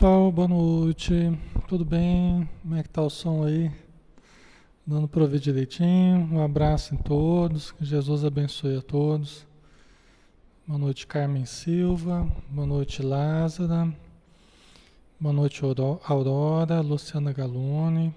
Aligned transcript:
Paulo, 0.00 0.32
boa 0.32 0.48
noite. 0.48 1.12
Tudo 1.68 1.84
bem? 1.84 2.48
Como 2.62 2.74
é 2.74 2.82
que 2.82 2.88
tá 2.88 3.02
o 3.02 3.10
som 3.10 3.44
aí? 3.44 3.70
Dando 4.86 5.06
para 5.06 5.20
ouvir 5.20 5.38
direitinho. 5.38 6.26
Um 6.32 6.42
abraço 6.42 6.94
em 6.94 6.96
todos. 6.96 7.70
Que 7.70 7.84
Jesus 7.84 8.24
abençoe 8.24 8.78
a 8.78 8.80
todos. 8.80 9.46
Boa 10.66 10.78
noite, 10.78 11.06
Carmen 11.06 11.44
Silva. 11.44 12.26
Boa 12.48 12.66
noite, 12.66 13.02
Lázara. 13.02 13.94
Boa 15.20 15.34
noite, 15.34 15.60
Aurora, 16.06 16.80
Luciana 16.80 17.30
Galone, 17.30 18.14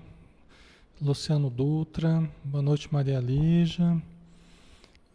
Luciano 1.02 1.50
Dutra. 1.50 2.24
Boa 2.46 2.62
noite, 2.62 2.88
Maria 2.94 3.20
Lígia. 3.20 4.02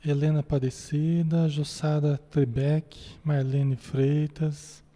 Helena 0.05 0.41
Aparecida, 0.41 1.49
Jussara 1.49 2.19
Trebeck, 2.31 2.95
Marlene 3.25 3.75
Freitas. 3.75 4.87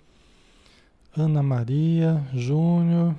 Ana 1.14 1.42
Maria 1.42 2.26
Júnior, 2.32 3.14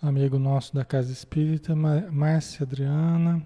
amigo 0.00 0.38
nosso 0.38 0.72
da 0.72 0.84
Casa 0.84 1.10
Espírita, 1.10 1.74
Márcia 1.74 2.62
Adriana, 2.62 3.42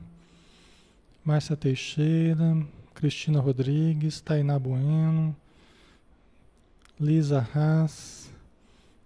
Márcia 1.24 1.56
Teixeira, 1.56 2.58
Cristina 2.92 3.40
Rodrigues, 3.40 4.20
Tainá 4.20 4.58
Bueno, 4.58 5.34
Lisa 7.00 7.48
Haas, 7.54 8.30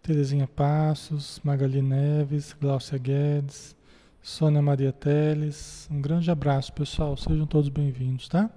Terezinha 0.02 0.48
Passos, 0.48 1.40
Magali 1.44 1.80
Neves, 1.80 2.52
Glaucia 2.60 2.98
Guedes, 2.98 3.76
Sônia 4.20 4.60
Maria 4.60 4.92
Teles. 4.92 5.86
Um 5.88 6.00
grande 6.00 6.32
abraço, 6.32 6.72
pessoal. 6.72 7.16
Sejam 7.16 7.46
todos 7.46 7.68
bem-vindos, 7.68 8.28
tá? 8.28 8.50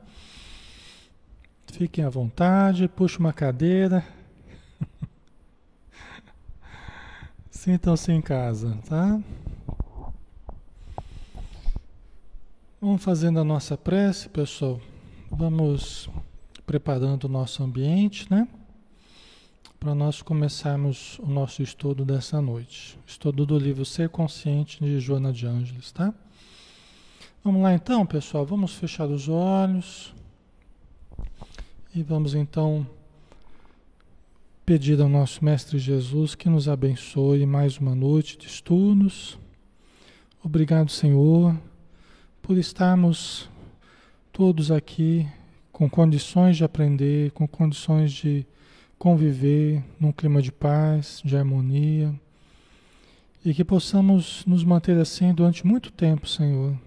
Fiquem 1.72 2.04
à 2.04 2.10
vontade, 2.10 2.88
puxe 2.88 3.20
uma 3.20 3.32
cadeira. 3.32 4.04
Sintam-se 7.62 8.12
em 8.12 8.22
casa, 8.24 8.76
tá? 8.90 9.22
Vamos 12.82 13.04
fazendo 13.04 13.40
a 13.40 13.44
nossa 13.44 13.78
prece, 13.78 14.28
pessoal. 14.30 14.82
Vamos 15.30 16.10
preparando 16.66 17.26
o 17.26 17.30
nosso 17.30 17.62
ambiente, 17.62 18.26
né? 18.32 18.48
Para 19.80 19.94
nós 19.94 20.24
começarmos 20.24 21.20
o 21.20 21.28
nosso 21.28 21.62
estudo 21.62 22.04
dessa 22.04 22.42
noite. 22.42 22.98
Estudo 23.06 23.46
do 23.46 23.60
livro 23.60 23.86
Ser 23.86 24.10
Consciente 24.10 24.84
de 24.84 25.00
Joana 25.00 25.32
de 25.32 25.46
Ângeles, 25.46 25.92
tá? 25.92 26.12
Vamos 27.44 27.62
lá 27.62 27.76
então, 27.76 28.08
pessoal. 28.08 28.44
Vamos 28.44 28.74
fechar 28.74 29.06
os 29.06 29.30
olhos. 29.30 30.16
E 31.94 32.02
vamos 32.02 32.34
então 32.34 32.88
pedir 34.66 35.02
ao 35.02 35.10
nosso 35.10 35.44
Mestre 35.44 35.80
Jesus 35.80 36.36
que 36.36 36.50
nos 36.50 36.70
abençoe 36.70 37.46
mais 37.46 37.78
uma 37.78 37.96
noite 37.96 38.38
de 38.38 38.48
estudos. 38.48 39.38
Obrigado, 40.44 40.90
Senhor, 40.90 41.56
por 42.42 42.58
estarmos 42.58 43.50
todos 44.32 44.72
aqui 44.72 45.28
com 45.72 45.90
condições 45.90 46.58
de 46.58 46.64
aprender, 46.64 47.32
com 47.32 47.48
condições 47.48 48.12
de 48.12 48.46
conviver 48.98 49.84
num 50.00 50.12
clima 50.12 50.42
de 50.42 50.52
paz, 50.52 51.22
de 51.26 51.36
harmonia, 51.36 52.14
e 53.44 53.54
que 53.54 53.66
possamos 53.66 54.46
nos 54.46 54.64
manter 54.64 54.98
assim 54.98 55.34
durante 55.34 55.66
muito 55.66 55.92
tempo, 55.92 56.28
Senhor. 56.28 56.78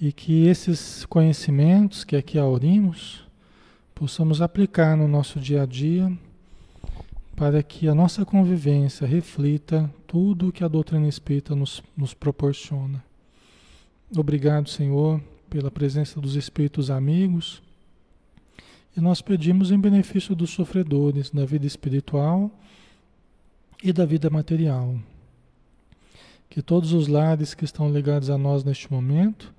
E 0.00 0.12
que 0.12 0.46
esses 0.46 1.04
conhecimentos 1.04 2.04
que 2.04 2.16
aqui 2.16 2.38
aurimos 2.38 3.30
possamos 3.94 4.42
aplicar 4.42 4.96
no 4.96 5.06
nosso 5.06 5.38
dia 5.38 5.62
a 5.62 5.66
dia 5.66 6.10
para 7.36 7.62
que 7.62 7.88
a 7.88 7.94
nossa 7.94 8.24
convivência 8.24 9.06
reflita 9.06 9.92
tudo 10.06 10.48
o 10.48 10.52
que 10.52 10.62
a 10.62 10.68
doutrina 10.68 11.08
espírita 11.08 11.54
nos, 11.54 11.82
nos 11.96 12.14
proporciona. 12.14 13.02
Obrigado, 14.16 14.68
Senhor, 14.68 15.20
pela 15.48 15.70
presença 15.70 16.20
dos 16.20 16.36
espíritos 16.36 16.90
amigos. 16.90 17.62
E 18.96 19.00
nós 19.00 19.22
pedimos 19.22 19.70
em 19.70 19.78
benefício 19.78 20.36
dos 20.36 20.50
sofredores 20.50 21.30
da 21.30 21.46
vida 21.46 21.66
espiritual 21.66 22.50
e 23.82 23.92
da 23.92 24.04
vida 24.04 24.28
material. 24.28 24.94
Que 26.50 26.60
todos 26.60 26.92
os 26.92 27.08
lares 27.08 27.54
que 27.54 27.64
estão 27.64 27.90
ligados 27.90 28.28
a 28.28 28.36
nós 28.36 28.62
neste 28.62 28.92
momento 28.92 29.52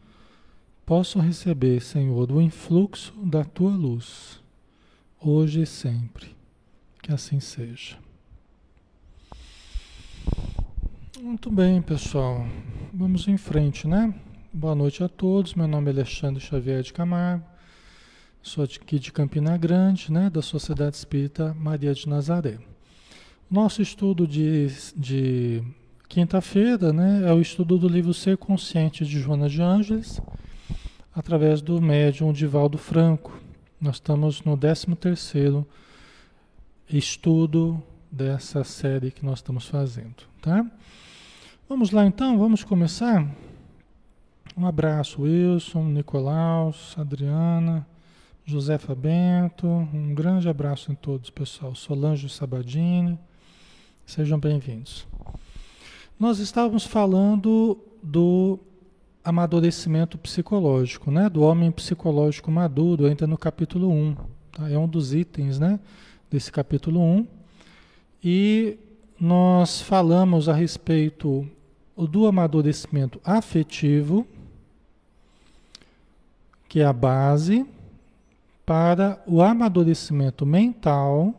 possam 0.85 1.21
receber, 1.21 1.81
Senhor, 1.81 2.31
o 2.31 2.41
influxo 2.41 3.13
da 3.23 3.43
tua 3.43 3.71
luz, 3.71 4.41
hoje 5.19 5.61
e 5.61 5.65
sempre. 5.65 6.35
Que 7.01 7.11
assim 7.11 7.39
seja. 7.39 7.97
Muito 11.21 11.49
bem, 11.49 11.81
pessoal. 11.81 12.45
Vamos 12.93 13.27
em 13.27 13.37
frente, 13.37 13.87
né? 13.87 14.13
Boa 14.53 14.75
noite 14.75 15.03
a 15.03 15.09
todos. 15.09 15.53
Meu 15.53 15.67
nome 15.67 15.87
é 15.89 15.93
Alexandre 15.93 16.41
Xavier 16.41 16.81
de 16.81 16.93
Camargo. 16.93 17.45
Sou 18.41 18.63
aqui 18.63 18.99
de 18.99 19.11
Campina 19.11 19.57
Grande, 19.57 20.11
né? 20.11 20.29
Da 20.29 20.41
Sociedade 20.41 20.95
Espírita 20.95 21.53
Maria 21.53 21.93
de 21.93 22.07
Nazaré. 22.07 22.57
Nosso 23.49 23.81
estudo 23.81 24.27
de, 24.27 24.67
de 24.95 25.63
quinta-feira, 26.09 26.91
né? 26.91 27.23
É 27.25 27.33
o 27.33 27.41
estudo 27.41 27.77
do 27.77 27.87
livro 27.87 28.13
Ser 28.13 28.37
Consciente 28.37 29.05
de 29.05 29.19
Joana 29.19 29.49
de 29.49 29.61
Ângeles, 29.61 30.21
através 31.15 31.61
do 31.61 31.81
médium 31.81 32.33
Divaldo 32.33 32.77
Franco. 32.77 33.39
Nós 33.79 33.95
estamos 33.95 34.41
no 34.43 34.57
13 34.57 34.95
terceiro 34.95 35.67
estudo 36.89 37.81
dessa 38.11 38.63
série 38.63 39.11
que 39.11 39.25
nós 39.25 39.39
estamos 39.39 39.67
fazendo, 39.67 40.23
tá? 40.41 40.65
Vamos 41.67 41.91
lá 41.91 42.05
então, 42.05 42.37
vamos 42.37 42.63
começar? 42.63 43.27
Um 44.55 44.67
abraço, 44.67 45.23
Wilson, 45.23 45.85
Nicolaus, 45.85 46.95
Adriana, 46.97 47.87
Josefa 48.45 48.93
Bento, 48.93 49.67
um 49.67 50.13
grande 50.13 50.47
abraço 50.47 50.91
em 50.91 50.95
todos, 50.95 51.29
pessoal. 51.29 51.73
Solange 51.73 52.29
Sabadini, 52.29 53.17
sejam 54.05 54.39
bem-vindos. 54.39 55.07
Nós 56.19 56.39
estávamos 56.39 56.85
falando 56.85 57.77
do 58.03 58.59
amadurecimento 59.23 60.17
psicológico, 60.17 61.09
né? 61.09 61.29
Do 61.29 61.41
homem 61.41 61.71
psicológico 61.71 62.51
maduro, 62.51 63.05
ainda 63.05 63.25
no 63.25 63.37
capítulo 63.37 63.89
1. 63.89 64.15
Tá? 64.51 64.69
É 64.69 64.77
um 64.77 64.87
dos 64.87 65.13
itens, 65.13 65.59
né? 65.59 65.79
desse 66.33 66.51
capítulo 66.51 66.99
1. 66.99 67.27
E 68.23 68.77
nós 69.19 69.81
falamos 69.81 70.49
a 70.49 70.53
respeito 70.53 71.47
do 71.95 72.25
amadurecimento 72.25 73.21
afetivo, 73.23 74.25
que 76.67 76.79
é 76.79 76.85
a 76.85 76.91
base, 76.91 77.63
para 78.65 79.21
o 79.27 79.43
amadurecimento 79.43 80.43
mental, 80.43 81.35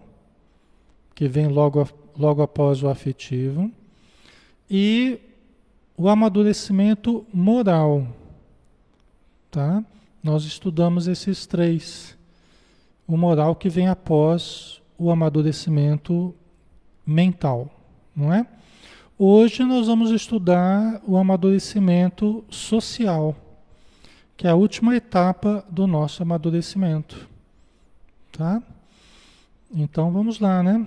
que 1.13 1.27
vem 1.27 1.49
logo, 1.49 1.89
logo 2.17 2.41
após 2.41 2.81
o 2.85 2.89
afetivo, 2.89 3.69
e 4.71 5.19
o 5.97 6.09
amadurecimento 6.09 7.25
moral. 7.33 8.07
Tá? 9.51 9.85
Nós 10.23 10.45
estudamos 10.45 11.07
esses 11.07 11.47
três. 11.47 12.17
O 13.07 13.17
moral 13.17 13.55
que 13.55 13.69
vem 13.69 13.89
após 13.89 14.81
o 14.99 15.11
amadurecimento 15.11 16.35
mental, 17.07 17.71
não 18.17 18.33
é? 18.33 18.47
Hoje 19.19 19.63
nós 19.63 19.87
vamos 19.87 20.11
estudar 20.11 21.01
o 21.07 21.17
amadurecimento 21.17 22.45
social, 22.49 23.37
que 24.37 24.47
é 24.47 24.51
a 24.51 24.55
última 24.55 24.97
etapa 24.97 25.65
do 25.71 25.87
nosso 25.87 26.23
amadurecimento, 26.23 27.29
tá? 28.33 28.63
Então 29.73 30.11
vamos 30.11 30.41
lá, 30.41 30.63
né? 30.63 30.87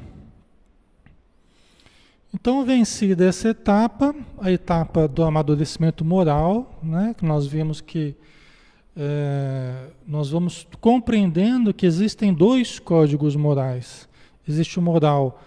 Então, 2.39 2.63
vencida 2.63 3.25
essa 3.25 3.49
etapa, 3.49 4.13
a 4.37 4.51
etapa 4.51 5.07
do 5.07 5.23
amadurecimento 5.23 6.05
moral, 6.05 6.79
né, 6.83 7.15
que 7.17 7.25
nós 7.25 7.47
vimos 7.47 7.81
que 7.81 8.15
é, 8.95 9.87
nós 10.05 10.29
vamos 10.29 10.67
compreendendo 10.79 11.73
que 11.73 11.83
existem 11.83 12.31
dois 12.31 12.77
códigos 12.77 13.35
morais. 13.35 14.07
Existe 14.47 14.77
o 14.77 14.83
moral, 14.83 15.41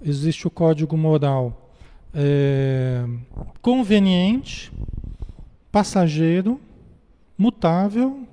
existe 0.00 0.46
o 0.46 0.50
código 0.50 0.96
moral 0.96 1.68
é, 2.14 3.04
conveniente, 3.60 4.72
passageiro, 5.72 6.60
mutável, 7.36 8.24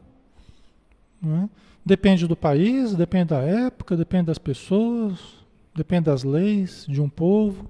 é? 1.25 1.49
depende 1.83 2.27
do 2.27 2.35
país, 2.35 2.93
depende 2.93 3.29
da 3.29 3.41
época, 3.41 3.97
depende 3.97 4.27
das 4.27 4.37
pessoas, 4.37 5.42
depende 5.75 6.05
das 6.05 6.23
leis 6.23 6.85
de 6.87 7.01
um 7.01 7.09
povo. 7.09 7.65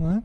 É? 0.00 0.22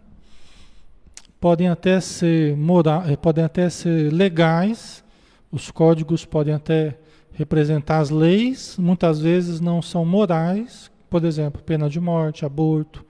Podem 1.40 1.70
até 1.70 2.00
ser 2.00 2.56
moral, 2.58 3.04
é, 3.06 3.16
podem 3.16 3.44
até 3.44 3.70
ser 3.70 4.12
legais 4.12 5.04
os 5.52 5.72
códigos 5.72 6.26
podem 6.26 6.54
até 6.54 6.98
representar 7.34 8.00
as 8.00 8.10
leis, 8.10 8.78
muitas 8.78 9.20
vezes 9.20 9.60
não 9.60 9.82
são 9.82 10.06
morais, 10.06 10.92
por 11.10 11.24
exemplo, 11.24 11.62
pena 11.64 11.90
de 11.90 12.00
morte, 12.00 12.46
aborto, 12.46 13.06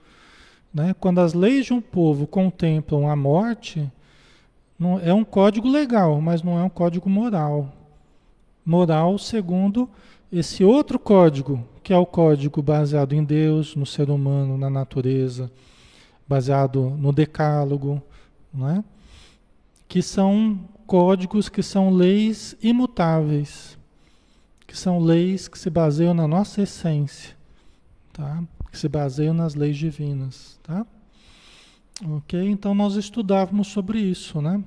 Né? 0.72 0.94
Quando 0.98 1.18
as 1.18 1.34
leis 1.34 1.66
de 1.66 1.72
um 1.72 1.80
povo 1.80 2.26
contemplam 2.28 3.10
a 3.10 3.16
morte, 3.16 3.90
não, 4.78 5.00
é 5.00 5.12
um 5.12 5.24
código 5.24 5.68
legal, 5.68 6.20
mas 6.20 6.42
não 6.42 6.58
é 6.58 6.62
um 6.62 6.70
código 6.70 7.10
moral. 7.10 7.72
Moral 8.64 9.18
segundo 9.18 9.90
esse 10.32 10.62
outro 10.62 10.98
código, 10.98 11.62
que 11.82 11.92
é 11.92 11.96
o 11.96 12.06
código 12.06 12.62
baseado 12.62 13.14
em 13.14 13.24
Deus, 13.24 13.74
no 13.74 13.86
ser 13.86 14.10
humano, 14.10 14.58
na 14.58 14.68
natureza, 14.68 15.50
baseado 16.28 16.90
no 16.90 17.12
decálogo, 17.12 18.02
né? 18.52 18.84
que 19.88 20.02
são 20.02 20.60
códigos 20.86 21.48
que 21.48 21.62
são 21.62 21.90
leis 21.90 22.56
imutáveis, 22.62 23.78
que 24.66 24.76
são 24.76 25.00
leis 25.00 25.48
que 25.48 25.58
se 25.58 25.70
baseiam 25.70 26.14
na 26.14 26.28
nossa 26.28 26.62
essência, 26.62 27.36
tá? 28.12 28.42
que 28.70 28.78
se 28.78 28.88
baseiam 28.88 29.34
nas 29.34 29.54
leis 29.54 29.76
divinas. 29.76 30.58
Tá? 30.62 30.86
Ok? 32.08 32.40
Então 32.48 32.74
nós 32.74 32.94
estudávamos 32.94 33.68
sobre 33.68 33.98
isso, 33.98 34.40
né? 34.40 34.62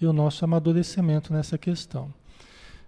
E 0.00 0.06
o 0.06 0.12
nosso 0.12 0.44
amadurecimento 0.44 1.32
nessa 1.32 1.58
questão. 1.58 2.12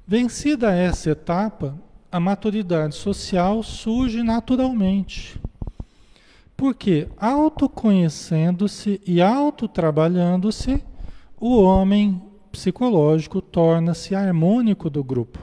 Vencida 0.06 0.72
essa 0.72 1.10
etapa, 1.10 1.76
a 2.10 2.18
maturidade 2.18 2.94
social 2.94 3.62
surge 3.62 4.22
naturalmente. 4.22 5.40
Porque 6.56 7.08
autoconhecendo-se 7.16 9.00
e 9.06 9.22
autotrabalhando-se, 9.22 10.82
o 11.38 11.62
homem 11.62 12.20
psicológico 12.52 13.40
torna-se 13.40 14.14
harmônico 14.14 14.90
do 14.90 15.02
grupo. 15.02 15.38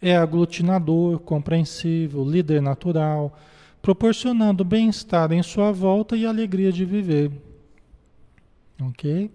É 0.00 0.16
aglutinador, 0.16 1.20
compreensível, 1.20 2.28
líder 2.28 2.60
natural, 2.60 3.38
proporcionando 3.80 4.64
bem-estar 4.64 5.30
em 5.32 5.42
sua 5.42 5.70
volta 5.70 6.16
e 6.16 6.26
alegria 6.26 6.72
de 6.72 6.84
viver. 6.84 7.30
Ok? 8.80 9.30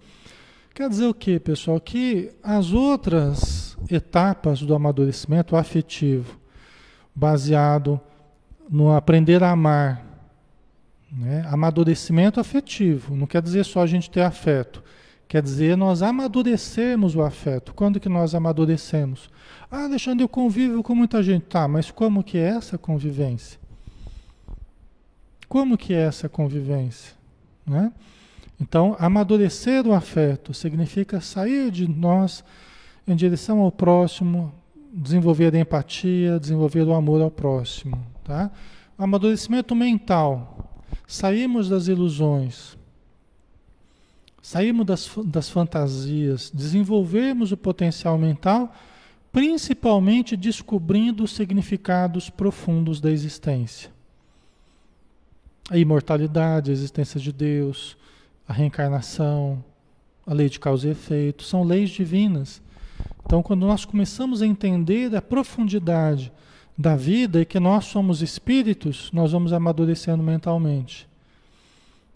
Quer 0.73 0.89
dizer 0.89 1.05
o 1.05 1.13
que, 1.13 1.39
pessoal? 1.39 1.79
Que 1.79 2.31
as 2.43 2.71
outras 2.71 3.66
etapas 3.89 4.61
do 4.61 4.73
amadurecimento 4.73 5.55
afetivo, 5.55 6.37
baseado 7.15 7.99
no 8.69 8.93
aprender 8.93 9.43
a 9.43 9.51
amar, 9.51 10.05
né? 11.11 11.45
amadurecimento 11.49 12.39
afetivo, 12.39 13.15
não 13.15 13.25
quer 13.25 13.41
dizer 13.41 13.63
só 13.63 13.81
a 13.81 13.87
gente 13.87 14.09
ter 14.09 14.21
afeto, 14.21 14.83
quer 15.27 15.41
dizer 15.41 15.77
nós 15.77 16.01
amadurecemos 16.01 17.15
o 17.15 17.21
afeto. 17.21 17.73
Quando 17.73 17.99
que 17.99 18.09
nós 18.09 18.35
amadurecemos? 18.35 19.29
Ah, 19.69 19.83
Alexandre, 19.83 20.23
eu 20.23 20.29
convivo 20.29 20.81
com 20.81 20.95
muita 20.95 21.21
gente. 21.21 21.45
Tá, 21.45 21.67
mas 21.67 21.91
como 21.91 22.23
que 22.23 22.37
é 22.37 22.49
essa 22.49 22.77
convivência? 22.77 23.59
Como 25.47 25.77
que 25.77 25.93
é 25.93 26.01
essa 26.01 26.27
convivência? 26.27 27.13
Né? 27.65 27.91
Então, 28.59 28.95
amadurecer 28.99 29.85
o 29.85 29.93
afeto 29.93 30.53
significa 30.53 31.21
sair 31.21 31.69
de 31.71 31.87
nós 31.87 32.43
em 33.07 33.15
direção 33.15 33.59
ao 33.59 33.71
próximo, 33.71 34.53
desenvolver 34.91 35.55
a 35.55 35.59
empatia, 35.59 36.39
desenvolver 36.39 36.83
o 36.83 36.93
amor 36.93 37.21
ao 37.21 37.31
próximo. 37.31 38.05
Tá? 38.23 38.51
Amadurecimento 38.97 39.75
mental. 39.75 40.81
Saímos 41.07 41.69
das 41.69 41.87
ilusões, 41.87 42.77
saímos 44.41 44.85
das, 44.85 45.09
das 45.25 45.49
fantasias, 45.49 46.51
desenvolvemos 46.53 47.53
o 47.53 47.57
potencial 47.57 48.17
mental, 48.17 48.73
principalmente 49.31 50.35
descobrindo 50.35 51.23
os 51.23 51.31
significados 51.31 52.29
profundos 52.29 52.99
da 52.99 53.09
existência. 53.09 53.89
A 55.69 55.77
imortalidade, 55.77 56.71
a 56.71 56.73
existência 56.73 57.19
de 57.19 57.31
Deus, 57.31 57.95
a 58.47 58.53
reencarnação, 58.53 59.63
a 60.25 60.33
lei 60.33 60.49
de 60.49 60.59
causa 60.59 60.87
e 60.87 60.91
efeito, 60.91 61.43
são 61.43 61.63
leis 61.63 61.89
divinas. 61.89 62.61
Então, 63.27 63.43
quando 63.43 63.65
nós 63.67 63.83
começamos 63.83 64.41
a 64.41 64.47
entender 64.47 65.13
a 65.13 65.21
profundidade 65.21 66.31
da 66.77 66.95
vida 66.95 67.41
e 67.41 67.45
que 67.45 67.59
nós 67.59 67.83
somos 67.83 68.21
espíritos, 68.21 69.11
nós 69.11 69.33
vamos 69.33 69.51
amadurecendo 69.51 70.23
mentalmente. 70.23 71.05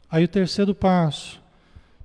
Aí 0.09 0.23
o 0.23 0.27
terceiro 0.29 0.73
passo, 0.73 1.41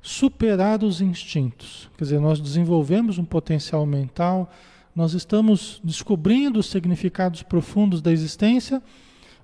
superar 0.02 0.82
os 0.82 1.00
instintos. 1.00 1.88
Quer 1.96 2.02
dizer, 2.02 2.18
nós 2.18 2.40
desenvolvemos 2.40 3.16
um 3.16 3.24
potencial 3.24 3.86
mental, 3.86 4.52
nós 4.92 5.14
estamos 5.14 5.80
descobrindo 5.84 6.58
os 6.58 6.66
significados 6.66 7.44
profundos 7.44 8.02
da 8.02 8.10
existência, 8.10 8.82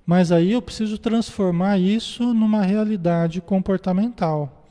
mas 0.05 0.29
aí 0.29 0.51
eu 0.51 0.61
preciso 0.61 0.97
transformar 0.97 1.79
isso 1.79 2.33
numa 2.33 2.63
realidade 2.63 3.39
comportamental. 3.39 4.67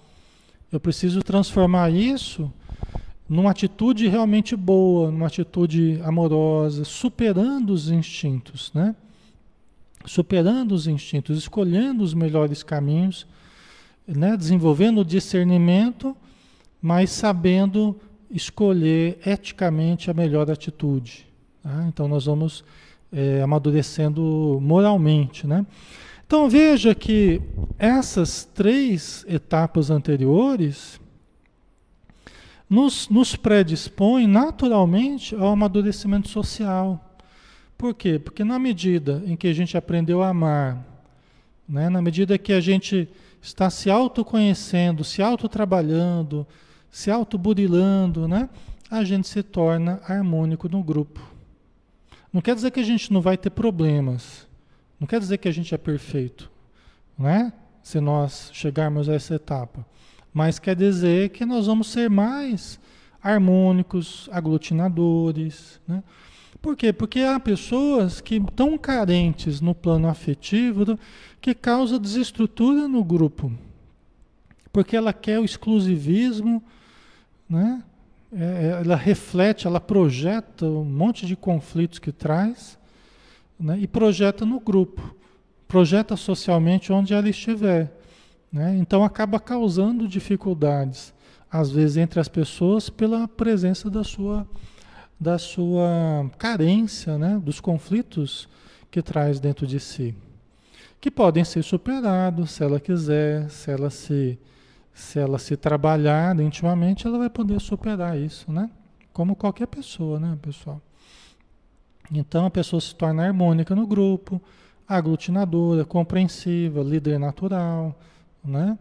Eu 0.70 0.78
preciso 0.78 1.22
transformar 1.22 1.90
isso 1.90 2.52
numa 3.32 3.50
atitude 3.50 4.08
realmente 4.08 4.54
boa, 4.54 5.10
numa 5.10 5.26
atitude 5.26 5.98
amorosa, 6.04 6.84
superando 6.84 7.70
os 7.70 7.90
instintos, 7.90 8.70
né? 8.74 8.94
Superando 10.04 10.72
os 10.72 10.86
instintos, 10.86 11.38
escolhendo 11.38 12.04
os 12.04 12.12
melhores 12.12 12.62
caminhos, 12.62 13.26
né? 14.06 14.36
desenvolvendo 14.36 15.00
o 15.00 15.04
discernimento, 15.04 16.14
mas 16.80 17.10
sabendo 17.10 17.98
escolher 18.30 19.18
eticamente 19.24 20.10
a 20.10 20.14
melhor 20.14 20.50
atitude. 20.50 21.26
Tá? 21.62 21.86
Então 21.88 22.06
nós 22.06 22.26
vamos 22.26 22.62
é, 23.10 23.40
amadurecendo 23.40 24.58
moralmente, 24.60 25.46
né? 25.46 25.64
Então 26.26 26.50
veja 26.50 26.94
que 26.94 27.40
essas 27.78 28.44
três 28.44 29.24
etapas 29.26 29.90
anteriores 29.90 31.00
nos, 32.73 33.07
nos 33.11 33.37
predispõem 33.37 34.26
naturalmente 34.26 35.35
ao 35.35 35.49
amadurecimento 35.49 36.26
social. 36.31 37.19
Por 37.76 37.93
quê? 37.93 38.19
Porque 38.19 38.43
na 38.43 38.59
medida 38.59 39.23
em 39.26 39.37
que 39.37 39.47
a 39.47 39.52
gente 39.52 39.76
aprendeu 39.76 40.23
a 40.23 40.31
amar, 40.31 40.83
né, 41.69 41.91
na 41.91 42.00
medida 42.00 42.38
que 42.38 42.50
a 42.50 42.62
gente 42.62 43.07
está 43.43 43.69
se 43.69 43.91
autoconhecendo, 43.91 45.05
se 45.05 45.21
autotrabalhando, 45.21 46.47
se 46.91 47.11
autoburilando, 47.11 48.26
né, 48.26 48.49
a 48.91 49.05
gente 49.05 49.29
se 49.29 49.43
torna 49.43 50.00
harmônico 50.09 50.67
no 50.67 50.83
grupo. 50.83 51.21
Não 52.33 52.41
quer 52.41 52.55
dizer 52.55 52.71
que 52.71 52.81
a 52.81 52.85
gente 52.85 53.12
não 53.12 53.21
vai 53.21 53.37
ter 53.37 53.50
problemas. 53.50 54.49
Não 54.99 55.07
quer 55.07 55.21
dizer 55.21 55.37
que 55.37 55.49
a 55.49 55.52
gente 55.52 55.75
é 55.75 55.79
perfeito, 55.79 56.50
não 57.19 57.29
é? 57.29 57.52
Se 57.83 58.00
nós 58.00 58.49
chegarmos 58.55 59.11
a 59.11 59.14
essa 59.14 59.35
etapa. 59.35 59.85
Mas 60.32 60.58
quer 60.58 60.74
dizer 60.74 61.30
que 61.30 61.44
nós 61.44 61.66
vamos 61.66 61.88
ser 61.88 62.08
mais 62.08 62.80
harmônicos, 63.22 64.28
aglutinadores, 64.32 65.80
né? 65.86 66.02
Por 66.60 66.76
quê? 66.76 66.92
Porque 66.92 67.20
há 67.20 67.40
pessoas 67.40 68.20
que 68.20 68.36
estão 68.36 68.78
carentes 68.78 69.60
no 69.60 69.74
plano 69.74 70.08
afetivo 70.08 70.96
que 71.40 71.54
causa 71.54 71.98
desestrutura 71.98 72.86
no 72.86 73.02
grupo. 73.02 73.52
Porque 74.72 74.96
ela 74.96 75.12
quer 75.12 75.40
o 75.40 75.44
exclusivismo, 75.44 76.62
né? 77.48 77.82
É, 78.32 78.44
é 78.44 78.80
ela 78.80 78.94
reflete, 78.94 79.66
ela 79.66 79.80
projeta 79.80 80.64
um 80.64 80.84
monte 80.84 81.26
de 81.26 81.34
conflitos 81.34 81.98
que 81.98 82.12
traz 82.12 82.78
né, 83.58 83.78
e 83.78 83.86
projeta 83.86 84.46
no 84.46 84.58
grupo, 84.58 85.14
projeta 85.68 86.16
socialmente 86.16 86.92
onde 86.92 87.12
ela 87.12 87.28
estiver. 87.28 87.92
Né? 88.52 88.76
Então 88.76 89.02
acaba 89.02 89.40
causando 89.40 90.06
dificuldades, 90.06 91.14
às 91.50 91.71
vezes, 91.71 91.97
entre 91.97 92.21
as 92.21 92.28
pessoas 92.28 92.90
pela 92.90 93.26
presença 93.26 93.88
da 93.88 94.04
sua, 94.04 94.47
da 95.18 95.38
sua 95.38 96.30
carência, 96.38 97.16
né? 97.16 97.40
dos 97.42 97.61
conflitos 97.61 98.49
que 98.90 99.00
traz 99.00 99.40
dentro 99.40 99.66
de 99.66 99.80
si. 99.80 100.14
Que 101.00 101.11
podem 101.11 101.44
ser 101.44 101.62
superados 101.62 102.52
se 102.52 102.62
ela 102.62 102.78
quiser, 102.78 103.49
se 103.50 103.71
ela 103.71 103.90
se, 103.90 104.38
se 104.92 105.18
ela 105.18 105.38
se 105.38 105.56
trabalhar 105.56 106.38
intimamente, 106.38 107.06
ela 107.06 107.18
vai 107.18 107.30
poder 107.30 107.61
superar 107.61 108.18
isso, 108.18 108.52
né? 108.52 108.71
Como 109.12 109.35
qualquer 109.35 109.66
pessoa, 109.66 110.21
né, 110.21 110.38
pessoal? 110.40 110.80
Então 112.11 112.47
a 112.47 112.50
pessoa 112.50 112.80
se 112.80 112.94
torna 112.94 113.26
harmônica 113.26 113.75
no 113.75 113.87
grupo, 113.87 114.40
aglutinadora, 114.87 115.85
compreensiva, 115.85 116.82
líder 116.82 117.18
natural, 117.18 117.99
né? 118.44 118.78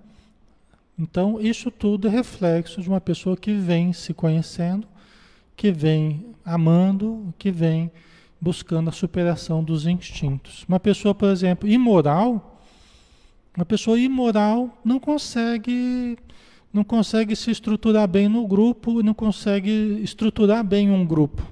Então 0.98 1.40
isso 1.42 1.72
tudo 1.72 2.08
é 2.08 2.12
reflexo 2.12 2.82
de 2.82 2.88
uma 2.88 3.02
pessoa 3.02 3.36
que 3.36 3.54
vem 3.54 3.94
se 3.94 4.14
conhecendo, 4.14 4.88
que 5.56 5.72
vem 5.72 6.26
amando, 6.46 7.34
que 7.38 7.52
vem 7.52 7.92
buscando 8.40 8.90
a 8.90 8.94
superação 8.94 9.64
dos 9.64 9.86
instintos. 9.86 10.66
Uma 10.68 10.80
pessoa, 10.80 11.14
por 11.14 11.30
exemplo, 11.30 11.68
imoral, 11.70 12.60
uma 13.56 13.66
pessoa 13.66 14.00
imoral 14.00 14.76
não 14.84 15.00
consegue 15.00 16.18
não 16.74 16.84
consegue 16.86 17.36
se 17.36 17.52
estruturar 17.52 18.08
bem 18.08 18.30
no 18.30 18.48
grupo, 18.48 19.04
não 19.04 19.14
consegue 19.14 20.00
estruturar 20.02 20.64
bem 20.64 20.90
um 20.90 21.06
grupo. 21.06 21.46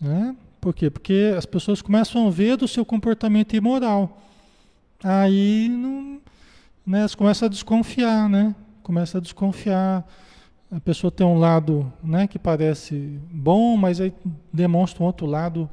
Né? 0.00 0.36
Por 0.60 0.72
quê? 0.72 0.88
Porque 0.88 1.34
as 1.36 1.44
pessoas 1.44 1.82
começam 1.82 2.28
a 2.28 2.30
ver 2.30 2.56
do 2.56 2.68
seu 2.68 2.84
comportamento 2.84 3.56
imoral. 3.56 4.22
aí 5.02 5.68
não, 5.68 6.20
né, 6.88 7.06
você 7.06 7.14
começa 7.14 7.44
a 7.44 7.48
desconfiar, 7.50 8.30
né? 8.30 8.54
Começa 8.82 9.18
a 9.18 9.20
desconfiar. 9.20 10.08
A 10.70 10.80
pessoa 10.80 11.10
tem 11.10 11.26
um 11.26 11.38
lado 11.38 11.92
né, 12.02 12.26
que 12.26 12.38
parece 12.38 13.20
bom, 13.30 13.76
mas 13.76 14.00
aí 14.00 14.12
demonstra 14.50 15.02
um 15.02 15.06
outro 15.06 15.26
lado 15.26 15.68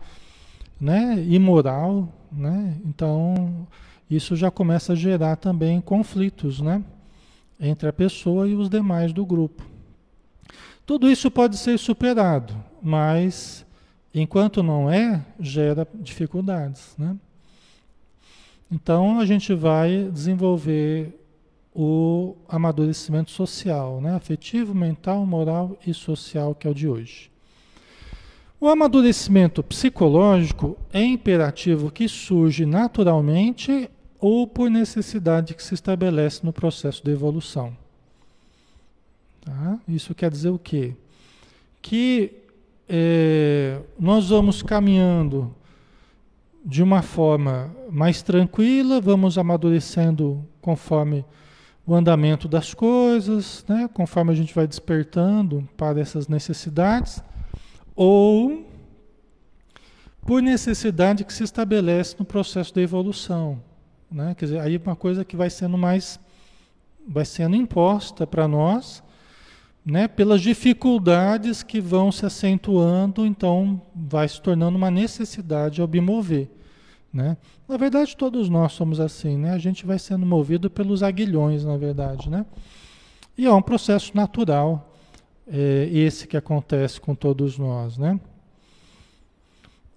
né, 0.79 1.24
imoral, 1.25 2.10
né? 2.29 2.75
Então, 2.86 3.65
isso 4.10 4.36
já 4.36 4.51
começa 4.51 4.91
a 4.91 4.95
gerar 4.95 5.38
também 5.38 5.79
conflitos, 5.79 6.60
né? 6.60 6.84
Entre 7.57 7.88
a 7.88 7.93
pessoa 7.93 8.45
e 8.45 8.53
os 8.53 8.69
demais 8.69 9.13
do 9.13 9.25
grupo. 9.25 9.63
Tudo 10.86 11.10
isso 11.10 11.31
pode 11.31 11.55
ser 11.55 11.79
superado, 11.79 12.53
mas 12.84 13.65
enquanto 14.13 14.62
não 14.62 14.91
é, 14.91 15.25
gera 15.39 15.88
dificuldades, 15.93 16.93
né? 16.98 17.15
Então 18.72 19.19
a 19.19 19.25
gente 19.25 19.53
vai 19.53 20.10
desenvolver 20.12 21.13
o 21.74 22.36
amadurecimento 22.48 23.31
social, 23.31 24.00
né? 24.00 24.15
afetivo, 24.15 24.74
mental, 24.74 25.25
moral 25.25 25.77
e 25.86 25.93
social, 25.93 26.55
que 26.55 26.67
é 26.67 26.69
o 26.69 26.74
de 26.74 26.88
hoje. 26.88 27.29
O 28.60 28.69
amadurecimento 28.69 29.62
psicológico 29.62 30.77
é 30.93 31.03
imperativo 31.03 31.91
que 31.91 32.07
surge 32.07 32.65
naturalmente 32.65 33.89
ou 34.19 34.48
por 34.48 34.72
necessidade 34.72 35.53
que 35.53 35.62
se 35.62 35.74
estabelece 35.74 36.45
no 36.45 36.53
processo 36.53 37.03
de 37.03 37.12
evolução. 37.12 37.75
Tá? 39.41 39.77
Isso 39.88 40.15
quer 40.15 40.31
dizer 40.31 40.50
o 40.50 40.57
quê? 40.57 40.95
Que 41.81 42.31
é, 42.88 43.79
nós 44.00 44.29
vamos 44.29 44.63
caminhando 44.63 45.53
de 46.65 46.81
uma 46.81 47.03
forma 47.03 47.72
mais 47.91 48.24
tranquila, 48.24 49.00
vamos 49.00 49.38
amadurecendo 49.38 50.43
conforme 50.60 51.24
o 51.86 51.93
andamento 51.93 52.48
das 52.48 52.74
coisas, 52.74 53.63
né? 53.69 53.88
conforme 53.93 54.31
a 54.31 54.36
gente 54.36 54.55
vai 54.55 54.65
despertando 54.65 55.69
para 55.77 56.01
essas 56.01 56.27
necessidades, 56.27 57.24
ou 57.95 58.65
por 60.25 60.41
necessidade 60.41 61.24
que 61.24 61.31
se 61.31 61.43
estabelece 61.43 62.15
no 62.17 62.25
processo 62.25 62.74
de 62.74 62.81
evolução. 62.81 63.62
Né? 64.12 64.34
Quer 64.34 64.45
dizer, 64.45 64.60
aí 64.60 64.81
uma 64.84 64.95
coisa 64.95 65.24
que 65.24 65.36
vai 65.36 65.51
sendo 65.51 65.77
mais, 65.77 66.19
vai 67.07 67.25
sendo 67.25 67.55
imposta 67.55 68.25
para 68.25 68.48
nós, 68.48 69.03
né? 69.86 70.07
pelas 70.07 70.41
dificuldades 70.41 71.62
que 71.62 71.79
vão 71.79 72.12
se 72.12 72.25
acentuando, 72.25 73.24
então 73.24 73.79
vai 73.95 74.27
se 74.27 74.41
tornando 74.41 74.75
uma 74.75 74.89
necessidade 74.89 75.79
ao 75.79 75.88
mover. 76.01 76.55
Né? 77.15 77.38
Na 77.65 77.77
verdade, 77.77 78.17
todos 78.17 78.50
nós 78.50 78.74
somos 78.74 79.00
assim, 79.00 79.38
né? 79.38 79.53
A 79.53 79.57
gente 79.57 79.86
vai 79.86 79.98
sendo 79.98 80.25
movido 80.25 80.69
pelos 80.69 81.01
aguilhões, 81.01 81.63
na 81.63 81.77
verdade, 81.77 82.29
né? 82.29 82.45
E 83.38 83.45
é 83.45 83.53
um 83.53 83.62
processo 83.62 84.12
natural, 84.13 84.93
é, 85.48 85.88
esse 85.93 86.27
que 86.27 86.36
acontece 86.36 87.00
com 87.00 87.15
todos 87.15 87.57
nós, 87.57 87.98
né? 87.98 88.19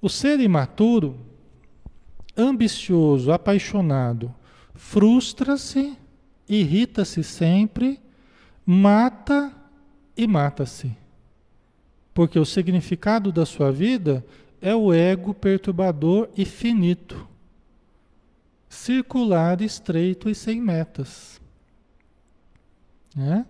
O 0.01 0.09
ser 0.09 0.39
imaturo, 0.39 1.19
ambicioso, 2.37 3.33
apaixonado, 3.33 4.33
frustra-se, 4.77 5.99
irrita-se 6.49 7.25
sempre, 7.25 7.99
mata 8.65 9.53
e 10.17 10.25
mata-se. 10.25 10.97
Porque 12.15 12.39
o 12.39 12.45
significado 12.45 13.33
da 13.33 13.45
sua 13.45 13.73
vida 13.73 14.25
é 14.61 14.75
o 14.75 14.93
ego 14.93 15.33
perturbador 15.33 16.29
e 16.37 16.45
finito, 16.45 17.27
circular, 18.69 19.61
estreito 19.61 20.29
e 20.29 20.35
sem 20.35 20.61
metas. 20.61 21.41
Né? 23.15 23.47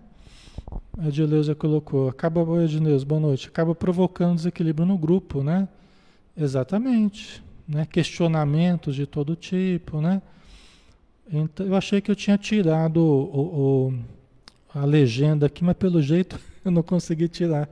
A 0.97 1.07
Edileuza 1.07 1.55
colocou, 1.55 2.09
acaba, 2.09 2.41
Edileuza, 2.63 3.05
boa 3.05 3.21
noite, 3.21 3.47
acaba 3.47 3.73
provocando 3.73 4.35
desequilíbrio 4.35 4.85
no 4.85 4.97
grupo, 4.97 5.43
né? 5.43 5.67
Exatamente, 6.35 7.43
né? 7.67 7.85
Questionamentos 7.85 8.95
de 8.95 9.05
todo 9.05 9.35
tipo, 9.35 10.01
né? 10.01 10.21
Então, 11.31 11.65
eu 11.65 11.75
achei 11.75 12.01
que 12.01 12.09
eu 12.09 12.15
tinha 12.15 12.37
tirado 12.37 12.97
o, 12.97 13.91
o, 13.91 13.99
a 14.73 14.83
legenda 14.85 15.45
aqui, 15.45 15.63
mas 15.63 15.77
pelo 15.77 16.01
jeito 16.01 16.39
eu 16.65 16.71
não 16.71 16.83
consegui 16.83 17.27
tirar. 17.27 17.69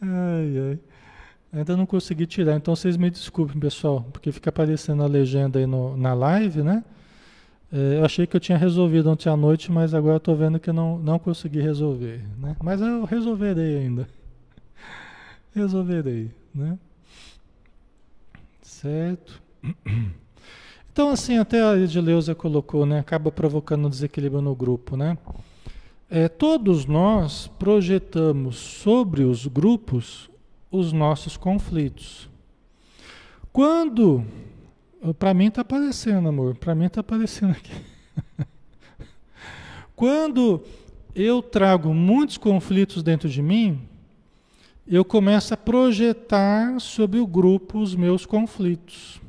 Ai, 0.00 0.58
ai. 0.70 0.78
Ainda 1.52 1.76
não 1.76 1.86
consegui 1.86 2.26
tirar, 2.26 2.56
então 2.56 2.74
vocês 2.74 2.96
me 2.96 3.08
desculpem, 3.10 3.58
pessoal, 3.58 4.04
porque 4.12 4.30
fica 4.32 4.50
aparecendo 4.50 5.02
a 5.02 5.06
legenda 5.06 5.58
aí 5.58 5.66
no, 5.66 5.96
na 5.96 6.12
live, 6.12 6.62
né? 6.62 6.84
É, 7.72 7.98
eu 7.98 8.04
achei 8.04 8.26
que 8.26 8.36
eu 8.36 8.40
tinha 8.40 8.58
resolvido 8.58 9.10
ontem 9.10 9.28
à 9.28 9.36
noite, 9.36 9.72
mas 9.72 9.94
agora 9.94 10.18
estou 10.18 10.36
vendo 10.36 10.58
que 10.58 10.70
não, 10.70 10.98
não 10.98 11.18
consegui 11.18 11.60
resolver, 11.60 12.22
né? 12.38 12.56
Mas 12.62 12.80
eu 12.80 13.04
resolverei 13.04 13.78
ainda. 13.78 14.08
resolverei, 15.54 16.30
né? 16.54 16.78
Certo? 18.62 19.42
Então, 20.96 21.10
assim, 21.10 21.36
até 21.36 21.62
a 21.62 21.76
Edileuza 21.76 22.34
colocou, 22.34 22.86
né? 22.86 23.00
Acaba 23.00 23.30
provocando 23.30 23.90
desequilíbrio 23.90 24.40
no 24.40 24.54
grupo, 24.54 24.96
né? 24.96 25.18
É, 26.08 26.26
todos 26.26 26.86
nós 26.86 27.48
projetamos 27.58 28.56
sobre 28.56 29.22
os 29.22 29.46
grupos 29.46 30.30
os 30.78 30.92
nossos 30.92 31.36
conflitos. 31.36 32.28
Quando. 33.52 34.24
Para 35.18 35.32
mim 35.32 35.46
está 35.46 35.60
aparecendo, 35.60 36.28
amor. 36.28 36.56
Para 36.56 36.74
mim 36.74 36.86
está 36.86 37.00
aparecendo 37.00 37.52
aqui. 37.52 37.72
Quando 39.94 40.62
eu 41.14 41.40
trago 41.40 41.94
muitos 41.94 42.36
conflitos 42.36 43.02
dentro 43.02 43.28
de 43.28 43.40
mim, 43.40 43.80
eu 44.86 45.04
começo 45.04 45.54
a 45.54 45.56
projetar 45.56 46.78
sobre 46.80 47.18
o 47.18 47.26
grupo 47.26 47.78
os 47.78 47.94
meus 47.94 48.26
conflitos. 48.26 49.20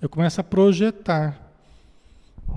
Eu 0.00 0.08
começo 0.08 0.40
a 0.40 0.44
projetar. 0.44 1.50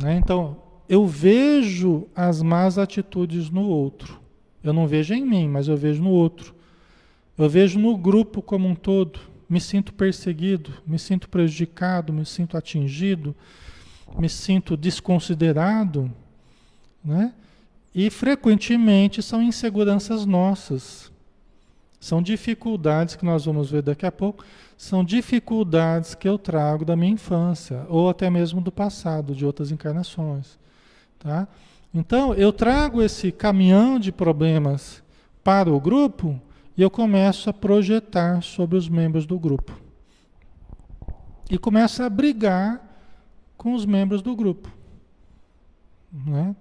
Né? 0.01 0.15
Então, 0.15 0.58
eu 0.88 1.08
vejo 1.08 2.08
as 2.15 2.41
más 2.41 2.77
atitudes 2.77 3.50
no 3.50 3.67
outro. 3.67 4.20
Eu 4.63 4.74
não 4.74 4.88
vejo 4.88 5.13
em 5.13 5.25
mim, 5.25 5.50
mas 5.50 5.67
eu 5.67 5.75
vejo 5.75 6.03
no 6.03 6.12
outro. 6.12 6.53
Eu 7.43 7.50
vejo 7.50 7.79
no 7.79 7.98
grupo 7.98 8.39
como 8.39 8.67
um 8.67 8.75
todo, 8.75 9.19
me 9.50 9.60
sinto 9.60 9.91
perseguido, 9.93 10.71
me 10.86 11.00
sinto 11.00 11.27
prejudicado, 11.27 12.13
me 12.13 12.24
sinto 12.24 12.55
atingido, 12.55 13.36
me 14.15 14.29
sinto 14.29 14.77
desconsiderado, 14.77 16.12
né? 17.03 17.33
E 17.95 18.12
frequentemente 18.12 19.24
são 19.24 19.41
inseguranças 19.41 20.24
nossas. 20.24 21.12
São 22.00 22.21
dificuldades 22.21 23.15
que 23.15 23.25
nós 23.25 23.45
vamos 23.45 23.71
ver 23.71 23.81
daqui 23.81 24.05
a 24.05 24.12
pouco, 24.12 24.45
são 24.77 25.03
dificuldades 25.03 26.13
que 26.13 26.29
eu 26.29 26.38
trago 26.38 26.86
da 26.86 26.95
minha 26.95 27.13
infância 27.13 27.88
ou 27.89 28.07
até 28.07 28.29
mesmo 28.29 28.62
do 28.62 28.71
passado, 28.71 29.33
de 29.33 29.45
outras 29.48 29.71
encarnações, 29.71 30.60
tá? 31.17 31.48
Então, 31.91 32.36
eu 32.36 32.53
trago 32.53 33.01
esse 33.01 33.31
caminhão 33.31 34.00
de 34.00 34.12
problemas 34.12 35.03
para 35.43 35.71
o 35.71 35.79
grupo 35.79 36.39
e 36.78 36.82
eu 36.82 36.90
começo 36.90 37.50
a 37.50 37.54
projetar 37.54 38.42
sobre 38.42 38.78
os 38.78 38.88
membros 38.88 39.25
do 39.25 39.38
grupo. 39.38 39.78
E 41.50 41.58
começo 41.58 42.01
a 42.01 42.10
brigar 42.10 42.82
com 43.58 43.74
os 43.74 43.86
membros 43.86 44.22
do 44.22 44.36
grupo. 44.36 44.72
Né? 46.12 46.56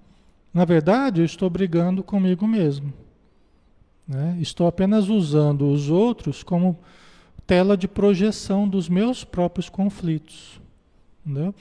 Na 0.53 0.65
verdade, 0.65 1.21
eu 1.21 1.25
estou 1.25 1.49
brigando 1.49 2.03
comigo 2.03 2.47
mesmo. 2.47 2.93
Né? 4.07 4.37
Estou 4.41 4.67
apenas 4.67 5.09
usando 5.09 5.71
os 5.71 5.89
outros 5.89 6.43
como 6.43 6.77
tela 7.47 7.77
de 7.77 7.87
projeção 7.87 8.69
dos 8.69 8.89
meus 8.89 9.25
próprios 9.25 9.69
conflitos. 9.69 10.61
Entendeu? 11.25 11.55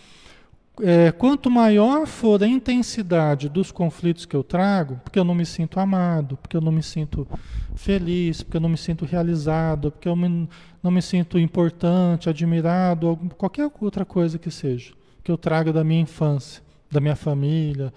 É, 0.81 1.11
quanto 1.11 1.49
maior 1.49 2.05
for 2.07 2.41
a 2.41 2.47
intensidade 2.47 3.49
dos 3.49 3.71
conflitos 3.71 4.25
que 4.25 4.35
eu 4.35 4.43
trago, 4.43 4.99
porque 5.03 5.19
eu 5.19 5.23
não 5.23 5.35
me 5.35 5.45
sinto 5.45 5.79
amado, 5.79 6.37
porque 6.37 6.55
eu 6.55 6.61
não 6.61 6.71
me 6.71 6.83
sinto 6.83 7.27
feliz, 7.75 8.43
porque 8.43 8.57
eu 8.57 8.61
não 8.61 8.69
me 8.69 8.77
sinto 8.77 9.05
realizado, 9.05 9.91
porque 9.91 10.07
eu 10.07 10.15
me, 10.15 10.47
não 10.81 10.91
me 10.91 11.01
sinto 11.01 11.37
importante, 11.37 12.29
admirado, 12.29 13.17
qualquer 13.37 13.71
outra 13.79 14.05
coisa 14.05 14.37
que 14.37 14.51
seja, 14.51 14.93
que 15.23 15.31
eu 15.31 15.37
trago 15.37 15.71
da 15.71 15.83
minha 15.83 16.01
infância, 16.01 16.61
da 16.91 16.99
minha 16.99 17.15
família, 17.15 17.93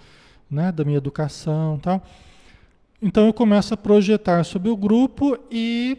né, 0.50 0.70
da 0.70 0.84
minha 0.84 0.98
educação, 0.98 1.78
tal. 1.78 2.02
Então 3.00 3.26
eu 3.26 3.32
começo 3.32 3.74
a 3.74 3.76
projetar 3.76 4.44
sobre 4.44 4.68
o 4.68 4.76
grupo 4.76 5.36
e 5.50 5.98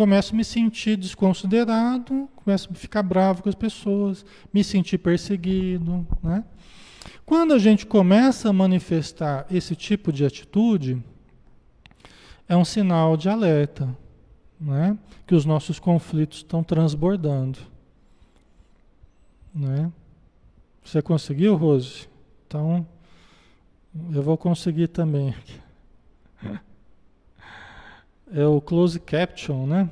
começo 0.00 0.32
a 0.32 0.36
me 0.38 0.42
sentir 0.46 0.96
desconsiderado, 0.96 2.26
começo 2.36 2.70
a 2.72 2.74
ficar 2.74 3.02
bravo 3.02 3.42
com 3.42 3.50
as 3.50 3.54
pessoas, 3.54 4.24
me 4.50 4.64
sentir 4.64 4.96
perseguido, 4.96 6.06
né? 6.22 6.42
Quando 7.26 7.52
a 7.52 7.58
gente 7.58 7.84
começa 7.84 8.48
a 8.48 8.52
manifestar 8.52 9.44
esse 9.50 9.76
tipo 9.76 10.10
de 10.10 10.24
atitude, 10.24 11.04
é 12.48 12.56
um 12.56 12.64
sinal 12.64 13.14
de 13.14 13.28
alerta, 13.28 13.94
né? 14.58 14.96
Que 15.26 15.34
os 15.34 15.44
nossos 15.44 15.78
conflitos 15.78 16.38
estão 16.38 16.64
transbordando, 16.64 17.58
né? 19.54 19.92
Você 20.82 21.02
conseguiu, 21.02 21.56
Rose? 21.56 22.08
Então, 22.46 22.86
eu 24.10 24.22
vou 24.22 24.38
conseguir 24.38 24.88
também. 24.88 25.34
É 28.32 28.46
o 28.46 28.60
close 28.60 28.98
caption, 29.00 29.66
né? 29.66 29.90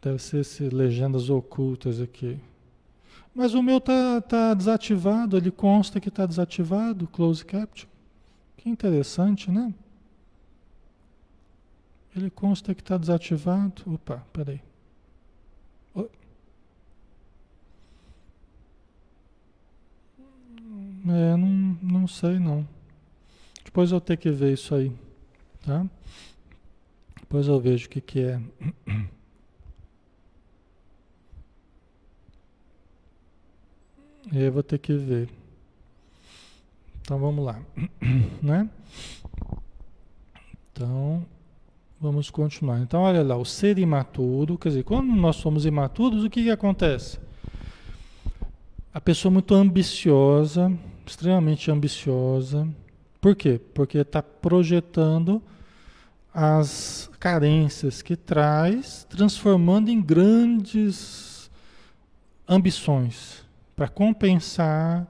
Deve 0.00 0.18
ser 0.18 0.40
esse 0.40 0.68
legendas 0.68 1.30
ocultas 1.30 2.00
aqui. 2.00 2.38
Mas 3.34 3.54
o 3.54 3.62
meu 3.62 3.80
tá, 3.80 4.20
tá 4.20 4.54
desativado, 4.54 5.36
ele 5.36 5.50
consta 5.50 6.00
que 6.00 6.08
está 6.08 6.24
desativado, 6.24 7.08
close 7.08 7.44
caption. 7.44 7.88
Que 8.56 8.68
interessante, 8.68 9.50
né? 9.50 9.74
Ele 12.14 12.30
consta 12.30 12.74
que 12.74 12.80
está 12.80 12.96
desativado. 12.96 13.82
Opa, 13.86 14.24
peraí. 14.32 14.60
É, 21.06 21.36
não, 21.36 21.78
não 21.82 22.08
sei 22.08 22.38
não. 22.38 22.66
Depois 23.62 23.92
eu 23.92 24.00
ter 24.00 24.16
que 24.16 24.30
ver 24.30 24.54
isso 24.54 24.74
aí, 24.74 24.90
tá? 25.62 25.84
Depois 27.34 27.48
eu 27.48 27.58
vejo 27.58 27.86
o 27.86 27.88
que 27.88 28.00
que 28.00 28.20
é. 28.20 28.40
Eu 34.32 34.52
vou 34.52 34.62
ter 34.62 34.78
que 34.78 34.92
ver. 34.92 35.28
Então 37.00 37.18
vamos 37.18 37.44
lá, 37.44 37.60
né? 38.40 38.70
Então 40.72 41.26
vamos 42.00 42.30
continuar. 42.30 42.78
Então 42.78 43.00
olha 43.02 43.24
lá, 43.24 43.36
o 43.36 43.44
ser 43.44 43.80
imaturo, 43.80 44.56
quer 44.56 44.68
dizer, 44.68 44.84
quando 44.84 45.12
nós 45.12 45.34
somos 45.34 45.66
imaturos, 45.66 46.22
o 46.22 46.30
que, 46.30 46.44
que 46.44 46.50
acontece? 46.52 47.18
A 48.92 49.00
pessoa 49.00 49.32
muito 49.32 49.56
ambiciosa, 49.56 50.72
extremamente 51.04 51.68
ambiciosa. 51.68 52.68
Por 53.20 53.34
quê? 53.34 53.60
Porque 53.74 53.98
está 53.98 54.22
projetando 54.22 55.42
as 56.34 57.08
carências 57.20 58.02
que 58.02 58.16
traz, 58.16 59.06
transformando 59.08 59.88
em 59.88 60.02
grandes 60.02 61.48
ambições 62.48 63.44
para 63.76 63.86
compensar 63.86 65.06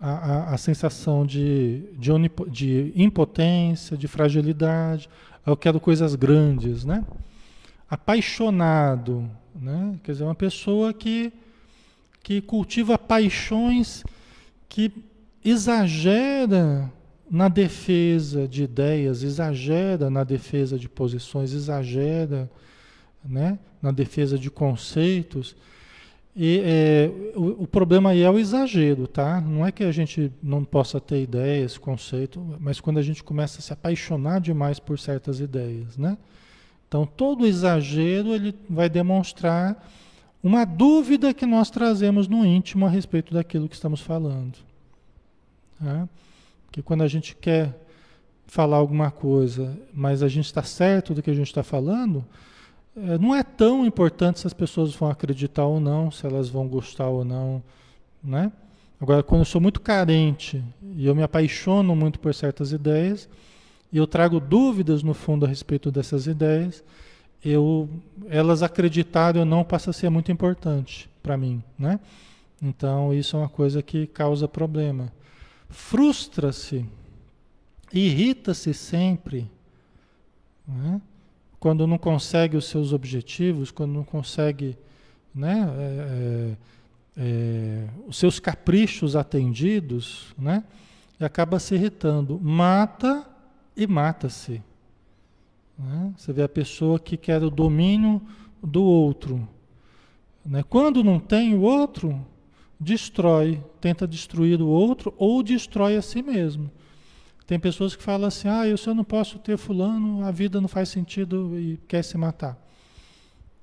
a, 0.00 0.10
a, 0.10 0.54
a, 0.54 0.58
sensação 0.58 1.24
de, 1.24 1.84
de, 1.96 2.10
de, 2.50 2.92
impotência, 2.96 3.96
de 3.96 4.08
fragilidade. 4.08 5.08
Eu 5.46 5.56
quero 5.56 5.78
coisas 5.78 6.16
grandes, 6.16 6.84
né? 6.84 7.04
Apaixonado, 7.88 9.30
né? 9.54 9.94
Quer 10.02 10.12
dizer, 10.12 10.24
uma 10.24 10.34
pessoa 10.34 10.92
que, 10.92 11.32
que 12.22 12.40
cultiva 12.40 12.98
paixões 12.98 14.04
que 14.68 14.92
exagera 15.44 16.92
na 17.30 17.48
defesa 17.48 18.48
de 18.48 18.62
ideias, 18.62 19.22
exagera 19.22 20.08
na 20.08 20.24
defesa 20.24 20.78
de 20.78 20.88
posições, 20.88 21.52
exagera 21.52 22.50
né, 23.24 23.58
na 23.82 23.90
defesa 23.90 24.38
de 24.38 24.50
conceitos. 24.50 25.54
E 26.34 26.62
é, 26.64 27.10
o, 27.34 27.64
o, 27.64 27.66
problema 27.66 28.10
aí 28.10 28.22
é 28.22 28.30
o 28.30 28.38
exagero, 28.38 29.06
tá? 29.06 29.40
Não 29.40 29.66
é 29.66 29.72
que 29.72 29.82
a 29.82 29.90
gente 29.90 30.32
não 30.42 30.64
possa 30.64 31.00
ter 31.00 31.22
ideias, 31.22 31.76
conceito, 31.76 32.40
mas 32.60 32.80
quando 32.80 32.98
a 32.98 33.02
gente 33.02 33.24
começa 33.24 33.58
a 33.58 33.62
se 33.62 33.72
apaixonar 33.72 34.40
demais 34.40 34.78
por 34.78 34.98
certas 34.98 35.40
ideias, 35.40 35.96
né? 35.96 36.16
Então 36.86 37.04
todo 37.04 37.46
exagero 37.46 38.34
ele 38.34 38.54
vai 38.70 38.88
demonstrar 38.88 39.84
uma 40.42 40.64
dúvida 40.64 41.34
que 41.34 41.44
nós 41.44 41.70
trazemos 41.70 42.28
no 42.28 42.46
íntimo 42.46 42.86
a 42.86 42.88
respeito 42.88 43.34
daquilo 43.34 43.68
que 43.68 43.74
estamos 43.74 44.00
falando. 44.00 44.56
Tá? 45.78 46.08
Que 46.70 46.82
quando 46.82 47.02
a 47.02 47.08
gente 47.08 47.34
quer 47.34 47.74
falar 48.46 48.78
alguma 48.78 49.10
coisa, 49.10 49.78
mas 49.92 50.22
a 50.22 50.28
gente 50.28 50.46
está 50.46 50.62
certo 50.62 51.14
do 51.14 51.22
que 51.22 51.30
a 51.30 51.34
gente 51.34 51.48
está 51.48 51.62
falando, 51.62 52.24
é, 52.96 53.18
não 53.18 53.34
é 53.34 53.42
tão 53.42 53.84
importante 53.86 54.40
se 54.40 54.46
as 54.46 54.54
pessoas 54.54 54.94
vão 54.94 55.10
acreditar 55.10 55.66
ou 55.66 55.78
não, 55.78 56.10
se 56.10 56.26
elas 56.26 56.48
vão 56.48 56.66
gostar 56.66 57.08
ou 57.08 57.24
não, 57.24 57.62
né? 58.24 58.50
Agora, 59.00 59.22
quando 59.22 59.42
eu 59.42 59.44
sou 59.44 59.60
muito 59.60 59.80
carente 59.80 60.64
e 60.96 61.06
eu 61.06 61.14
me 61.14 61.22
apaixono 61.22 61.94
muito 61.94 62.18
por 62.18 62.34
certas 62.34 62.72
ideias, 62.72 63.28
e 63.92 63.96
eu 63.96 64.06
trago 64.06 64.40
dúvidas 64.40 65.02
no 65.02 65.14
fundo 65.14 65.46
a 65.46 65.48
respeito 65.48 65.90
dessas 65.90 66.26
ideias, 66.26 66.82
eu, 67.44 67.88
elas 68.28 68.62
acreditarem 68.62 69.40
ou 69.40 69.46
não 69.46 69.62
passa 69.62 69.90
a 69.90 69.92
ser 69.92 70.10
muito 70.10 70.32
importante 70.32 71.08
para 71.22 71.36
mim, 71.36 71.62
né? 71.78 72.00
Então, 72.60 73.14
isso 73.14 73.36
é 73.36 73.40
uma 73.40 73.48
coisa 73.48 73.82
que 73.82 74.06
causa 74.06 74.48
problema 74.48 75.12
frustra-se, 75.68 76.84
irrita-se 77.92 78.72
sempre, 78.74 79.50
né? 80.66 81.00
quando 81.58 81.86
não 81.86 81.98
consegue 81.98 82.56
os 82.56 82.66
seus 82.66 82.92
objetivos, 82.92 83.70
quando 83.70 83.92
não 83.92 84.04
consegue 84.04 84.76
né, 85.34 85.68
é, 85.76 85.84
é, 85.84 86.56
é, 87.16 87.88
os 88.06 88.16
seus 88.16 88.38
caprichos 88.38 89.16
atendidos, 89.16 90.34
né, 90.38 90.64
e 91.18 91.24
acaba 91.24 91.58
se 91.58 91.74
irritando. 91.74 92.38
Mata 92.40 93.26
e 93.76 93.86
mata-se. 93.86 94.62
Né? 95.78 96.12
Você 96.16 96.32
vê 96.32 96.42
a 96.42 96.48
pessoa 96.48 96.98
que 96.98 97.16
quer 97.16 97.42
o 97.42 97.50
domínio 97.50 98.22
do 98.62 98.82
outro. 98.82 99.48
Né? 100.44 100.62
Quando 100.62 101.02
não 101.02 101.18
tem 101.18 101.54
o 101.54 101.60
outro, 101.60 102.24
destrói, 102.78 103.62
tenta 103.80 104.06
destruir 104.06 104.60
o 104.60 104.68
outro 104.68 105.12
ou 105.16 105.42
destrói 105.42 105.96
a 105.96 106.02
si 106.02 106.22
mesmo. 106.22 106.70
Tem 107.46 107.58
pessoas 107.58 107.96
que 107.96 108.02
falam 108.02 108.28
assim: 108.28 108.48
ah, 108.48 108.66
eu, 108.66 108.76
se 108.76 108.88
eu 108.88 108.94
não 108.94 109.04
posso 109.04 109.38
ter 109.38 109.56
fulano, 109.56 110.24
a 110.24 110.30
vida 110.30 110.60
não 110.60 110.68
faz 110.68 110.88
sentido 110.88 111.58
e 111.58 111.78
quer 111.88 112.02
se 112.02 112.16
matar. 112.18 112.58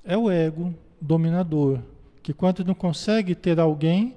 É 0.04 0.18
o 0.18 0.30
ego 0.30 0.74
dominador, 1.00 1.80
que 2.22 2.34
quando 2.34 2.66
não 2.66 2.74
consegue 2.74 3.36
ter 3.36 3.60
alguém, 3.60 4.16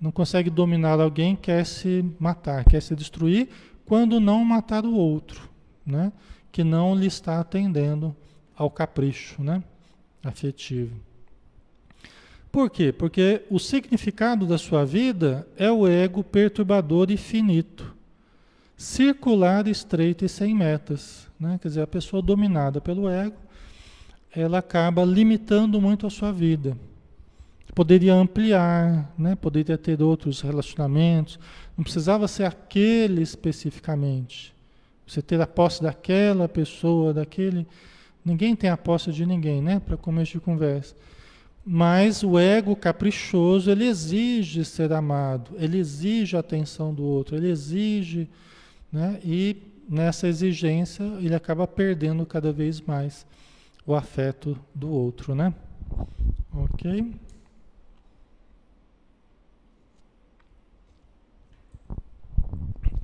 não 0.00 0.10
consegue 0.10 0.48
dominar 0.48 1.00
alguém, 1.00 1.36
quer 1.36 1.64
se 1.66 2.04
matar, 2.18 2.64
quer 2.64 2.80
se 2.80 2.94
destruir, 2.96 3.48
quando 3.84 4.20
não 4.20 4.44
matar 4.44 4.84
o 4.86 4.94
outro, 4.94 5.48
né? 5.84 6.12
que 6.52 6.64
não 6.64 6.94
lhe 6.94 7.06
está 7.06 7.38
atendendo 7.38 8.14
ao 8.56 8.70
capricho 8.70 9.42
né? 9.42 9.62
afetivo. 10.22 10.94
Por 12.50 12.68
quê? 12.68 12.92
Porque 12.92 13.42
o 13.48 13.58
significado 13.58 14.46
da 14.46 14.58
sua 14.58 14.84
vida 14.84 15.46
é 15.56 15.70
o 15.70 15.86
ego 15.86 16.24
perturbador 16.24 17.10
e 17.10 17.16
finito, 17.16 17.94
circular, 18.76 19.68
estreito 19.68 20.24
e 20.24 20.28
sem 20.28 20.54
metas. 20.54 21.28
Né? 21.38 21.58
Quer 21.62 21.68
dizer, 21.68 21.82
a 21.82 21.86
pessoa 21.86 22.20
dominada 22.20 22.80
pelo 22.80 23.08
ego, 23.08 23.36
ela 24.34 24.58
acaba 24.58 25.04
limitando 25.04 25.80
muito 25.80 26.06
a 26.06 26.10
sua 26.10 26.32
vida. 26.32 26.76
Poderia 27.72 28.14
ampliar, 28.14 29.12
né? 29.16 29.36
poderia 29.36 29.78
ter 29.78 30.02
outros 30.02 30.40
relacionamentos, 30.40 31.38
não 31.76 31.84
precisava 31.84 32.26
ser 32.26 32.44
aquele 32.44 33.22
especificamente. 33.22 34.52
Você 35.06 35.22
ter 35.22 35.40
a 35.40 35.46
posse 35.46 35.82
daquela 35.82 36.48
pessoa, 36.48 37.14
daquele. 37.14 37.66
Ninguém 38.24 38.54
tem 38.54 38.70
a 38.70 38.76
posse 38.76 39.10
de 39.10 39.26
ninguém, 39.26 39.60
né? 39.60 39.80
Para 39.80 39.96
começo 39.96 40.32
de 40.32 40.40
conversa. 40.40 40.94
Mas 41.64 42.22
o 42.22 42.38
ego 42.38 42.74
caprichoso, 42.74 43.70
ele 43.70 43.86
exige 43.86 44.64
ser 44.64 44.92
amado, 44.92 45.52
ele 45.58 45.78
exige 45.78 46.36
a 46.36 46.40
atenção 46.40 46.92
do 46.92 47.04
outro, 47.04 47.36
ele 47.36 47.50
exige, 47.50 48.28
né? 48.90 49.20
E 49.22 49.56
nessa 49.88 50.26
exigência 50.26 51.02
ele 51.20 51.34
acaba 51.34 51.66
perdendo 51.66 52.24
cada 52.24 52.52
vez 52.52 52.80
mais 52.80 53.26
o 53.86 53.94
afeto 53.94 54.58
do 54.74 54.88
outro, 54.90 55.34
né? 55.34 55.52
Ok? 56.52 57.14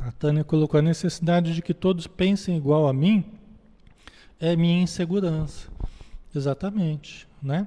A 0.01 0.13
Tânia 0.13 0.45
colocou 0.45 0.79
a 0.79 0.83
necessidade 0.83 1.55
de 1.55 1.61
que 1.61 1.75
todos 1.75 2.07
pensem 2.07 2.57
igual 2.57 2.87
a 2.87 2.93
mim 2.93 3.25
é 4.39 4.55
minha 4.55 4.81
insegurança. 4.81 5.69
Exatamente, 6.35 7.27
né? 7.43 7.67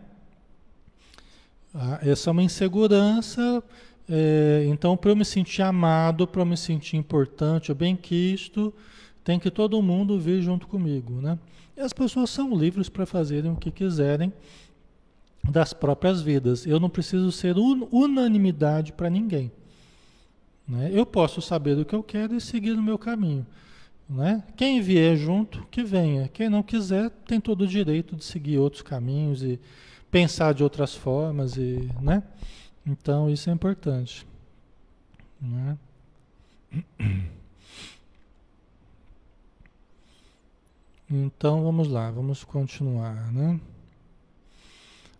Ah, 1.73 1.99
essa 2.01 2.29
é 2.29 2.32
uma 2.32 2.43
insegurança. 2.43 3.63
É, 4.08 4.65
então, 4.67 4.97
para 4.97 5.12
eu 5.12 5.15
me 5.15 5.25
sentir 5.25 5.62
amado, 5.62 6.27
para 6.27 6.41
eu 6.41 6.45
me 6.45 6.58
sentir 6.58 6.97
importante, 6.97 7.73
bem 7.73 7.95
quisto, 7.95 8.73
tem 9.23 9.39
que 9.39 9.51
todo 9.51 9.82
mundo 9.82 10.19
vir 10.19 10.41
junto 10.41 10.67
comigo, 10.67 11.21
né? 11.21 11.38
E 11.77 11.82
as 11.82 11.93
pessoas 11.93 12.29
são 12.29 12.58
livres 12.58 12.89
para 12.89 13.05
fazerem 13.05 13.51
o 13.51 13.55
que 13.55 13.71
quiserem 13.71 14.34
das 15.49 15.73
próprias 15.73 16.21
vidas. 16.21 16.65
Eu 16.65 16.79
não 16.79 16.89
preciso 16.89 17.32
ser 17.32 17.58
un 17.58 17.88
unanimidade 17.91 18.91
para 18.91 19.10
ninguém. 19.10 19.51
Né? 20.67 20.91
Eu 20.93 21.05
posso 21.05 21.41
saber 21.41 21.75
do 21.75 21.86
que 21.86 21.95
eu 21.95 22.03
quero 22.03 22.36
e 22.36 22.41
seguir 22.41 22.75
no 22.75 22.84
meu 22.84 22.97
caminho. 22.97 23.45
Né? 24.10 24.43
Quem 24.58 24.82
vier 24.82 25.15
junto, 25.15 25.65
que 25.71 25.84
venha. 25.84 26.27
Quem 26.27 26.49
não 26.49 26.62
quiser, 26.62 27.10
tem 27.27 27.39
todo 27.39 27.62
o 27.62 27.67
direito 27.67 28.15
de 28.15 28.23
seguir 28.23 28.58
outros 28.58 28.82
caminhos 28.82 29.41
e 29.43 29.60
pensar 30.12 30.54
de 30.54 30.63
outras 30.63 30.95
formas 30.95 31.58
e, 31.58 31.89
né? 32.02 32.24
Então 32.86 33.30
isso 33.30 33.50
é 33.50 33.54
importante. 33.54 34.26
Né? 35.41 35.78
Então 41.10 41.63
vamos 41.63 41.88
lá, 41.88 42.12
vamos 42.12 42.43
continuar, 42.43 43.32
né? 43.32 43.60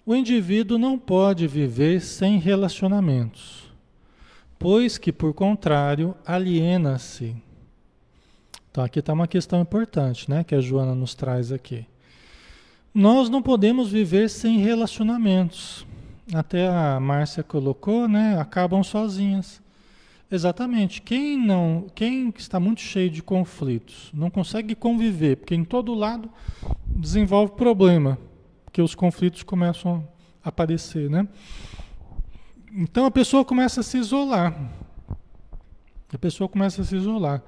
O 0.06 0.16
indivíduo 0.16 0.78
não 0.78 0.98
pode 1.00 1.48
viver 1.48 2.02
sem 2.02 2.38
relacionamentos, 2.38 3.72
pois 4.58 4.98
que, 4.98 5.12
por 5.12 5.34
contrário, 5.34 6.16
aliena-se. 6.26 7.36
Então 8.72 8.84
aqui 8.84 9.00
está 9.00 9.14
uma 9.14 9.28
questão 9.28 9.62
importante, 9.62 10.30
né? 10.30 10.44
Que 10.44 10.54
a 10.54 10.62
Joana 10.62 10.94
nos 10.94 11.16
traz 11.16 11.52
aqui. 11.52 11.88
Nós 12.94 13.30
não 13.30 13.42
podemos 13.42 13.92
viver 13.92 14.30
sem 14.30 14.58
relacionamentos. 14.58 15.86
Até 16.34 16.68
a 16.68 17.00
Márcia 17.00 17.44
colocou, 17.44 18.08
né? 18.08 18.40
Acabam 18.40 18.84
sozinhas. 18.84 19.62
Exatamente. 20.32 21.02
Quem 21.02 21.38
não, 21.38 21.88
quem 21.96 22.32
está 22.38 22.60
muito 22.60 22.82
cheio 22.82 23.10
de 23.10 23.24
conflitos, 23.24 24.12
não 24.14 24.30
consegue 24.30 24.76
conviver, 24.76 25.38
porque 25.38 25.56
em 25.56 25.64
todo 25.64 25.94
lado 25.94 26.30
desenvolve 26.86 27.54
problema, 27.54 28.18
porque 28.66 28.82
os 28.82 28.94
conflitos 28.94 29.42
começam 29.42 30.08
a 30.44 30.50
aparecer, 30.50 31.10
né? 31.10 31.28
Então 32.72 33.06
a 33.06 33.12
pessoa 33.12 33.44
começa 33.44 33.82
a 33.82 33.84
se 33.84 33.98
isolar. 33.98 34.56
A 36.14 36.18
pessoa 36.18 36.48
começa 36.48 36.82
a 36.82 36.86
se 36.86 36.96
isolar. 36.96 37.42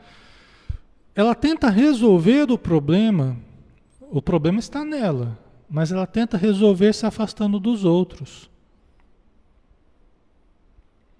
Ela 1.13 1.35
tenta 1.35 1.69
resolver 1.69 2.51
o 2.51 2.57
problema, 2.57 3.37
o 4.11 4.21
problema 4.21 4.59
está 4.59 4.83
nela, 4.83 5.39
mas 5.69 5.91
ela 5.91 6.05
tenta 6.05 6.35
resolver 6.35 6.93
se 6.93 7.05
afastando 7.05 7.57
dos 7.59 7.85
outros. 7.85 8.49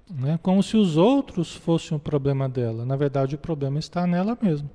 Né? 0.10 0.38
Como 0.44 0.62
se 0.62 0.76
os 0.76 0.98
outros 0.98 1.56
fossem 1.56 1.96
o 1.96 2.00
problema 2.00 2.50
dela. 2.50 2.86
Na 2.86 2.98
verdade, 2.98 3.36
o 3.36 3.38
problema 3.38 3.80
está 3.80 4.06
nela 4.06 4.38
mesma. 4.42 4.70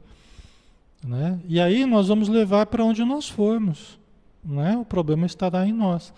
Né? 1.04 1.38
E 1.46 1.60
aí 1.60 1.84
nós 1.84 2.08
vamos 2.08 2.28
levar 2.28 2.64
para 2.66 2.82
onde 2.82 3.04
nós 3.04 3.28
formos. 3.28 3.98
Né? 4.42 4.78
O 4.78 4.84
problema 4.84 5.26
estará 5.26 5.66
em 5.66 5.72
nós. 5.72 6.14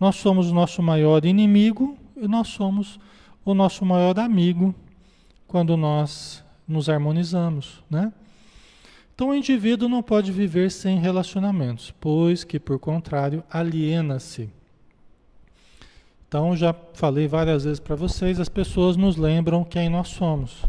Nós 0.00 0.16
somos 0.16 0.50
o 0.50 0.54
nosso 0.54 0.82
maior 0.82 1.26
inimigo 1.26 1.98
e 2.16 2.26
nós 2.26 2.48
somos 2.48 2.98
o 3.44 3.52
nosso 3.52 3.84
maior 3.84 4.18
amigo 4.18 4.74
quando 5.46 5.76
nós 5.76 6.42
nos 6.66 6.88
harmonizamos. 6.88 7.84
Né? 7.90 8.10
Então 9.14 9.30
o 9.30 9.34
indivíduo 9.34 9.88
não 9.88 10.02
pode 10.02 10.32
viver 10.32 10.70
sem 10.70 10.98
relacionamentos, 10.98 11.92
pois 12.00 12.44
que, 12.44 12.58
por 12.58 12.78
contrário, 12.78 13.44
aliena-se 13.50 14.50
então, 16.32 16.56
já 16.56 16.74
falei 16.94 17.28
várias 17.28 17.64
vezes 17.64 17.78
para 17.78 17.94
vocês, 17.94 18.40
as 18.40 18.48
pessoas 18.48 18.96
nos 18.96 19.18
lembram 19.18 19.62
quem 19.62 19.90
nós 19.90 20.08
somos. 20.08 20.64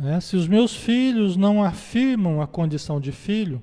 É, 0.00 0.20
se 0.20 0.36
os 0.36 0.46
meus 0.46 0.76
filhos 0.76 1.36
não 1.36 1.60
afirmam 1.60 2.40
a 2.40 2.46
condição 2.46 3.00
de 3.00 3.10
filho, 3.10 3.60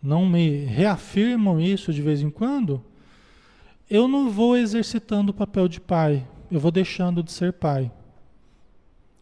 não 0.00 0.24
me 0.24 0.64
reafirmam 0.64 1.60
isso 1.60 1.92
de 1.92 2.00
vez 2.00 2.22
em 2.22 2.30
quando, 2.30 2.80
eu 3.90 4.06
não 4.06 4.30
vou 4.30 4.56
exercitando 4.56 5.32
o 5.32 5.34
papel 5.34 5.66
de 5.66 5.80
pai, 5.80 6.24
eu 6.52 6.60
vou 6.60 6.70
deixando 6.70 7.20
de 7.20 7.32
ser 7.32 7.52
pai. 7.52 7.90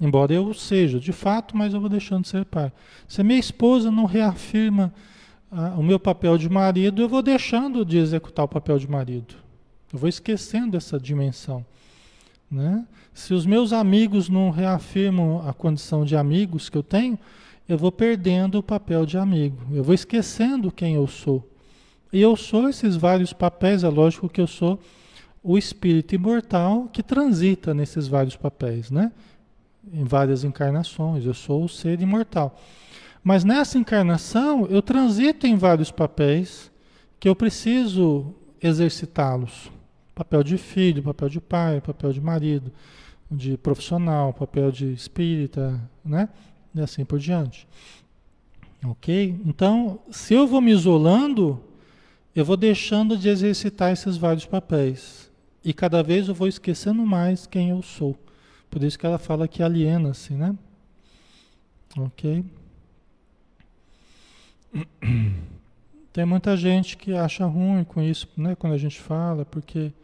Embora 0.00 0.32
eu 0.32 0.52
seja, 0.52 1.00
de 1.00 1.12
fato, 1.12 1.56
mas 1.56 1.72
eu 1.72 1.80
vou 1.80 1.88
deixando 1.88 2.22
de 2.22 2.28
ser 2.28 2.44
pai. 2.44 2.70
Se 3.08 3.20
a 3.20 3.24
minha 3.24 3.38
esposa 3.38 3.90
não 3.90 4.04
reafirma 4.04 4.92
ah, 5.50 5.74
o 5.76 5.82
meu 5.82 5.98
papel 5.98 6.36
de 6.36 6.48
marido, 6.48 7.00
eu 7.00 7.08
vou 7.08 7.22
deixando 7.22 7.84
de 7.84 7.96
executar 7.96 8.44
o 8.44 8.48
papel 8.48 8.78
de 8.78 8.88
marido. 8.88 9.34
Eu 9.92 9.98
vou 9.98 10.08
esquecendo 10.08 10.76
essa 10.76 10.98
dimensão. 10.98 11.64
Né? 12.50 12.86
Se 13.14 13.32
os 13.32 13.46
meus 13.46 13.72
amigos 13.72 14.28
não 14.28 14.50
reafirmam 14.50 15.48
a 15.48 15.54
condição 15.54 16.04
de 16.04 16.14
amigos 16.14 16.68
que 16.68 16.76
eu 16.76 16.82
tenho, 16.82 17.18
eu 17.68 17.78
vou 17.78 17.90
perdendo 17.90 18.58
o 18.58 18.62
papel 18.62 19.06
de 19.06 19.16
amigo. 19.16 19.58
Eu 19.72 19.82
vou 19.82 19.94
esquecendo 19.94 20.70
quem 20.70 20.94
eu 20.94 21.06
sou. 21.06 21.48
E 22.12 22.20
eu 22.20 22.36
sou 22.36 22.68
esses 22.68 22.96
vários 22.96 23.32
papéis, 23.32 23.82
é 23.82 23.88
lógico 23.88 24.28
que 24.28 24.40
eu 24.40 24.46
sou 24.46 24.78
o 25.42 25.56
espírito 25.56 26.14
imortal 26.14 26.88
que 26.92 27.02
transita 27.02 27.72
nesses 27.72 28.08
vários 28.08 28.36
papéis, 28.36 28.90
né? 28.90 29.12
Em 29.92 30.04
várias 30.04 30.44
encarnações, 30.44 31.24
eu 31.24 31.34
sou 31.34 31.64
o 31.64 31.68
ser 31.68 32.00
imortal. 32.00 32.58
Mas 33.22 33.44
nessa 33.44 33.78
encarnação, 33.78 34.66
eu 34.66 34.80
transito 34.80 35.46
em 35.46 35.56
vários 35.56 35.90
papéis 35.90 36.70
que 37.18 37.28
eu 37.28 37.34
preciso 37.34 38.34
exercitá-los. 38.62 39.70
Papel 40.14 40.42
de 40.42 40.56
filho, 40.56 41.02
papel 41.02 41.28
de 41.28 41.40
pai, 41.40 41.80
papel 41.80 42.12
de 42.12 42.20
marido, 42.20 42.72
de 43.30 43.56
profissional, 43.56 44.32
papel 44.32 44.70
de 44.70 44.92
espírita, 44.92 45.80
né? 46.04 46.28
E 46.74 46.80
assim 46.80 47.04
por 47.04 47.18
diante. 47.18 47.66
Ok? 48.84 49.40
Então, 49.44 49.98
se 50.10 50.34
eu 50.34 50.46
vou 50.46 50.60
me 50.60 50.70
isolando, 50.70 51.60
eu 52.34 52.44
vou 52.44 52.56
deixando 52.56 53.16
de 53.16 53.28
exercitar 53.28 53.92
esses 53.92 54.16
vários 54.16 54.46
papéis. 54.46 55.30
E 55.64 55.72
cada 55.72 56.02
vez 56.02 56.28
eu 56.28 56.34
vou 56.34 56.46
esquecendo 56.46 57.04
mais 57.04 57.46
quem 57.46 57.70
eu 57.70 57.82
sou. 57.82 58.16
Por 58.76 58.84
isso 58.84 58.98
que 58.98 59.06
ela 59.06 59.16
fala 59.16 59.48
que 59.48 59.62
aliena-se, 59.62 60.34
né? 60.34 60.54
Ok? 61.96 62.44
Tem 66.12 66.26
muita 66.26 66.54
gente 66.58 66.94
que 66.94 67.14
acha 67.14 67.46
ruim 67.46 67.84
com 67.84 68.02
isso, 68.02 68.28
né? 68.36 68.54
Quando 68.54 68.74
a 68.74 68.76
gente 68.76 69.00
fala, 69.00 69.46
porque 69.46 69.94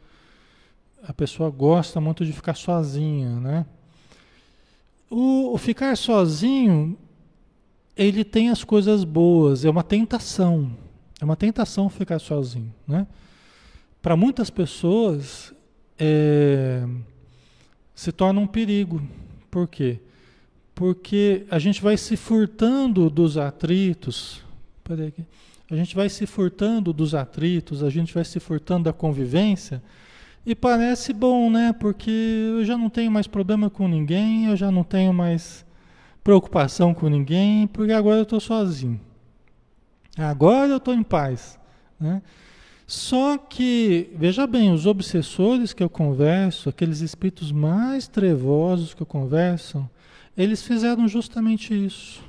a 1.06 1.12
pessoa 1.12 1.50
gosta 1.50 2.00
muito 2.00 2.24
de 2.24 2.32
ficar 2.32 2.54
sozinha, 2.54 3.38
né? 3.40 3.66
O, 5.10 5.52
o, 5.52 5.58
ficar 5.58 5.94
sozinho, 5.94 6.96
ele 7.94 8.24
tem 8.24 8.48
as 8.48 8.64
coisas 8.64 9.04
boas, 9.04 9.66
é 9.66 9.70
uma 9.70 9.82
tentação. 9.82 10.74
É 11.20 11.24
uma 11.26 11.36
tentação 11.36 11.90
ficar 11.90 12.18
sozinho, 12.20 12.72
né? 12.88 13.06
Para 14.00 14.16
muitas 14.16 14.48
pessoas, 14.48 15.52
é, 15.98 16.88
se 17.94 18.12
torna 18.12 18.40
um 18.40 18.46
perigo. 18.46 19.02
Por 19.50 19.68
quê? 19.68 20.00
Porque 20.74 21.46
a 21.50 21.58
gente 21.58 21.82
vai 21.82 21.96
se 21.96 22.16
furtando 22.16 23.10
dos 23.10 23.36
atritos. 23.36 24.42
Peraí 24.82 25.08
aqui. 25.08 25.24
A 25.70 25.76
gente 25.76 25.94
vai 25.94 26.08
se 26.08 26.26
furtando 26.26 26.92
dos 26.92 27.14
atritos, 27.14 27.82
a 27.82 27.88
gente 27.88 28.12
vai 28.12 28.24
se 28.24 28.38
furtando 28.38 28.84
da 28.84 28.92
convivência 28.92 29.82
e 30.44 30.54
parece 30.54 31.12
bom, 31.12 31.50
né? 31.50 31.72
Porque 31.72 32.10
eu 32.10 32.64
já 32.64 32.76
não 32.76 32.90
tenho 32.90 33.10
mais 33.10 33.26
problema 33.26 33.70
com 33.70 33.88
ninguém, 33.88 34.46
eu 34.46 34.56
já 34.56 34.70
não 34.70 34.84
tenho 34.84 35.14
mais 35.14 35.64
preocupação 36.22 36.92
com 36.92 37.08
ninguém, 37.08 37.66
porque 37.66 37.92
agora 37.92 38.18
eu 38.18 38.24
estou 38.24 38.40
sozinho. 38.40 39.00
Agora 40.16 40.68
eu 40.68 40.76
estou 40.76 40.92
em 40.94 41.02
paz. 41.02 41.58
Né? 41.98 42.20
Só 42.92 43.38
que, 43.38 44.10
veja 44.14 44.46
bem, 44.46 44.70
os 44.70 44.84
obsessores 44.84 45.72
que 45.72 45.82
eu 45.82 45.88
converso, 45.88 46.68
aqueles 46.68 47.00
espíritos 47.00 47.50
mais 47.50 48.06
trevosos 48.06 48.92
que 48.92 49.02
eu 49.02 49.06
converso, 49.06 49.88
eles 50.36 50.62
fizeram 50.62 51.08
justamente 51.08 51.72
isso. 51.72 52.22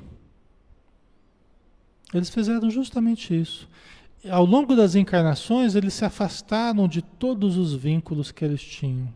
Eles 2.14 2.30
fizeram 2.30 2.70
justamente 2.70 3.38
isso 3.38 3.68
ao 4.30 4.44
longo 4.44 4.74
das 4.74 4.94
encarnações, 4.94 5.74
eles 5.74 5.94
se 5.94 6.04
afastaram 6.04 6.88
de 6.88 7.02
todos 7.02 7.56
os 7.56 7.74
vínculos 7.74 8.32
que 8.32 8.44
eles 8.44 8.62
tinham. 8.62 9.12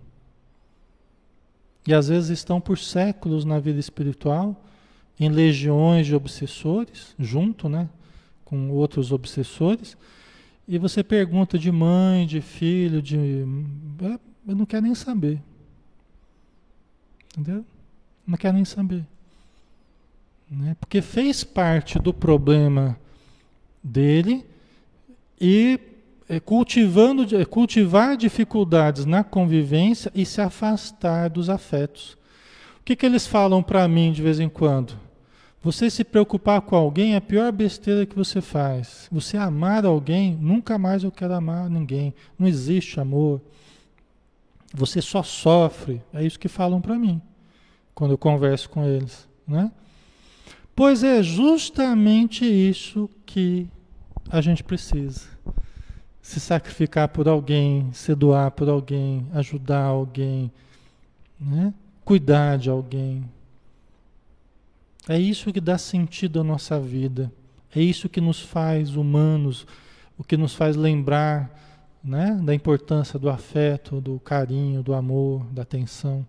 E 1.86 1.94
às 1.94 2.08
vezes 2.08 2.30
estão 2.30 2.60
por 2.60 2.78
séculos 2.78 3.44
na 3.44 3.58
vida 3.58 3.80
espiritual, 3.80 4.64
em 5.18 5.30
legiões 5.30 6.06
de 6.06 6.14
obsessores, 6.14 7.14
junto 7.18 7.68
né, 7.68 7.88
com 8.44 8.70
outros 8.70 9.10
obsessores, 9.10 9.96
e 10.68 10.76
você 10.76 11.02
pergunta 11.02 11.58
de 11.58 11.72
mãe, 11.72 12.26
de 12.26 12.42
filho, 12.42 13.00
de. 13.00 13.16
Eu 14.46 14.54
não 14.54 14.66
quero 14.66 14.82
nem 14.82 14.94
saber. 14.94 15.40
Entendeu? 17.32 17.64
Não 18.26 18.36
quero 18.36 18.54
nem 18.54 18.66
saber. 18.66 19.02
Né? 20.50 20.76
Porque 20.78 21.00
fez 21.00 21.42
parte 21.42 21.98
do 21.98 22.12
problema 22.12 23.00
dele 23.82 24.44
e 25.40 25.80
é, 26.28 26.38
cultivando, 26.38 27.34
é, 27.34 27.44
cultivar 27.46 28.16
dificuldades 28.16 29.06
na 29.06 29.24
convivência 29.24 30.12
e 30.14 30.26
se 30.26 30.40
afastar 30.42 31.30
dos 31.30 31.48
afetos. 31.48 32.18
O 32.80 32.84
que, 32.84 32.94
que 32.94 33.06
eles 33.06 33.26
falam 33.26 33.62
para 33.62 33.88
mim 33.88 34.12
de 34.12 34.22
vez 34.22 34.38
em 34.38 34.48
quando? 34.48 35.07
Você 35.62 35.90
se 35.90 36.04
preocupar 36.04 36.60
com 36.60 36.76
alguém 36.76 37.14
é 37.14 37.16
a 37.16 37.20
pior 37.20 37.50
besteira 37.50 38.06
que 38.06 38.14
você 38.14 38.40
faz. 38.40 39.08
Você 39.10 39.36
amar 39.36 39.84
alguém, 39.84 40.36
nunca 40.40 40.78
mais 40.78 41.02
eu 41.02 41.10
quero 41.10 41.34
amar 41.34 41.68
ninguém. 41.68 42.14
Não 42.38 42.46
existe 42.46 43.00
amor. 43.00 43.40
Você 44.72 45.02
só 45.02 45.22
sofre. 45.22 46.00
É 46.12 46.24
isso 46.24 46.38
que 46.38 46.48
falam 46.48 46.80
para 46.80 46.98
mim 46.98 47.20
quando 47.98 48.12
eu 48.12 48.18
converso 48.18 48.70
com 48.70 48.84
eles, 48.84 49.28
né? 49.44 49.72
Pois 50.76 51.02
é 51.02 51.20
justamente 51.20 52.44
isso 52.44 53.10
que 53.26 53.66
a 54.30 54.40
gente 54.40 54.62
precisa. 54.62 55.22
se 56.22 56.38
sacrificar 56.38 57.08
por 57.08 57.26
alguém, 57.26 57.90
se 57.92 58.14
doar 58.14 58.50
por 58.52 58.68
alguém, 58.68 59.26
ajudar 59.32 59.82
alguém, 59.82 60.52
né? 61.40 61.72
cuidar 62.04 62.58
de 62.58 62.70
alguém. 62.70 63.24
É 65.08 65.18
isso 65.18 65.52
que 65.52 65.60
dá 65.60 65.78
sentido 65.78 66.40
à 66.40 66.44
nossa 66.44 66.78
vida. 66.78 67.32
É 67.74 67.80
isso 67.80 68.08
que 68.08 68.20
nos 68.20 68.40
faz 68.40 68.94
humanos, 68.94 69.66
o 70.18 70.24
que 70.24 70.36
nos 70.36 70.54
faz 70.54 70.76
lembrar 70.76 71.50
né, 72.04 72.38
da 72.42 72.54
importância 72.54 73.18
do 73.18 73.28
afeto, 73.28 74.00
do 74.00 74.20
carinho, 74.20 74.82
do 74.82 74.94
amor, 74.94 75.46
da 75.46 75.62
atenção. 75.62 76.26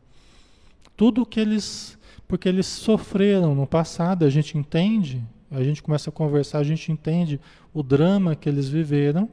Tudo 0.96 1.26
que 1.26 1.40
eles, 1.40 1.98
porque 2.28 2.48
eles 2.48 2.66
sofreram 2.66 3.54
no 3.54 3.68
passado, 3.68 4.26
a 4.26 4.30
gente 4.30 4.58
entende, 4.58 5.24
a 5.52 5.64
gente 5.64 5.82
começa 5.82 6.10
a 6.10 6.14
conversar, 6.14 6.60
a 6.60 6.64
gente 6.64 6.92
entende 6.92 7.40
o 7.74 7.84
drama 7.84 8.36
que 8.36 8.48
eles 8.48 8.70
viveram 8.70 9.30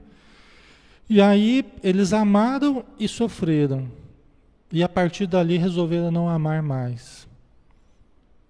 e 1.09 1.21
aí 1.21 1.65
eles 1.83 2.13
amaram 2.13 2.85
e 2.99 3.07
sofreram. 3.07 3.89
E 4.73 4.83
a 4.83 4.89
partir 4.89 5.27
dali 5.27 5.57
resolveram 5.57 6.11
não 6.11 6.29
amar 6.29 6.63
mais. 6.63 7.26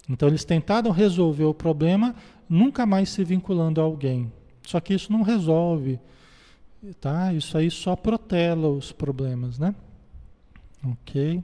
Então 0.08 0.28
eles 0.28 0.44
tentaram 0.44 0.90
resolver 0.90 1.44
o 1.44 1.54
problema 1.54 2.14
nunca 2.48 2.86
mais 2.86 3.08
se 3.10 3.24
vinculando 3.24 3.80
a 3.80 3.84
alguém. 3.84 4.32
Só 4.62 4.80
que 4.80 4.94
isso 4.94 5.12
não 5.12 5.22
resolve, 5.22 5.98
tá? 7.00 7.32
Isso 7.32 7.58
aí 7.58 7.70
só 7.70 7.96
protela 7.96 8.68
os 8.68 8.92
problemas, 8.92 9.58
né? 9.58 9.74
OK? 10.84 11.42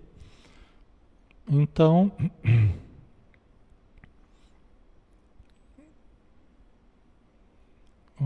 Então, 1.50 2.12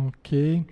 OK. 0.09 0.65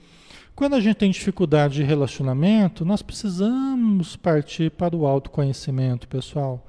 Quando 0.54 0.74
a 0.74 0.80
gente 0.80 0.96
tem 0.96 1.10
dificuldade 1.10 1.74
de 1.74 1.82
relacionamento, 1.82 2.84
nós 2.84 3.02
precisamos 3.02 4.14
partir 4.14 4.70
para 4.70 4.94
o 4.94 5.06
autoconhecimento, 5.06 6.06
pessoal. 6.06 6.64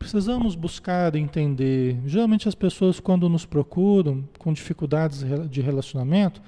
Precisamos 0.00 0.54
buscar 0.54 1.14
entender. 1.14 2.00
Geralmente 2.06 2.48
as 2.48 2.54
pessoas 2.54 2.98
quando 2.98 3.28
nos 3.28 3.44
procuram 3.44 4.24
com 4.38 4.50
dificuldades 4.50 5.22
de 5.50 5.60
relacionamento, 5.60 6.40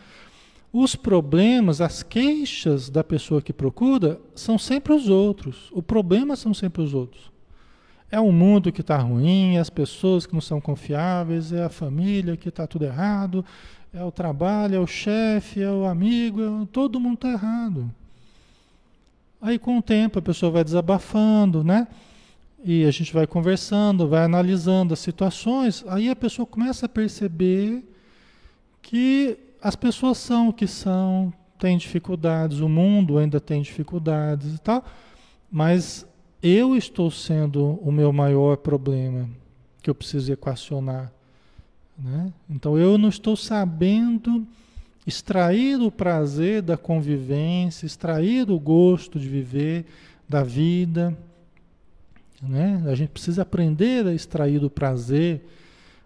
os 0.73 0.97
problemas, 0.97 1.83
as 1.83 2.03
queixas 2.03 2.89
da 2.89 3.05
pessoa 3.05 3.43
que 3.43 3.53
procura 3.53 4.19
são 4.35 4.57
sempre 4.57 4.95
os 4.95 5.11
outros. 5.11 5.71
O 5.71 5.83
problema 5.83 6.35
são 6.35 6.55
sempre 6.55 6.81
os 6.81 6.95
outros. 6.95 7.31
É 8.11 8.19
o 8.19 8.33
mundo 8.33 8.73
que 8.73 8.81
está 8.81 8.97
ruim, 8.97 9.57
é 9.57 9.61
as 9.61 9.69
pessoas 9.69 10.25
que 10.25 10.33
não 10.33 10.41
são 10.41 10.59
confiáveis, 10.59 11.53
é 11.53 11.63
a 11.63 11.69
família 11.69 12.39
que 12.39 12.49
está 12.49 12.67
tudo 12.67 12.87
errado, 12.87 13.45
é 13.93 14.03
o 14.03 14.11
trabalho, 14.11 14.77
é 14.77 14.81
o 14.81 14.87
chefe, 14.87 15.61
é 15.61 15.71
o 15.71 15.85
amigo, 15.85 16.41
é... 16.41 16.67
todo 16.73 16.99
mundo 16.99 17.17
está 17.17 17.33
errado. 17.33 17.91
Aí 19.43 19.59
com 19.59 19.77
o 19.77 19.83
tempo 19.83 20.19
a 20.19 20.23
pessoa 20.23 20.51
vai 20.51 20.65
desabafando, 20.65 21.63
né? 21.63 21.87
E 22.65 22.85
a 22.85 22.91
gente 22.91 23.13
vai 23.13 23.27
conversando, 23.27 24.09
vai 24.09 24.25
analisando 24.25 24.95
as 24.95 25.01
situações, 25.01 25.85
aí 25.89 26.09
a 26.09 26.17
pessoa 26.17 26.47
começa 26.47 26.87
a 26.87 26.89
perceber 26.89 27.85
que 28.81 29.37
as 29.61 29.75
pessoas 29.75 30.19
são 30.19 30.49
o 30.49 30.53
que 30.53 30.67
são, 30.67 31.33
têm 31.59 31.77
dificuldades, 31.77 32.61
o 32.61 32.69
mundo 32.69 33.19
ainda 33.19 33.41
tem 33.41 33.63
dificuldades 33.63 34.55
e 34.55 34.59
tal, 34.59 34.85
mas 35.51 36.07
eu 36.43 36.77
estou 36.77 37.11
sendo 37.11 37.81
o 37.83 37.93
meu 37.93 38.13
maior 38.13 38.57
problema 38.57 39.29
que 39.83 39.91
eu 39.91 39.95
preciso 39.95 40.33
equacionar. 40.33 41.13
Né? 41.99 42.33
Então 42.49 42.79
eu 42.79 42.97
não 42.97 43.09
estou 43.09 43.37
sabendo 43.37 44.47
extrair 45.07 45.81
o 45.81 45.91
prazer 45.91 46.63
da 46.63 46.77
convivência, 46.77 47.87
extrair 47.87 48.51
o 48.51 48.59
gosto 48.59 49.19
de 49.19 49.29
viver, 49.29 49.85
da 50.29 50.43
vida. 50.43 51.17
Né? 52.43 52.83
A 52.87 52.95
gente 52.95 53.11
precisa 53.11 53.43
aprender 53.43 54.07
a 54.07 54.13
extrair 54.13 54.65
o 54.65 54.69
prazer 54.69 55.47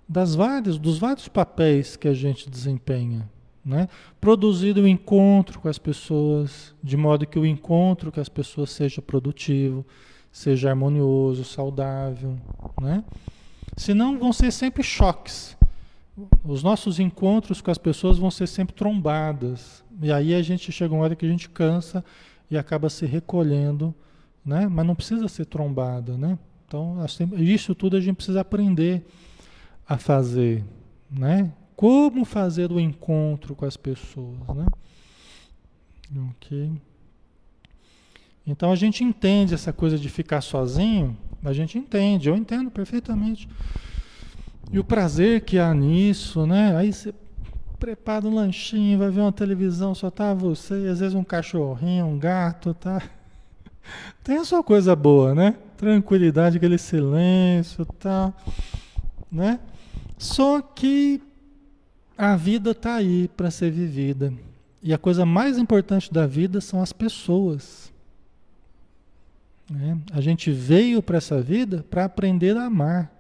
das 0.07 0.35
várias, 0.35 0.79
dos 0.79 0.99
vários 0.99 1.29
papéis 1.29 1.97
que 1.97 2.07
a 2.07 2.13
gente 2.13 2.51
desempenha. 2.51 3.29
Né? 3.65 3.89
Produzir 4.21 4.77
o 4.77 4.87
encontro 4.87 5.59
com 5.59 5.69
as 5.69 5.79
pessoas, 5.79 6.75
de 6.83 6.97
modo 6.97 7.27
que 7.27 7.39
o 7.39 7.47
encontro 7.47 8.13
com 8.13 8.21
as 8.21 8.29
pessoas 8.29 8.71
seja 8.71 9.03
produtivo, 9.03 9.85
seja 10.31 10.71
harmonioso, 10.71 11.43
saudável. 11.43 12.37
Né? 12.81 13.03
Senão 13.77 14.19
vão 14.19 14.33
ser 14.33 14.53
sempre 14.53 14.83
choques. 14.83 15.57
Os 16.45 16.63
nossos 16.63 17.01
encontros 17.01 17.61
com 17.61 17.71
as 17.71 17.79
pessoas 17.79 18.19
vão 18.19 18.31
ser 18.31 18.47
sempre 18.47 18.75
trombadas. 18.75 19.85
E 20.01 20.13
aí 20.13 20.35
a 20.35 20.43
gente 20.43 20.71
chega 20.71 20.95
uma 20.95 21.03
hora 21.03 21.17
que 21.17 21.27
a 21.27 21.29
gente 21.29 21.49
cansa 21.49 22.05
e 22.51 22.57
acaba 22.57 22.89
se 22.89 23.05
recolhendo, 23.05 23.95
né? 24.47 24.69
Mas 24.69 24.87
não 24.87 24.95
precisa 24.95 25.27
ser 25.27 25.47
trombada, 25.47 26.17
né? 26.17 26.39
Então, 26.67 27.05
isso 27.37 27.75
tudo 27.75 27.97
a 27.97 28.01
gente 28.01 28.17
precisa 28.17 28.41
aprender 28.41 29.05
a 29.89 29.99
fazer, 29.99 30.65
né? 31.11 31.53
Como 31.75 32.25
fazer 32.25 32.73
o 32.73 32.81
encontro 32.81 33.55
com 33.55 33.65
as 33.65 33.77
pessoas, 33.77 34.39
né? 34.55 34.67
Ok. 36.31 36.73
Então 38.47 38.71
a 38.71 38.77
gente 38.77 39.03
entende 39.03 39.55
essa 39.55 39.73
coisa 39.73 39.99
de 39.99 40.09
ficar 40.09 40.41
sozinho, 40.41 41.17
a 41.45 41.53
gente 41.53 41.77
entende, 41.77 42.29
eu 42.29 42.37
entendo 42.37 42.71
perfeitamente. 42.71 43.49
E 44.71 44.79
o 44.79 44.85
prazer 44.85 45.43
que 45.43 45.59
há 45.59 45.75
nisso, 45.75 46.47
né? 46.47 46.77
Aí 46.77 46.93
você 46.93 47.13
prepara 47.79 48.27
um 48.27 48.35
lanchinho, 48.35 48.99
vai 48.99 49.11
ver 49.11 49.21
uma 49.21 49.33
televisão, 49.33 49.95
só 49.95 50.11
tá 50.11 50.33
você, 50.33 50.75
às 50.91 51.01
vezes 51.01 51.15
um 51.15 51.25
cachorrinho, 51.25 52.07
um 52.07 52.19
gato, 52.19 52.73
tá? 52.73 53.03
Tem 54.23 54.39
a 54.39 54.45
sua 54.45 54.63
coisa 54.63 54.95
boa, 54.97 55.35
né? 55.35 55.57
Tranquilidade, 55.77 56.57
aquele 56.57 56.79
silêncio, 56.79 57.85
tal, 57.99 58.35
né? 59.31 59.61
Só 60.19 60.61
que 60.63 61.23
a 62.17 62.35
vida 62.37 62.75
tá 62.75 62.95
aí 62.95 63.29
para 63.29 63.51
ser 63.51 63.71
vivida. 63.71 64.33
E 64.83 64.95
a 64.95 64.99
coisa 64.99 65.27
mais 65.27 65.59
importante 65.59 66.13
da 66.13 66.27
vida 66.27 66.61
são 66.61 66.81
as 66.81 66.93
pessoas. 66.93 67.93
Né? 69.71 69.99
A 70.13 70.21
gente 70.21 70.51
veio 70.51 71.03
para 71.03 71.19
essa 71.19 71.41
vida 71.41 71.85
para 71.91 72.05
aprender 72.05 72.57
a 72.57 72.65
amar. 72.65 73.13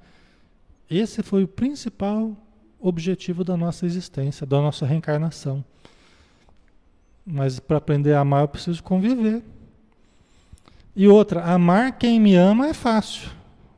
Esse 0.88 1.22
foi 1.22 1.42
o 1.42 1.48
principal 1.48 2.36
objetivo 2.80 3.42
da 3.42 3.56
nossa 3.56 3.84
existência, 3.84 4.46
da 4.46 4.60
nossa 4.60 4.86
reencarnação. 4.86 5.64
Mas 7.26 7.58
para 7.58 7.78
aprender 7.78 8.14
a 8.14 8.20
amar 8.20 8.42
eu 8.42 8.48
preciso 8.48 8.82
conviver. 8.82 9.42
E 10.96 11.06
outra, 11.06 11.44
amar 11.44 11.98
quem 11.98 12.18
me 12.18 12.34
ama 12.34 12.68
é 12.68 12.74
fácil. 12.74 13.28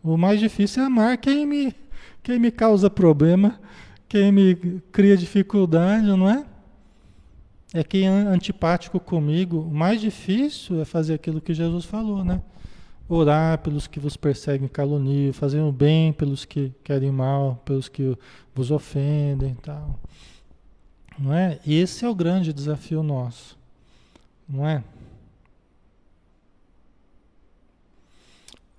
O 0.02 0.16
mais 0.16 0.38
difícil 0.38 0.82
é 0.82 0.86
amar 0.86 1.18
quem 1.18 1.44
me, 1.44 1.74
quem 2.22 2.38
me 2.38 2.50
causa 2.50 2.88
problema, 2.88 3.60
quem 4.08 4.30
me 4.30 4.54
cria 4.92 5.16
dificuldade, 5.16 6.06
não 6.06 6.30
é? 6.30 6.46
É 7.74 7.84
quem 7.84 8.06
é 8.06 8.08
antipático 8.08 9.00
comigo. 9.00 9.60
O 9.60 9.74
mais 9.74 10.00
difícil 10.00 10.80
é 10.80 10.84
fazer 10.84 11.14
aquilo 11.14 11.40
que 11.40 11.52
Jesus 11.52 11.84
falou, 11.84 12.24
né? 12.24 12.40
orar 13.08 13.58
pelos 13.58 13.86
que 13.86 13.98
vos 13.98 14.16
perseguem 14.16 14.68
caluniam, 14.68 15.32
fazer 15.32 15.60
o 15.60 15.72
bem 15.72 16.12
pelos 16.12 16.44
que 16.44 16.72
querem 16.84 17.10
mal, 17.10 17.60
pelos 17.64 17.88
que 17.88 18.16
vos 18.54 18.70
ofendem 18.70 19.52
e 19.52 19.62
tal. 19.62 19.98
Não 21.18 21.32
é? 21.32 21.58
Esse 21.66 22.04
é 22.04 22.08
o 22.08 22.14
grande 22.14 22.52
desafio 22.52 23.02
nosso. 23.02 23.58
Não 24.48 24.68
é? 24.68 24.84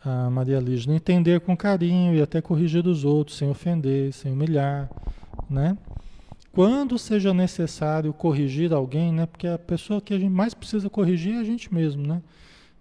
A 0.03 0.29
Maria 0.29 0.59
Lígia, 0.59 0.93
entender 0.93 1.41
com 1.41 1.57
carinho 1.57 2.15
e 2.15 2.21
até 2.21 2.41
corrigir 2.41 2.87
os 2.87 3.03
outros, 3.03 3.37
sem 3.37 3.49
ofender, 3.49 4.13
sem 4.13 4.31
humilhar, 4.31 4.89
né? 5.49 5.77
Quando 6.51 6.97
seja 6.97 7.33
necessário 7.33 8.13
corrigir 8.13 8.73
alguém, 8.73 9.13
né? 9.13 9.25
Porque 9.25 9.47
a 9.47 9.57
pessoa 9.57 10.01
que 10.01 10.13
a 10.13 10.19
gente 10.19 10.31
mais 10.31 10.53
precisa 10.53 10.89
corrigir 10.89 11.35
é 11.35 11.39
a 11.39 11.43
gente 11.43 11.73
mesmo, 11.73 12.05
né? 12.07 12.21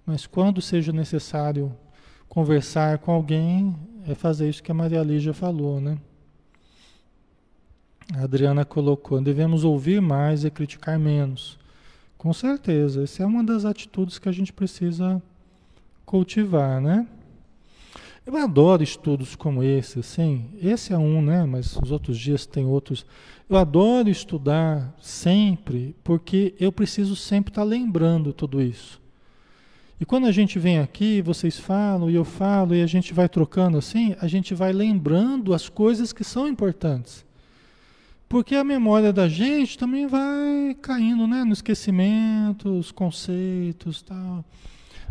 Mas 0.07 0.27
quando 0.27 0.63
seja 0.63 0.93
necessário 0.93 1.75
conversar 2.29 2.99
com 2.99 3.13
alguém, 3.13 3.77
é 4.07 4.15
fazer 4.15 4.49
isso 4.49 4.63
que 4.63 4.71
a 4.71 4.75
Maria 4.75 5.03
Lígia 5.03 5.35
falou, 5.35 5.81
né? 5.81 5.99
A 8.15 8.23
Adriana 8.23 8.65
colocou, 8.65 9.21
devemos 9.21 9.65
ouvir 9.65 10.01
mais 10.01 10.45
e 10.45 10.51
criticar 10.51 10.99
menos. 10.99 11.59
Com 12.17 12.33
certeza, 12.33 13.03
essa 13.03 13.23
é 13.23 13.27
uma 13.27 13.45
das 13.45 13.65
atitudes 13.65 14.19
que 14.19 14.29
a 14.29 14.33
gente 14.33 14.53
precisa 14.53 15.23
cultivar, 16.09 16.81
né? 16.81 17.07
Eu 18.25 18.35
adoro 18.39 18.83
estudos 18.83 19.37
como 19.37 19.63
esse, 19.63 19.99
assim. 19.99 20.47
Esse 20.61 20.95
é 20.95 20.99
um, 20.99 21.21
né? 21.21 21.45
Mas 21.45 21.77
os 21.77 21.91
outros 21.91 22.19
dias 22.19 22.47
tem 22.47 22.65
outros. 22.65 23.05
Eu 23.49 23.57
adoro 23.59 24.09
estudar 24.09 24.95
sempre, 25.01 25.95
porque 26.03 26.55
eu 26.59 26.73
preciso 26.73 27.15
sempre 27.15 27.51
estar 27.51 27.63
lembrando 27.63 28.33
tudo 28.33 28.63
isso. 28.63 28.99
E 30.01 30.07
quando 30.07 30.27
a 30.27 30.33
gente 30.33 30.59
vem 30.59 30.79
aqui, 30.79 31.21
vocês 31.21 31.59
falam 31.59 32.11
e 32.11 32.15
eu 32.15 32.25
falo 32.25 32.75
e 32.75 32.83
a 32.83 32.87
gente 32.87 33.13
vai 33.13 33.29
trocando 33.29 33.77
assim, 33.77 34.17
a 34.19 34.27
gente 34.27 34.55
vai 34.55 34.73
lembrando 34.73 35.53
as 35.53 35.69
coisas 35.69 36.13
que 36.13 36.25
são 36.25 36.49
importantes. 36.49 37.25
Porque 38.29 38.55
a 38.55 38.65
memória 38.65 39.13
da 39.13 39.29
gente 39.29 39.77
também 39.77 40.07
vai 40.07 40.75
caindo, 40.81 41.27
né? 41.27 41.45
No 41.45 41.53
esquecimento, 41.53 42.79
os 42.79 42.91
conceitos, 42.91 44.01
tal. 44.03 44.45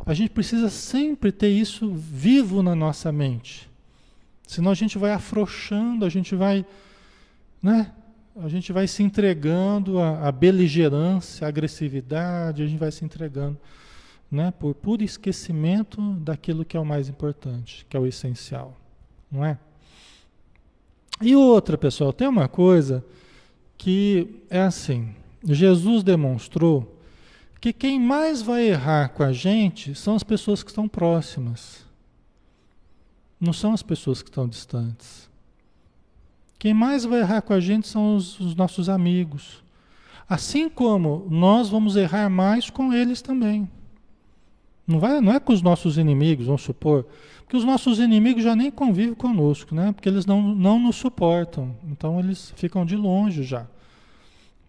A 0.06 0.14
gente 0.14 0.30
precisa 0.30 0.70
sempre 0.70 1.32
ter 1.32 1.50
isso 1.50 1.92
vivo 1.92 2.64
na 2.64 2.76
nossa 2.76 3.12
mente. 3.12 3.70
Senão 4.48 4.72
a 4.72 4.76
gente 4.76 4.98
vai 4.98 5.12
afrouxando, 5.12 6.06
a 6.06 6.10
gente 6.10 6.34
vai, 6.36 6.66
né? 7.62 7.92
A 8.38 8.48
gente 8.48 8.72
vai 8.72 8.88
se 8.88 9.04
entregando 9.04 10.00
à, 10.00 10.28
à 10.28 10.32
beligerância, 10.32 11.46
à 11.46 11.50
agressividade, 11.50 12.64
a 12.64 12.68
gente 12.68 12.80
vai 12.80 12.92
se 12.92 13.04
entregando, 13.04 13.58
né? 14.32 14.54
Por 14.58 14.74
puro 14.74 15.04
esquecimento 15.04 16.02
daquilo 16.14 16.64
que 16.64 16.78
é 16.78 16.80
o 16.80 16.86
mais 16.86 17.10
importante, 17.10 17.86
que 17.90 17.98
é 17.98 18.00
o 18.00 18.06
essencial, 18.06 18.78
não 19.30 19.44
é? 19.44 19.58
E 21.20 21.36
outra, 21.36 21.78
pessoal, 21.78 22.14
tem 22.14 22.28
uma 22.28 22.48
coisa 22.48 23.04
que 23.78 24.42
é 24.50 24.62
assim: 24.62 25.14
Jesus 25.44 26.04
demonstrou 26.04 26.97
que 27.60 27.74
quem 27.74 28.00
mais 28.00 28.42
vai 28.42 28.70
errar 28.70 29.10
com 29.10 29.24
a 29.24 29.34
gente 29.34 29.96
são 29.96 30.16
as 30.16 30.24
pessoas 30.24 30.64
que 30.64 30.70
estão 30.70 30.88
próximas, 30.88 31.86
não 33.40 33.54
são 33.54 33.74
as 33.74 33.84
pessoas 33.84 34.22
que 34.22 34.30
estão 34.30 34.48
distantes. 34.48 35.30
Quem 36.60 36.74
mais 36.74 37.06
vai 37.06 37.20
errar 37.20 37.42
com 37.42 37.54
a 37.54 37.60
gente 37.60 37.88
são 37.88 38.16
os, 38.16 38.40
os 38.40 38.56
nossos 38.56 38.90
amigos. 38.90 39.64
Assim 40.28 40.68
como 40.68 41.28
nós 41.30 41.70
vamos 41.70 41.96
errar 41.96 42.30
mais 42.30 42.70
com 42.70 42.92
eles 42.92 43.22
também. 43.22 43.70
Não, 44.86 45.00
vai, 45.00 45.22
não 45.22 45.34
é 45.34 45.40
com 45.40 45.54
os 45.54 45.62
nossos 45.62 45.98
inimigos, 45.98 46.48
vamos 46.48 46.64
supor. 46.64 47.06
Porque 47.42 47.58
os 47.58 47.64
nossos 47.64 48.00
inimigos 48.00 48.44
já 48.44 48.56
nem 48.56 48.72
convivem 48.72 49.14
conosco, 49.14 49.76
né? 49.76 49.92
Porque 49.92 50.10
eles 50.10 50.26
não, 50.26 50.42
não 50.42 50.80
nos 50.80 50.96
suportam. 50.96 51.76
Então 51.90 52.20
eles 52.20 52.52
ficam 52.56 52.86
de 52.86 52.96
longe 52.96 53.44
já. 53.44 53.68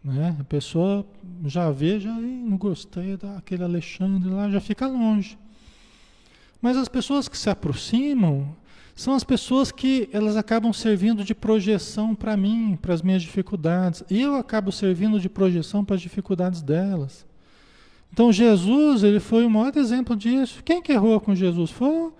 Né? 0.09 0.35
A 0.41 0.45
pessoa 0.45 1.07
já 1.45 1.71
vê, 1.71 2.01
já 2.01 2.13
não 2.13 2.57
gostei 2.57 3.17
daquele 3.17 3.63
Alexandre 3.63 4.31
lá, 4.31 4.49
já 4.49 4.61
fica 4.61 4.87
longe. 4.87 5.39
Mas 6.63 6.77
as 6.79 6.89
pessoas 6.89 7.29
que 7.29 7.37
se 7.37 7.51
aproximam 7.51 8.57
são 8.97 9.15
as 9.15 9.23
pessoas 9.23 9.71
que 9.71 10.09
elas 10.11 10.37
acabam 10.37 10.73
servindo 10.73 11.23
de 11.23 11.35
projeção 11.35 12.15
para 12.15 12.37
mim, 12.37 12.77
para 12.81 12.95
as 12.95 13.03
minhas 13.03 13.23
dificuldades. 13.23 14.03
E 14.11 14.23
eu 14.23 14.35
acabo 14.35 14.73
servindo 14.73 15.21
de 15.21 15.29
projeção 15.29 15.85
para 15.85 15.95
as 15.95 16.01
dificuldades 16.01 16.63
delas. 16.63 17.27
Então 18.11 18.33
Jesus, 18.33 19.03
ele 19.03 19.21
foi 19.21 19.45
o 19.45 19.51
maior 19.51 19.77
exemplo 19.77 20.17
disso. 20.17 20.63
Quem 20.65 20.83
que 20.83 20.91
errou 20.91 21.21
com 21.21 21.35
Jesus? 21.35 21.71
Foi 21.71 22.11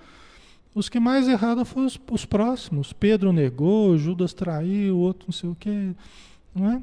os 0.75 0.91
que 0.91 1.01
mais 1.01 1.27
erraram 1.27 1.65
foram 1.65 1.87
os, 1.87 1.99
os 2.11 2.27
próximos. 2.27 2.93
Pedro 2.93 3.33
negou, 3.33 3.97
Judas 3.97 4.35
traiu, 4.35 4.97
o 4.97 5.01
outro 5.01 5.29
não 5.29 5.33
sei 5.33 5.49
o 5.49 5.57
quê. 5.59 5.93
Não 6.55 6.71
é? 6.71 6.83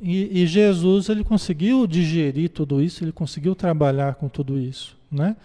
E, 0.00 0.42
e, 0.42 0.46
Jesus 0.46 1.08
ele 1.08 1.24
conseguiu 1.24 1.86
digerir 1.86 2.50
tudo 2.50 2.82
isso, 2.82 3.02
ele 3.02 3.12
conseguiu 3.12 3.54
trabalhar 3.54 4.14
com 4.16 4.28
tudo 4.28 4.58
isso, 4.58 4.96
né? 5.10 5.36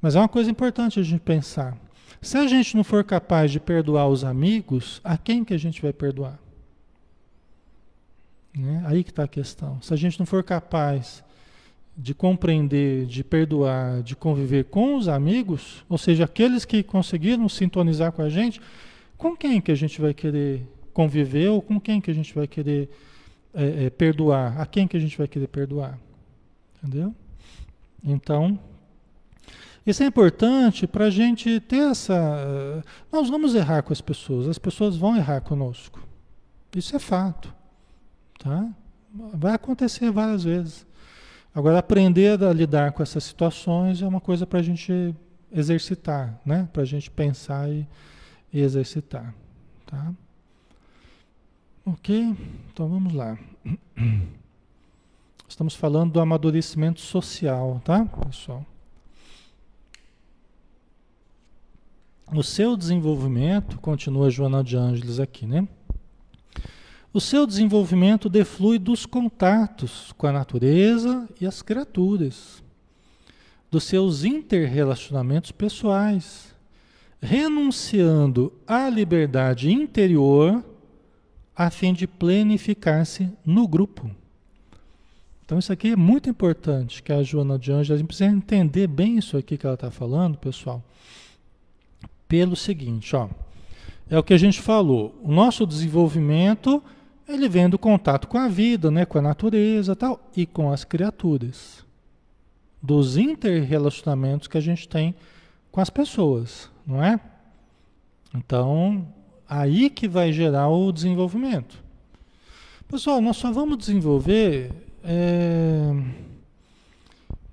Mas 0.00 0.14
é 0.14 0.18
uma 0.18 0.28
coisa 0.28 0.50
importante 0.50 1.00
a 1.00 1.02
gente 1.02 1.20
pensar. 1.20 1.76
Se 2.20 2.36
a 2.36 2.46
gente 2.46 2.76
não 2.76 2.84
for 2.84 3.02
capaz 3.02 3.50
de 3.50 3.58
perdoar 3.58 4.08
os 4.08 4.22
amigos, 4.22 5.00
a 5.02 5.16
quem 5.16 5.42
que 5.44 5.54
a 5.54 5.58
gente 5.58 5.80
vai 5.80 5.92
perdoar? 5.92 6.38
Né? 8.56 8.82
Aí 8.86 9.02
que 9.02 9.10
está 9.10 9.24
a 9.24 9.28
questão. 9.28 9.80
Se 9.80 9.92
a 9.92 9.96
gente 9.96 10.18
não 10.18 10.26
for 10.26 10.44
capaz 10.44 11.24
de 11.96 12.14
compreender, 12.14 13.06
de 13.06 13.22
perdoar, 13.24 14.02
de 14.02 14.16
conviver 14.16 14.64
com 14.64 14.96
os 14.96 15.08
amigos, 15.08 15.84
ou 15.88 15.96
seja, 15.96 16.24
aqueles 16.24 16.64
que 16.64 16.82
conseguiram 16.82 17.48
sintonizar 17.48 18.12
com 18.12 18.22
a 18.22 18.28
gente, 18.28 18.60
com 19.16 19.36
quem 19.36 19.60
que 19.60 19.72
a 19.72 19.74
gente 19.74 20.00
vai 20.00 20.12
querer 20.12 20.66
conviver 20.92 21.48
ou 21.48 21.62
com 21.62 21.80
quem 21.80 22.00
que 22.00 22.10
a 22.10 22.14
gente 22.14 22.34
vai 22.34 22.46
querer 22.46 22.90
é, 23.54 23.84
é, 23.84 23.90
perdoar? 23.90 24.60
A 24.60 24.66
quem 24.66 24.86
que 24.86 24.96
a 24.96 25.00
gente 25.00 25.16
vai 25.16 25.28
querer 25.28 25.46
perdoar? 25.46 25.98
Entendeu? 26.82 27.14
Então, 28.02 28.58
isso 29.86 30.02
é 30.02 30.06
importante 30.06 30.86
para 30.86 31.06
a 31.06 31.10
gente 31.10 31.60
ter 31.60 31.90
essa. 31.90 32.84
Nós 33.12 33.28
vamos 33.30 33.54
errar 33.54 33.82
com 33.82 33.92
as 33.92 34.00
pessoas, 34.00 34.48
as 34.48 34.58
pessoas 34.58 34.96
vão 34.96 35.16
errar 35.16 35.40
conosco. 35.40 36.06
Isso 36.74 36.96
é 36.96 36.98
fato. 36.98 37.54
Tá? 38.38 38.68
Vai 39.32 39.54
acontecer 39.54 40.10
várias 40.10 40.44
vezes. 40.44 40.86
Agora, 41.54 41.78
aprender 41.78 42.42
a 42.42 42.52
lidar 42.52 42.92
com 42.92 43.02
essas 43.02 43.22
situações 43.22 44.02
é 44.02 44.06
uma 44.06 44.20
coisa 44.20 44.44
para 44.44 44.58
a 44.58 44.62
gente 44.62 45.14
exercitar, 45.52 46.40
né? 46.44 46.68
Para 46.72 46.82
a 46.82 46.86
gente 46.86 47.10
pensar 47.10 47.70
e, 47.70 47.86
e 48.52 48.60
exercitar, 48.60 49.32
tá? 49.86 50.12
Ok? 51.86 52.34
Então 52.72 52.88
vamos 52.88 53.12
lá. 53.12 53.38
Estamos 55.46 55.74
falando 55.74 56.12
do 56.12 56.20
amadurecimento 56.20 57.00
social, 57.00 57.80
tá, 57.84 58.06
pessoal? 58.06 58.64
O 62.32 62.42
seu 62.42 62.74
desenvolvimento, 62.74 63.78
continua 63.78 64.30
Joana 64.30 64.64
de 64.64 64.76
Ângeles 64.76 65.20
aqui, 65.20 65.46
né? 65.46 65.68
O 67.12 67.20
seu 67.20 67.46
desenvolvimento 67.46 68.30
deflui 68.30 68.78
dos 68.78 69.04
contatos 69.04 70.10
com 70.16 70.26
a 70.26 70.32
natureza 70.32 71.28
e 71.38 71.46
as 71.46 71.60
criaturas, 71.60 72.62
dos 73.70 73.84
seus 73.84 74.24
interrelacionamentos 74.24 75.52
pessoais, 75.52 76.54
renunciando 77.20 78.52
à 78.66 78.88
liberdade 78.88 79.70
interior 79.70 80.64
a 81.56 81.70
fim 81.70 81.92
de 81.92 82.06
planificar-se 82.06 83.30
no 83.44 83.68
grupo. 83.68 84.10
Então 85.44 85.58
isso 85.58 85.72
aqui 85.72 85.92
é 85.92 85.96
muito 85.96 86.28
importante 86.28 87.02
que 87.02 87.12
a 87.12 87.22
Joana 87.22 87.58
de 87.58 87.70
Anjos, 87.70 87.94
a 87.94 87.98
gente 87.98 88.06
precisa 88.06 88.30
entender 88.30 88.86
bem 88.86 89.18
isso 89.18 89.36
aqui 89.36 89.58
que 89.58 89.66
ela 89.66 89.74
está 89.74 89.90
falando, 89.90 90.38
pessoal, 90.38 90.82
pelo 92.26 92.56
seguinte, 92.56 93.14
ó, 93.14 93.28
é 94.08 94.18
o 94.18 94.22
que 94.22 94.34
a 94.34 94.38
gente 94.38 94.60
falou, 94.60 95.14
o 95.22 95.32
nosso 95.32 95.66
desenvolvimento 95.66 96.82
ele 97.28 97.48
vem 97.48 97.68
do 97.68 97.78
contato 97.78 98.28
com 98.28 98.38
a 98.38 98.48
vida, 98.48 98.90
né, 98.90 99.04
com 99.04 99.18
a 99.18 99.22
natureza 99.22 99.96
tal, 99.96 100.20
e 100.36 100.44
com 100.44 100.70
as 100.70 100.84
criaturas. 100.84 101.84
Dos 102.82 103.16
interrelacionamentos 103.16 104.46
que 104.46 104.58
a 104.58 104.60
gente 104.60 104.86
tem 104.86 105.14
com 105.72 105.80
as 105.80 105.88
pessoas, 105.88 106.70
não 106.86 107.02
é? 107.02 107.18
Então, 108.34 109.06
aí 109.48 109.90
que 109.90 110.08
vai 110.08 110.32
gerar 110.32 110.68
o 110.68 110.92
desenvolvimento. 110.92 111.82
Pessoal, 112.88 113.20
nós 113.20 113.36
só 113.36 113.50
vamos 113.50 113.78
desenvolver. 113.78 114.70
É... 115.02 115.90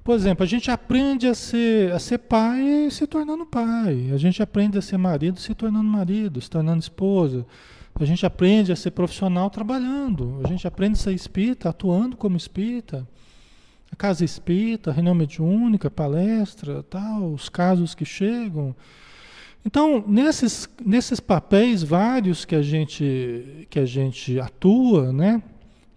Por 0.03 0.15
exemplo, 0.15 0.43
a 0.43 0.47
gente 0.47 0.71
aprende 0.71 1.27
a 1.27 1.35
ser, 1.35 1.91
a 1.91 1.99
ser 1.99 2.17
pai 2.17 2.89
se 2.89 3.05
tornando 3.05 3.45
pai. 3.45 4.09
A 4.13 4.17
gente 4.17 4.41
aprende 4.41 4.77
a 4.77 4.81
ser 4.81 4.97
marido 4.97 5.39
se 5.39 5.53
tornando 5.53 5.87
marido, 5.87 6.41
se 6.41 6.49
tornando 6.49 6.79
esposa. 6.79 7.45
A 7.99 8.05
gente 8.05 8.25
aprende 8.25 8.71
a 8.71 8.75
ser 8.75 8.91
profissional 8.91 9.49
trabalhando. 9.49 10.41
A 10.43 10.47
gente 10.47 10.67
aprende 10.67 10.97
a 10.99 11.01
ser 11.01 11.13
espírita, 11.13 11.69
atuando 11.69 12.17
como 12.17 12.35
espírita. 12.35 13.07
A 13.91 13.95
casa 13.95 14.25
espírita, 14.25 14.89
a 14.89 14.93
reunião 14.93 15.13
mediúnica, 15.13 15.91
palestra, 15.91 16.81
tal, 16.83 17.33
os 17.33 17.49
casos 17.49 17.93
que 17.93 18.05
chegam. 18.05 18.75
Então, 19.63 20.03
nesses, 20.07 20.67
nesses 20.83 21.19
papéis 21.19 21.83
vários 21.83 22.45
que 22.45 22.55
a 22.55 22.61
gente, 22.61 23.67
que 23.69 23.79
a 23.79 23.85
gente 23.85 24.39
atua, 24.39 25.11
né? 25.11 25.41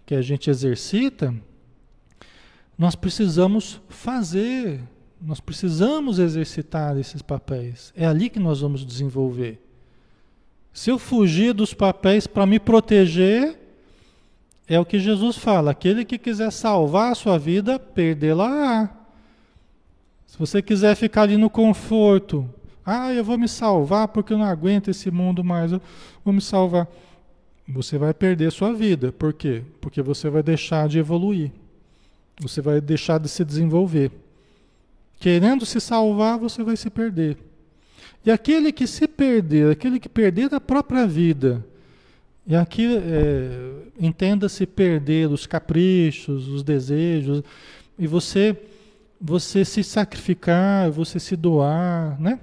que 0.05 0.15
a 0.15 0.21
gente 0.21 0.51
exercita, 0.51 1.35
nós 2.77 2.95
precisamos 2.95 3.81
fazer, 3.89 4.81
nós 5.21 5.41
precisamos 5.41 6.19
exercitar 6.19 6.99
esses 6.99 7.23
papéis. 7.23 7.93
É 7.97 8.05
ali 8.05 8.29
que 8.29 8.39
nós 8.39 8.61
vamos 8.61 8.85
desenvolver. 8.85 9.61
Se 10.73 10.91
eu 10.91 10.99
fugir 10.99 11.55
dos 11.55 11.73
papéis 11.73 12.27
para 12.27 12.45
me 12.45 12.59
proteger, 12.59 13.59
é 14.67 14.79
o 14.79 14.85
que 14.85 14.99
Jesus 14.99 15.37
fala: 15.37 15.71
aquele 15.71 16.05
que 16.05 16.19
quiser 16.19 16.51
salvar 16.51 17.13
a 17.13 17.15
sua 17.15 17.39
vida, 17.39 17.79
perdê-la. 17.79 18.91
Se 20.27 20.39
você 20.39 20.61
quiser 20.61 20.97
ficar 20.97 21.23
ali 21.23 21.37
no 21.37 21.49
conforto, 21.49 22.51
ah, 22.85 23.13
eu 23.13 23.25
vou 23.25 23.39
me 23.39 23.49
salvar 23.49 24.09
porque 24.09 24.33
eu 24.33 24.39
não 24.39 24.45
aguento 24.45 24.91
esse 24.91 25.11
mundo 25.11 25.43
mais, 25.43 25.73
eu 25.73 25.81
vou 26.25 26.35
me 26.35 26.41
salvar. 26.41 26.87
Você 27.67 27.97
vai 27.97 28.13
perder 28.13 28.53
sua 28.53 28.73
vida. 28.73 29.11
Por 29.11 29.33
quê? 29.33 29.63
Porque 29.81 30.03
você 30.03 30.29
vai 30.29 30.43
deixar 30.43 30.87
de 30.87 30.99
evoluir. 30.99 31.51
Você 32.41 32.61
vai 32.61 32.81
deixar 32.81 33.19
de 33.19 33.29
se 33.29 33.45
desenvolver. 33.45 34.11
Querendo 35.19 35.65
se 35.65 35.81
salvar, 35.81 36.39
você 36.39 36.63
vai 36.63 36.77
se 36.77 36.91
perder. 36.91 37.39
E 38.27 38.31
aquele 38.31 38.73
que 38.73 38.87
se 38.87 39.07
perder, 39.07 39.71
aquele 39.71 39.99
que 39.99 40.09
perder 40.09 40.49
da 40.49 40.61
própria 40.61 41.07
vida, 41.07 41.65
e 42.47 42.55
aqui 42.55 42.97
é, 42.97 43.73
entenda-se 43.99 44.67
perder 44.67 45.31
os 45.31 45.47
caprichos, 45.47 46.49
os 46.49 46.63
desejos, 46.63 47.43
e 47.99 48.07
você 48.07 48.57
você 49.21 49.65
se 49.65 49.83
sacrificar, 49.83 50.91
você 50.91 51.19
se 51.19 51.35
doar, 51.35 52.21
né? 52.21 52.39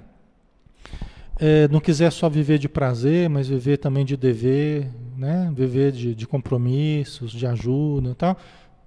É, 1.38 1.66
não 1.68 1.80
quiser 1.80 2.10
só 2.12 2.28
viver 2.28 2.58
de 2.58 2.68
prazer, 2.68 3.28
mas 3.28 3.48
viver 3.48 3.78
também 3.78 4.04
de 4.04 4.16
dever, 4.16 4.90
né, 5.16 5.50
viver 5.54 5.92
de, 5.92 6.14
de 6.14 6.26
compromissos, 6.26 7.32
de 7.32 7.46
ajuda 7.46 8.10
e 8.10 8.14
tal, 8.14 8.36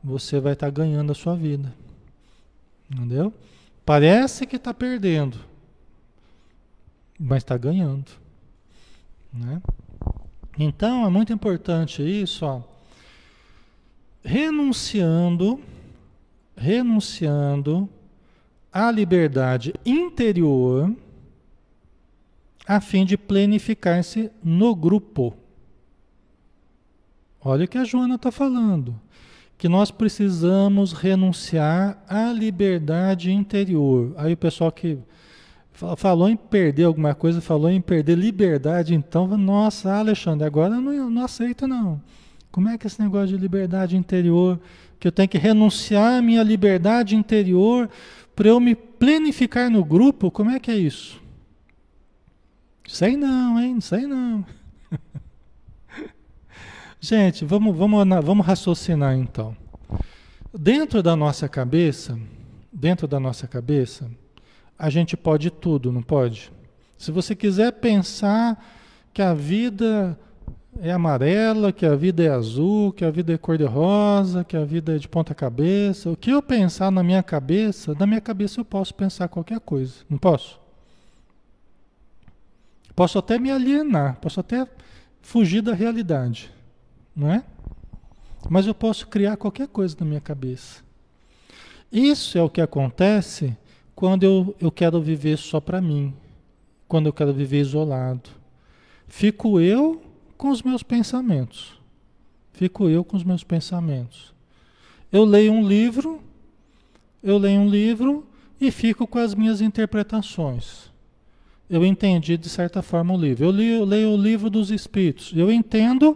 você 0.04 0.40
vai 0.40 0.54
estar 0.54 0.68
tá 0.68 0.72
ganhando 0.72 1.12
a 1.12 1.16
sua 1.16 1.36
vida. 1.36 1.74
Entendeu? 2.90 3.34
Parece 3.86 4.46
que 4.46 4.56
está 4.56 4.74
perdendo, 4.74 5.38
mas 7.20 7.38
está 7.38 7.58
ganhando. 7.58 8.12
Né? 9.34 9.62
Então 10.58 11.06
é 11.06 11.10
muito 11.10 11.34
importante 11.34 12.02
isso, 12.02 12.46
ó. 12.46 12.62
Renunciando, 14.24 15.60
renunciando 16.56 17.88
à 18.72 18.90
liberdade 18.90 19.74
interior, 19.86 20.92
a 22.68 22.82
fim 22.82 23.06
de 23.06 23.18
planificar-se 23.18 24.32
no 24.44 24.76
grupo. 24.76 25.36
Olha 27.40 27.66
o 27.66 27.68
que 27.68 27.78
a 27.78 27.84
Joana 27.84 28.16
está 28.16 28.32
falando. 28.32 29.00
Que 29.58 29.70
nós 29.70 29.92
precisamos 29.92 30.92
renunciar 30.92 32.04
à 32.10 32.32
liberdade 32.34 33.32
interior. 33.32 34.14
Aí 34.18 34.34
o 34.34 34.38
pessoal 34.38 34.72
que 34.72 34.98
falou 35.96 36.28
em 36.28 36.36
perder 36.36 36.86
alguma 36.86 37.14
coisa, 37.14 37.40
falou 37.42 37.70
em 37.70 37.82
perder 37.82 38.18
liberdade, 38.18 38.96
então, 38.96 39.28
nossa, 39.38 39.94
Alexandre, 39.94 40.46
agora 40.46 40.76
eu 40.76 40.82
não, 40.82 41.10
não 41.10 41.24
aceito 41.24 41.68
não. 41.68 42.02
Como 42.52 42.70
é 42.70 42.78
que 42.78 42.88
esse 42.88 43.02
negócio 43.02 43.36
de 43.36 43.38
liberdade 43.38 43.98
interior, 43.98 44.60
que 45.00 45.08
eu 45.08 45.12
tenho 45.12 45.28
que 45.28 45.38
renunciar 45.38 46.20
à 46.20 46.22
minha 46.22 46.42
liberdade 46.42 47.16
interior 47.16 47.90
para 48.36 48.48
eu 48.48 48.60
me 48.60 48.74
planificar 48.74 49.70
no 49.70 49.84
grupo, 49.84 50.32
como 50.32 50.50
é 50.50 50.60
que 50.60 50.72
é 50.72 50.78
isso? 50.78 51.22
Sei 52.88 53.18
não, 53.18 53.60
hein? 53.60 53.82
Sei 53.82 54.06
não. 54.06 54.46
Gente, 57.00 57.44
vamos, 57.44 57.76
vamos, 57.76 58.08
vamos 58.24 58.46
raciocinar 58.46 59.16
então. 59.16 59.56
Dentro 60.54 61.04
da 61.04 61.16
nossa 61.16 61.50
cabeça, 61.50 62.18
dentro 62.72 63.08
da 63.08 63.20
nossa 63.20 63.48
cabeça, 63.48 64.10
a 64.78 64.90
gente 64.90 65.18
pode 65.18 65.50
tudo, 65.50 65.92
não 65.92 66.02
pode? 66.02 66.52
Se 66.98 67.12
você 67.12 67.36
quiser 67.36 67.74
pensar 67.74 68.64
que 69.14 69.22
a 69.22 69.34
vida 69.34 70.18
é 70.80 70.92
amarela, 70.92 71.72
que 71.72 71.86
a 71.86 71.96
vida 71.96 72.24
é 72.24 72.30
azul, 72.30 72.92
que 72.92 73.06
a 73.06 73.12
vida 73.12 73.34
é 73.34 73.38
cor-de-rosa, 73.38 74.44
que 74.44 74.58
a 74.58 74.66
vida 74.66 74.96
é 74.96 74.98
de 74.98 75.08
ponta 75.08 75.34
cabeça, 75.34 76.10
o 76.10 76.18
que 76.18 76.32
eu 76.32 76.42
pensar 76.42 76.92
na 76.92 77.04
minha 77.04 77.24
cabeça, 77.24 77.96
na 77.98 78.06
minha 78.06 78.22
cabeça 78.22 78.60
eu 78.60 78.66
posso 78.66 78.94
pensar 78.94 79.28
qualquer 79.28 79.60
coisa, 79.60 79.96
não 80.10 80.18
posso? 80.18 80.60
Posso 82.96 83.20
até 83.20 83.38
me 83.38 83.52
alienar, 83.52 84.18
posso 84.22 84.40
até 84.40 84.66
fugir 85.22 85.62
da 85.62 85.74
realidade, 85.74 86.50
não 87.14 87.32
é? 87.32 87.44
Mas 88.50 88.66
eu 88.66 88.74
posso 88.74 89.08
criar 89.08 89.36
qualquer 89.36 89.68
coisa 89.68 89.98
na 90.00 90.06
minha 90.06 90.22
cabeça. 90.22 90.82
Isso 91.92 92.38
é 92.38 92.42
o 92.42 92.50
que 92.50 92.62
acontece 92.62 93.58
quando 93.94 94.24
eu, 94.24 94.56
eu 94.62 94.72
quero 94.72 95.02
viver 95.02 95.38
só 95.38 95.60
para 95.60 95.82
mim, 95.82 96.14
quando 96.88 97.08
eu 97.08 97.14
quero 97.14 97.34
viver 97.34 97.60
isolado. 97.60 98.30
Fico 99.08 99.60
eu 99.60 100.02
com 100.38 100.50
os 100.50 100.62
meus 100.62 100.84
pensamentos. 100.84 101.78
Fico 102.54 102.88
eu 102.88 103.04
com 103.04 103.18
os 103.18 103.24
meus 103.24 103.44
pensamentos. 103.44 104.34
Eu 105.12 105.26
leio 105.26 105.52
um 105.52 105.68
livro, 105.68 106.22
eu 107.22 107.38
leio 107.38 107.60
um 107.60 107.70
livro 107.70 108.26
e 108.60 108.72
fico 108.72 109.06
com 109.06 109.20
as 109.20 109.36
minhas 109.36 109.60
interpretações 109.60 110.95
eu 111.70 111.86
entendi 111.86 112.38
de 112.38 112.50
certa 112.50 112.82
forma 112.82 113.14
o 113.14 113.18
livro. 113.18 113.46
Eu, 113.46 113.52
li, 113.52 113.72
eu 113.72 113.86
leio 113.86 114.10
o 114.12 114.18
livro 114.18 114.50
dos 114.50 114.72
Espíritos, 114.72 115.34
eu 115.36 115.52
entendo 115.52 116.16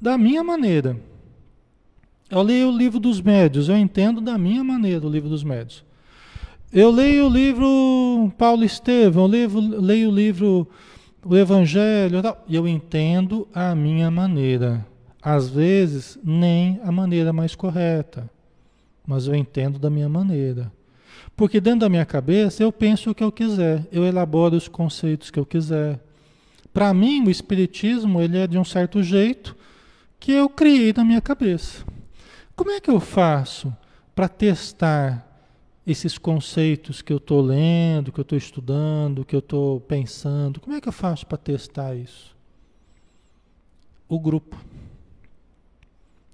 da 0.00 0.16
minha 0.16 0.42
maneira. 0.42 0.96
Eu 2.30 2.42
leio 2.42 2.68
o 2.68 2.76
livro 2.76 2.98
dos 2.98 3.20
médios, 3.20 3.68
eu 3.68 3.76
entendo 3.76 4.20
da 4.20 4.38
minha 4.38 4.64
maneira 4.64 5.06
o 5.06 5.10
livro 5.10 5.28
dos 5.28 5.44
médios. 5.44 5.84
Eu 6.72 6.90
leio 6.90 7.26
o 7.26 7.28
livro 7.28 8.32
Paulo 8.38 8.64
Estevam, 8.64 9.24
eu 9.24 9.28
leio, 9.28 9.80
leio 9.80 10.08
o 10.08 10.14
livro 10.14 10.68
o 11.24 11.36
Evangelho, 11.36 12.20
e 12.48 12.54
eu 12.56 12.66
entendo 12.66 13.46
a 13.54 13.74
minha 13.74 14.10
maneira. 14.10 14.84
Às 15.22 15.48
vezes, 15.48 16.18
nem 16.24 16.80
a 16.82 16.90
maneira 16.90 17.32
mais 17.32 17.54
correta, 17.54 18.28
mas 19.06 19.26
eu 19.26 19.34
entendo 19.34 19.78
da 19.78 19.88
minha 19.88 20.08
maneira. 20.08 20.72
Porque 21.36 21.60
dentro 21.60 21.80
da 21.80 21.88
minha 21.88 22.04
cabeça 22.04 22.62
eu 22.62 22.70
penso 22.70 23.10
o 23.10 23.14
que 23.14 23.24
eu 23.24 23.32
quiser, 23.32 23.86
eu 23.90 24.04
elaboro 24.04 24.56
os 24.56 24.68
conceitos 24.68 25.30
que 25.30 25.38
eu 25.38 25.46
quiser. 25.46 25.98
Para 26.72 26.92
mim, 26.94 27.24
o 27.26 27.30
espiritismo 27.30 28.20
ele 28.20 28.38
é 28.38 28.46
de 28.46 28.58
um 28.58 28.64
certo 28.64 29.02
jeito 29.02 29.56
que 30.18 30.32
eu 30.32 30.48
criei 30.48 30.92
na 30.96 31.04
minha 31.04 31.20
cabeça. 31.20 31.84
Como 32.54 32.70
é 32.70 32.80
que 32.80 32.90
eu 32.90 33.00
faço 33.00 33.74
para 34.14 34.28
testar 34.28 35.28
esses 35.86 36.16
conceitos 36.16 37.02
que 37.02 37.12
eu 37.12 37.16
estou 37.16 37.40
lendo, 37.40 38.12
que 38.12 38.20
eu 38.20 38.22
estou 38.22 38.38
estudando, 38.38 39.24
que 39.24 39.34
eu 39.34 39.40
estou 39.40 39.80
pensando? 39.80 40.60
Como 40.60 40.76
é 40.76 40.80
que 40.80 40.88
eu 40.88 40.92
faço 40.92 41.26
para 41.26 41.38
testar 41.38 41.94
isso? 41.94 42.36
O 44.08 44.20
grupo. 44.20 44.56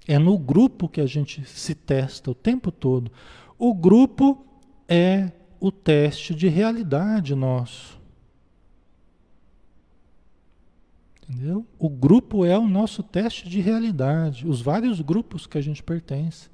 É 0.07 0.19
no 0.19 0.37
grupo 0.37 0.87
que 0.87 1.01
a 1.01 1.05
gente 1.05 1.43
se 1.45 1.73
testa 1.73 2.31
o 2.31 2.35
tempo 2.35 2.71
todo. 2.71 3.11
O 3.57 3.73
grupo 3.73 4.45
é 4.89 5.31
o 5.59 5.71
teste 5.71 6.33
de 6.33 6.47
realidade 6.47 7.35
nosso. 7.35 7.99
Entendeu? 11.29 11.63
O 11.77 11.87
grupo 11.87 12.43
é 12.43 12.57
o 12.57 12.67
nosso 12.67 13.03
teste 13.03 13.47
de 13.47 13.61
realidade, 13.61 14.47
os 14.47 14.61
vários 14.61 14.99
grupos 14.99 15.45
que 15.45 15.59
a 15.59 15.61
gente 15.61 15.83
pertence, 15.83 16.49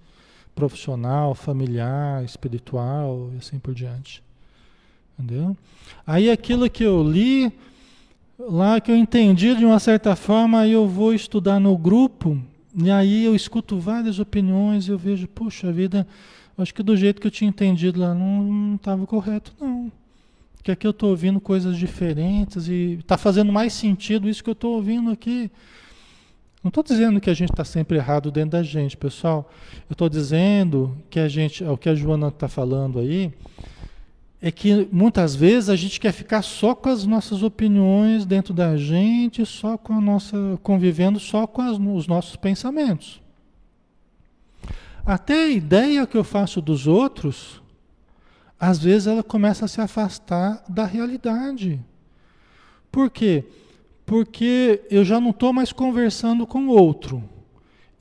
profissional, 0.53 1.33
familiar, 1.33 2.25
espiritual 2.25 3.31
e 3.33 3.37
assim 3.37 3.57
por 3.57 3.73
diante. 3.73 4.21
Entendeu? 5.17 5.55
Aí 6.05 6.29
aquilo 6.29 6.69
que 6.69 6.83
eu 6.83 7.01
li, 7.01 7.53
lá 8.37 8.81
que 8.81 8.91
eu 8.91 8.97
entendi 8.97 9.55
de 9.55 9.63
uma 9.63 9.79
certa 9.79 10.13
forma, 10.13 10.59
aí 10.59 10.73
eu 10.73 10.85
vou 10.85 11.13
estudar 11.13 11.57
no 11.57 11.77
grupo, 11.77 12.37
e 12.75 12.91
aí 12.91 13.23
eu 13.23 13.33
escuto 13.33 13.79
várias 13.79 14.19
opiniões 14.19 14.89
eu 14.89 14.97
vejo, 14.97 15.25
puxa 15.25 15.71
vida, 15.71 16.05
Acho 16.57 16.73
que 16.73 16.81
do 16.81 16.95
jeito 16.95 17.19
que 17.19 17.27
eu 17.27 17.31
tinha 17.31 17.49
entendido 17.49 17.99
lá 17.99 18.13
não 18.13 18.75
estava 18.75 19.05
correto, 19.05 19.53
não. 19.59 19.91
Porque 20.55 20.71
aqui 20.71 20.87
eu 20.87 20.91
estou 20.91 21.09
ouvindo 21.09 21.39
coisas 21.39 21.77
diferentes 21.77 22.67
e 22.67 22.97
está 22.99 23.17
fazendo 23.17 23.51
mais 23.51 23.73
sentido 23.73 24.27
isso 24.27 24.43
que 24.43 24.49
eu 24.49 24.53
estou 24.53 24.75
ouvindo 24.75 25.11
aqui. 25.11 25.51
Não 26.63 26.69
estou 26.69 26.83
dizendo 26.83 27.21
que 27.21 27.29
a 27.29 27.33
gente 27.35 27.51
está 27.51 27.63
sempre 27.63 27.97
errado 27.97 28.31
dentro 28.31 28.51
da 28.51 28.63
gente, 28.63 28.97
pessoal. 28.97 29.51
Eu 29.87 29.93
estou 29.93 30.09
dizendo 30.09 30.97
que 31.11 31.19
a 31.19 31.27
gente, 31.27 31.63
o 31.63 31.77
que 31.77 31.87
a 31.87 31.93
Joana 31.93 32.29
está 32.29 32.47
falando 32.47 32.97
aí, 32.97 33.31
é 34.41 34.49
que 34.49 34.87
muitas 34.91 35.35
vezes 35.35 35.69
a 35.69 35.75
gente 35.75 35.99
quer 35.99 36.11
ficar 36.11 36.41
só 36.41 36.73
com 36.73 36.89
as 36.89 37.05
nossas 37.05 37.43
opiniões 37.43 38.25
dentro 38.25 38.53
da 38.53 38.75
gente, 38.77 39.45
só 39.45 39.77
com 39.77 39.93
a 39.93 40.01
nossa 40.01 40.59
convivendo 40.63 41.19
só 41.19 41.45
com 41.45 41.61
as, 41.61 41.77
os 41.77 42.07
nossos 42.07 42.35
pensamentos. 42.35 43.21
Até 45.05 45.43
a 45.43 45.49
ideia 45.49 46.07
que 46.07 46.17
eu 46.17 46.23
faço 46.23 46.59
dos 46.59 46.87
outros, 46.87 47.61
às 48.59 48.79
vezes 48.79 49.05
ela 49.05 49.21
começa 49.21 49.65
a 49.65 49.67
se 49.67 49.79
afastar 49.79 50.63
da 50.67 50.83
realidade. 50.83 51.79
Por 52.91 53.11
quê? 53.11 53.43
Porque 54.03 54.81
eu 54.89 55.05
já 55.05 55.19
não 55.19 55.29
estou 55.29 55.53
mais 55.53 55.71
conversando 55.71 56.47
com 56.47 56.65
o 56.65 56.69
outro. 56.69 57.23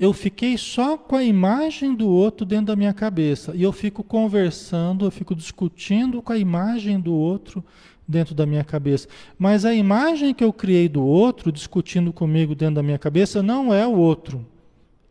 Eu 0.01 0.15
fiquei 0.15 0.57
só 0.57 0.97
com 0.97 1.15
a 1.15 1.23
imagem 1.23 1.95
do 1.95 2.09
outro 2.09 2.47
dentro 2.47 2.67
da 2.67 2.77
minha 2.77 2.95
cabeça. 2.95 3.55
E 3.55 3.63
eu 3.63 3.73
fico 3.73 4.03
conversando, 4.03 5.05
eu 5.05 5.11
fico 5.11 5.35
discutindo 5.35 6.23
com 6.23 6.33
a 6.33 6.39
imagem 6.39 6.99
do 6.99 7.13
outro 7.13 7.63
dentro 8.09 8.35
da 8.35 8.47
minha 8.47 8.65
cabeça. 8.65 9.09
Mas 9.39 9.67
a 9.67 9.75
imagem 9.75 10.33
que 10.33 10.43
eu 10.43 10.55
criei 10.55 10.89
do 10.89 11.05
outro, 11.05 11.53
discutindo 11.53 12.15
comigo 12.15 12.55
dentro 12.55 12.77
da 12.77 12.83
minha 12.83 12.99
cabeça, 12.99 13.43
não 13.43 13.75
é 13.75 13.87
o 13.87 13.93
outro 13.93 14.54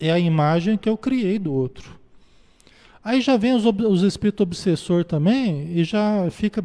é 0.07 0.11
a 0.11 0.19
imagem 0.19 0.77
que 0.77 0.89
eu 0.89 0.97
criei 0.97 1.39
do 1.39 1.53
outro. 1.53 1.97
Aí 3.03 3.21
já 3.21 3.37
vem 3.37 3.53
os, 3.53 3.65
os 3.65 4.01
espíritos 4.01 4.43
obsessor 4.43 5.03
também 5.03 5.71
e 5.77 5.83
já 5.83 6.29
fica 6.31 6.63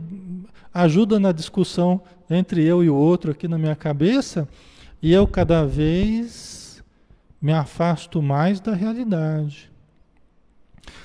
ajuda 0.73 1.19
na 1.19 1.33
discussão 1.33 2.01
entre 2.31 2.65
eu 2.65 2.83
e 2.85 2.91
o 2.91 2.95
outro 2.95 3.31
aqui 3.31 3.49
na 3.49 3.59
minha 3.59 3.75
cabeça, 3.75 4.49
e 5.01 5.13
eu 5.13 5.27
cada 5.27 5.65
vez 5.65 6.83
me 7.41 7.53
afasto 7.53 8.21
mais 8.21 8.61
da 8.61 8.75
realidade. 8.75 9.71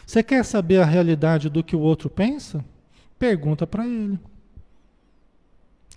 Você 0.05 0.21
quer 0.21 0.43
saber 0.43 0.77
a 0.77 0.85
realidade 0.85 1.49
do 1.49 1.63
que 1.63 1.75
o 1.75 1.79
outro 1.79 2.09
pensa? 2.09 2.63
Pergunta 3.17 3.65
para 3.65 3.85
ele. 3.85 4.19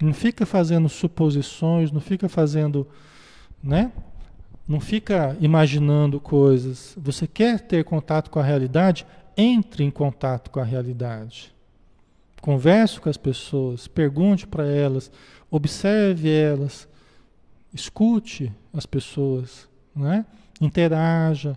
Não 0.01 0.13
fica 0.13 0.45
fazendo 0.45 0.89
suposições, 0.89 1.91
não 1.91 2.01
fica 2.01 2.29
fazendo, 2.29 2.87
né? 3.63 3.91
Não 4.67 4.81
fica 4.81 5.37
imaginando 5.41 6.19
coisas. 6.19 6.95
Você 6.97 7.27
quer 7.27 7.61
ter 7.61 7.85
contato 7.85 8.31
com 8.31 8.39
a 8.39 8.43
realidade? 8.43 9.07
Entre 9.37 9.85
em 9.85 9.91
contato 9.91 10.51
com 10.51 10.61
a 10.61 10.65
realidade. 10.65 11.55
Converse 12.41 13.01
com 13.01 13.09
as 13.09 13.17
pessoas, 13.17 13.89
pergunte 13.89 14.47
para 14.47 14.67
elas, 14.67 15.11
observe 15.51 16.31
elas 16.31 16.89
escute 17.77 18.53
as 18.73 18.87
pessoas, 18.87 19.69
né? 19.95 20.25
interaja. 20.61 21.57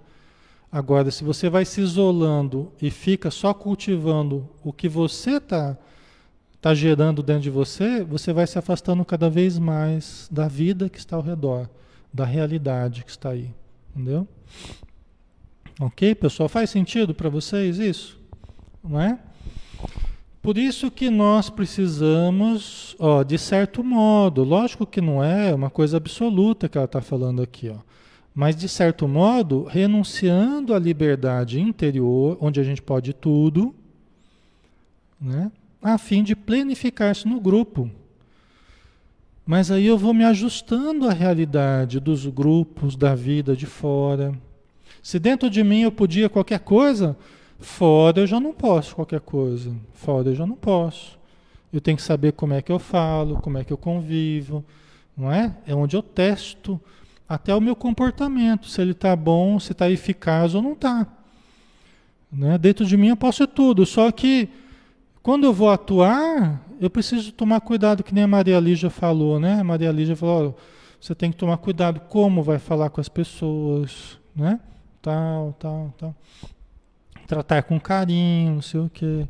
Agora, 0.72 1.10
se 1.10 1.24
você 1.24 1.50
vai 1.50 1.66
se 1.66 1.82
isolando 1.82 2.72
e 2.82 2.92
fica 2.92 3.32
só 3.32 3.54
cultivando 3.54 4.48
o 4.64 4.72
que 4.72 4.88
você 4.88 5.38
está 5.38 5.78
tá 6.62 6.76
gerando 6.76 7.24
dentro 7.24 7.44
de 7.44 7.50
você, 7.50 8.04
você 8.04 8.34
vai 8.34 8.46
se 8.46 8.60
afastando 8.60 9.04
cada 9.06 9.30
vez 9.30 9.58
mais 9.58 10.28
da 10.30 10.48
vida 10.48 10.90
que 10.90 11.00
está 11.00 11.16
ao 11.16 11.22
redor, 11.22 11.70
da 12.14 12.26
realidade 12.26 13.04
que 13.04 13.12
está 13.12 13.30
aí. 13.30 13.52
Entendeu? 13.96 14.28
Ok, 15.80 16.14
pessoal? 16.16 16.50
Faz 16.50 16.70
sentido 16.70 17.14
para 17.14 17.30
vocês 17.30 17.80
isso? 17.80 18.20
Não 18.84 19.00
é? 19.00 19.20
Por 20.42 20.58
isso 20.58 20.90
que 20.90 21.10
nós 21.10 21.50
precisamos, 21.50 22.96
ó, 22.98 23.24
de 23.24 23.38
certo 23.38 23.84
modo, 23.84 24.44
lógico 24.44 24.86
que 24.86 25.02
não 25.02 25.24
é 25.24 25.54
uma 25.54 25.70
coisa 25.70 25.98
absoluta 25.98 26.70
que 26.70 26.78
ela 26.78 26.86
está 26.86 27.02
falando 27.02 27.42
aqui, 27.42 27.70
ó, 27.70 27.76
mas 28.34 28.56
de 28.56 28.70
certo 28.70 29.06
modo, 29.06 29.66
renunciando 29.66 30.74
à 30.74 30.80
liberdade 30.80 31.60
interior, 31.60 32.38
onde 32.40 32.60
a 32.60 32.64
gente 32.64 32.82
pode 32.82 33.14
tudo, 33.14 33.76
né, 35.20 35.52
a 35.82 35.98
fim 35.98 36.24
de 36.24 36.36
planificar-se 36.36 37.28
no 37.28 37.42
grupo. 37.42 37.92
Mas 39.50 39.72
aí 39.72 39.88
eu 39.88 39.98
vou 39.98 40.14
me 40.14 40.24
ajustando 40.24 41.10
à 41.10 41.12
realidade 41.12 42.00
dos 42.00 42.28
grupos, 42.28 42.96
da 42.96 43.16
vida 43.16 43.56
de 43.56 43.66
fora. 43.66 44.32
Se 45.02 45.18
dentro 45.18 45.50
de 45.50 45.64
mim 45.64 45.82
eu 45.82 45.92
podia 45.92 46.30
qualquer 46.30 46.60
coisa, 46.60 47.18
Fora 47.60 48.20
eu 48.20 48.28
já 48.28 48.40
não 48.40 48.54
posso 48.54 48.96
qualquer 48.96 49.20
coisa. 49.20 49.76
Fora 49.94 50.30
eu 50.30 50.36
já 50.36 50.46
não 50.46 50.56
posso. 50.56 51.18
Eu 51.74 51.82
tenho 51.82 51.98
que 51.98 52.04
saber 52.04 52.34
como 52.34 52.54
é 52.54 52.62
que 52.62 52.72
eu 52.72 52.78
falo, 52.78 53.42
como 53.42 53.58
é 53.58 53.64
que 53.64 53.74
eu 53.74 53.78
convivo, 53.78 54.64
não 55.18 55.32
é? 55.32 55.56
É 55.66 55.74
onde 55.74 55.96
eu 55.96 56.04
testo 56.04 56.80
até 57.28 57.54
o 57.56 57.60
meu 57.60 57.76
comportamento, 57.76 58.68
se 58.68 58.80
ele 58.80 58.92
está 58.92 59.16
bom, 59.16 59.60
se 59.60 59.72
está 59.72 59.90
eficaz 59.90 60.54
ou 60.54 60.62
não 60.62 60.74
está. 60.74 61.08
Né? 62.32 62.56
Dentro 62.60 62.86
de 62.86 62.96
mim 62.96 63.08
eu 63.08 63.18
posso 63.18 63.48
tudo, 63.48 63.84
só 63.84 64.12
que 64.12 64.48
quando 65.24 65.44
eu 65.44 65.54
vou 65.54 65.72
atuar, 65.72 66.62
eu 66.80 66.90
preciso 66.90 67.32
tomar 67.32 67.62
cuidado, 67.62 68.04
que 68.04 68.14
nem 68.14 68.24
a 68.24 68.28
Maria 68.28 68.60
Lígia 68.60 68.90
falou, 68.90 69.40
né? 69.40 69.60
A 69.60 69.64
Maria 69.64 69.92
Lígia 69.92 70.16
falou, 70.16 70.58
você 71.00 71.14
tem 71.14 71.32
que 71.32 71.38
tomar 71.38 71.58
cuidado 71.58 72.00
como 72.02 72.42
vai 72.42 72.60
falar 72.60 72.90
com 72.90 73.02
as 73.02 73.10
pessoas, 73.10 74.20
né? 74.36 74.60
Tal, 75.02 75.54
tal, 75.60 75.94
tal 75.98 76.16
tratar 77.30 77.62
com 77.62 77.80
carinho, 77.80 78.56
não 78.56 78.62
sei 78.62 78.80
o 78.80 78.90
quê. 78.90 79.30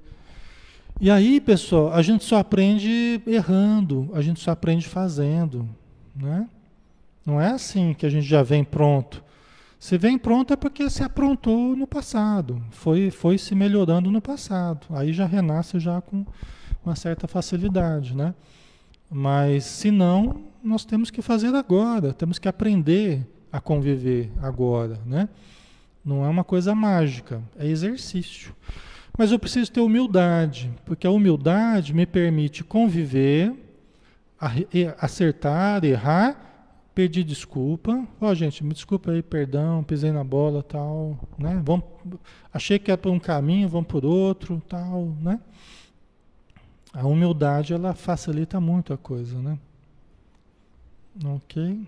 E 1.02 1.12
aí, 1.12 1.42
pessoal, 1.42 1.92
a 1.92 2.02
gente 2.02 2.24
só 2.24 2.38
aprende 2.38 3.22
errando, 3.28 4.10
a 4.14 4.22
gente 4.22 4.40
só 4.40 4.52
aprende 4.52 4.88
fazendo, 4.88 5.68
né? 6.16 6.48
Não 7.26 7.42
é 7.42 7.50
assim 7.50 7.94
que 7.94 8.06
a 8.06 8.10
gente 8.10 8.26
já 8.26 8.42
vem 8.42 8.64
pronto. 8.64 9.22
Se 9.78 9.98
vem 9.98 10.18
pronto 10.18 10.54
é 10.54 10.56
porque 10.56 10.90
se 10.90 11.04
aprontou 11.04 11.76
no 11.76 11.86
passado, 11.86 12.62
foi, 12.72 13.12
foi 13.12 13.38
se 13.38 13.54
melhorando 13.54 14.10
no 14.10 14.22
passado. 14.22 14.88
Aí 14.92 15.12
já 15.12 15.26
renasce 15.26 15.78
já 15.78 16.02
com 16.02 16.26
uma 16.84 16.96
certa 16.96 17.28
facilidade, 17.28 18.16
né? 18.16 18.34
Mas 19.10 19.64
se 19.66 19.92
não, 19.92 20.44
nós 20.64 20.86
temos 20.86 21.10
que 21.10 21.22
fazer 21.22 21.54
agora, 21.56 22.14
temos 22.14 22.38
que 22.38 22.48
aprender 22.48 23.26
a 23.52 23.60
conviver 23.60 24.32
agora, 24.42 25.00
né? 25.06 25.28
Não 26.04 26.24
é 26.24 26.30
uma 26.30 26.44
coisa 26.44 26.74
mágica, 26.76 27.42
é 27.58 27.68
exercício. 27.68 28.56
Mas 29.18 29.32
eu 29.32 29.40
preciso 29.40 29.72
ter 29.72 29.82
humildade, 29.82 30.72
porque 30.86 31.06
a 31.06 31.12
humildade 31.12 31.94
me 31.94 32.06
permite 32.06 32.64
conviver, 32.64 33.54
acertar, 34.98 35.84
errar, 35.84 36.50
pedir 36.96 37.24
desculpa. 37.24 38.08
Ó, 38.22 38.30
oh, 38.30 38.36
gente, 38.36 38.64
me 38.64 38.74
desculpa 38.74 39.12
aí, 39.12 39.22
perdão, 39.22 39.84
pisei 39.84 40.12
na 40.12 40.24
bola, 40.24 40.64
tal, 40.64 41.20
né? 41.38 41.62
Vamos, 41.66 41.86
achei 42.54 42.80
que 42.80 42.92
era 42.92 42.98
por 42.98 43.12
um 43.12 43.20
caminho, 43.20 43.68
vamos 43.68 43.88
por 43.88 44.06
outro, 44.06 44.62
tal, 44.68 45.14
né? 45.22 45.40
A 46.94 47.06
humildade 47.06 47.74
ela 47.74 47.94
facilita 47.94 48.60
muito 48.60 48.94
a 48.94 48.98
coisa, 48.98 49.40
né? 49.40 49.60
OK? 51.24 51.86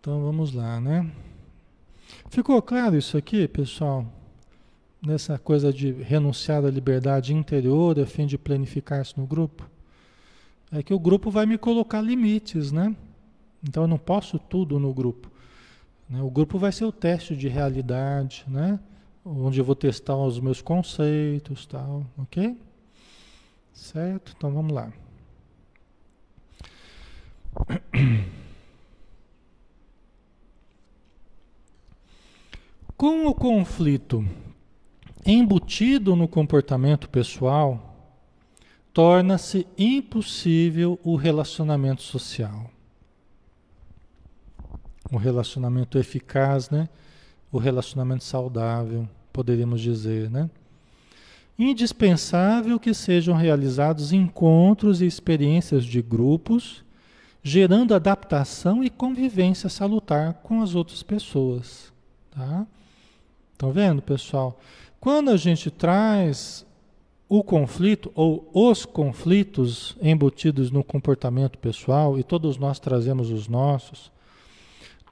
Então 0.00 0.20
vamos 0.20 0.52
lá, 0.52 0.80
né? 0.80 1.10
Ficou 2.28 2.60
claro 2.62 2.96
isso 2.96 3.16
aqui, 3.16 3.46
pessoal? 3.48 4.06
Nessa 5.00 5.38
coisa 5.38 5.72
de 5.72 5.92
renunciar 5.92 6.64
à 6.64 6.70
liberdade 6.70 7.34
interior 7.34 7.98
a 7.98 8.06
fim 8.06 8.26
de 8.26 8.38
planificar-se 8.38 9.18
no 9.18 9.26
grupo? 9.26 9.68
É 10.70 10.82
que 10.82 10.94
o 10.94 10.98
grupo 10.98 11.30
vai 11.30 11.46
me 11.46 11.58
colocar 11.58 12.00
limites, 12.00 12.70
né? 12.72 12.96
Então 13.62 13.84
eu 13.84 13.86
não 13.88 13.98
posso 13.98 14.38
tudo 14.38 14.78
no 14.78 14.94
grupo. 14.94 15.31
Né? 16.12 16.22
O 16.22 16.30
grupo 16.30 16.58
vai 16.58 16.70
ser 16.70 16.84
o 16.84 16.92
teste 16.92 17.34
de 17.34 17.48
realidade, 17.48 18.44
né? 18.46 18.78
Onde 19.24 19.58
eu 19.58 19.64
vou 19.64 19.74
testar 19.74 20.14
os 20.14 20.38
meus 20.38 20.60
conceitos, 20.60 21.64
tal, 21.64 22.04
ok? 22.18 22.54
Certo? 23.72 24.34
Então 24.36 24.52
vamos 24.52 24.74
lá. 24.74 24.92
Com 32.94 33.26
o 33.26 33.34
conflito 33.34 34.22
embutido 35.24 36.14
no 36.14 36.28
comportamento 36.28 37.08
pessoal, 37.08 37.96
torna-se 38.92 39.66
impossível 39.78 41.00
o 41.02 41.16
relacionamento 41.16 42.02
social. 42.02 42.70
O 45.12 45.18
relacionamento 45.18 45.98
eficaz, 45.98 46.70
né? 46.70 46.88
O 47.52 47.58
relacionamento 47.58 48.24
saudável, 48.24 49.06
poderíamos 49.30 49.82
dizer, 49.82 50.30
né? 50.30 50.48
Indispensável 51.58 52.80
que 52.80 52.94
sejam 52.94 53.36
realizados 53.36 54.10
encontros 54.12 55.02
e 55.02 55.06
experiências 55.06 55.84
de 55.84 56.00
grupos, 56.00 56.82
gerando 57.42 57.94
adaptação 57.94 58.82
e 58.82 58.88
convivência 58.88 59.68
salutar 59.68 60.34
com 60.42 60.62
as 60.62 60.74
outras 60.74 61.02
pessoas, 61.02 61.92
tá? 62.30 62.66
Estão 63.52 63.70
vendo, 63.70 64.00
pessoal? 64.00 64.58
Quando 64.98 65.30
a 65.30 65.36
gente 65.36 65.70
traz 65.70 66.64
o 67.28 67.42
conflito 67.42 68.12
ou 68.14 68.48
os 68.54 68.84
conflitos 68.84 69.96
embutidos 70.00 70.70
no 70.70 70.84
comportamento 70.84 71.58
pessoal, 71.58 72.18
e 72.18 72.22
todos 72.22 72.56
nós 72.56 72.78
trazemos 72.78 73.30
os 73.30 73.48
nossos, 73.48 74.11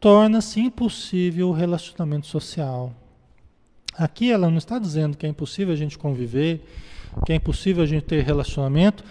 torna-se 0.01 0.59
impossível 0.59 1.51
o 1.51 1.53
relacionamento 1.53 2.27
social. 2.27 2.93
Aqui 3.95 4.33
ela 4.33 4.49
não 4.49 4.57
está 4.57 4.79
dizendo 4.79 5.17
que 5.17 5.27
é 5.27 5.29
impossível 5.29 5.75
a 5.75 5.77
gente 5.77 5.99
conviver, 5.99 6.67
que 7.27 7.33
é 7.33 7.37
impossível 7.37 7.83
a 7.83 7.87
gente 7.87 8.07
ter 8.07 8.25
relacionamento, 8.25 9.05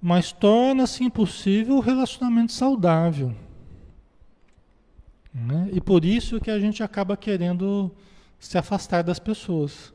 mas 0.00 0.32
torna-se 0.32 1.02
impossível 1.02 1.76
o 1.76 1.80
relacionamento 1.80 2.52
saudável. 2.52 3.34
Né? 5.32 5.70
E 5.72 5.80
por 5.80 6.04
isso 6.04 6.38
que 6.40 6.50
a 6.50 6.58
gente 6.60 6.82
acaba 6.82 7.16
querendo 7.16 7.90
se 8.38 8.58
afastar 8.58 9.02
das 9.02 9.18
pessoas. 9.18 9.94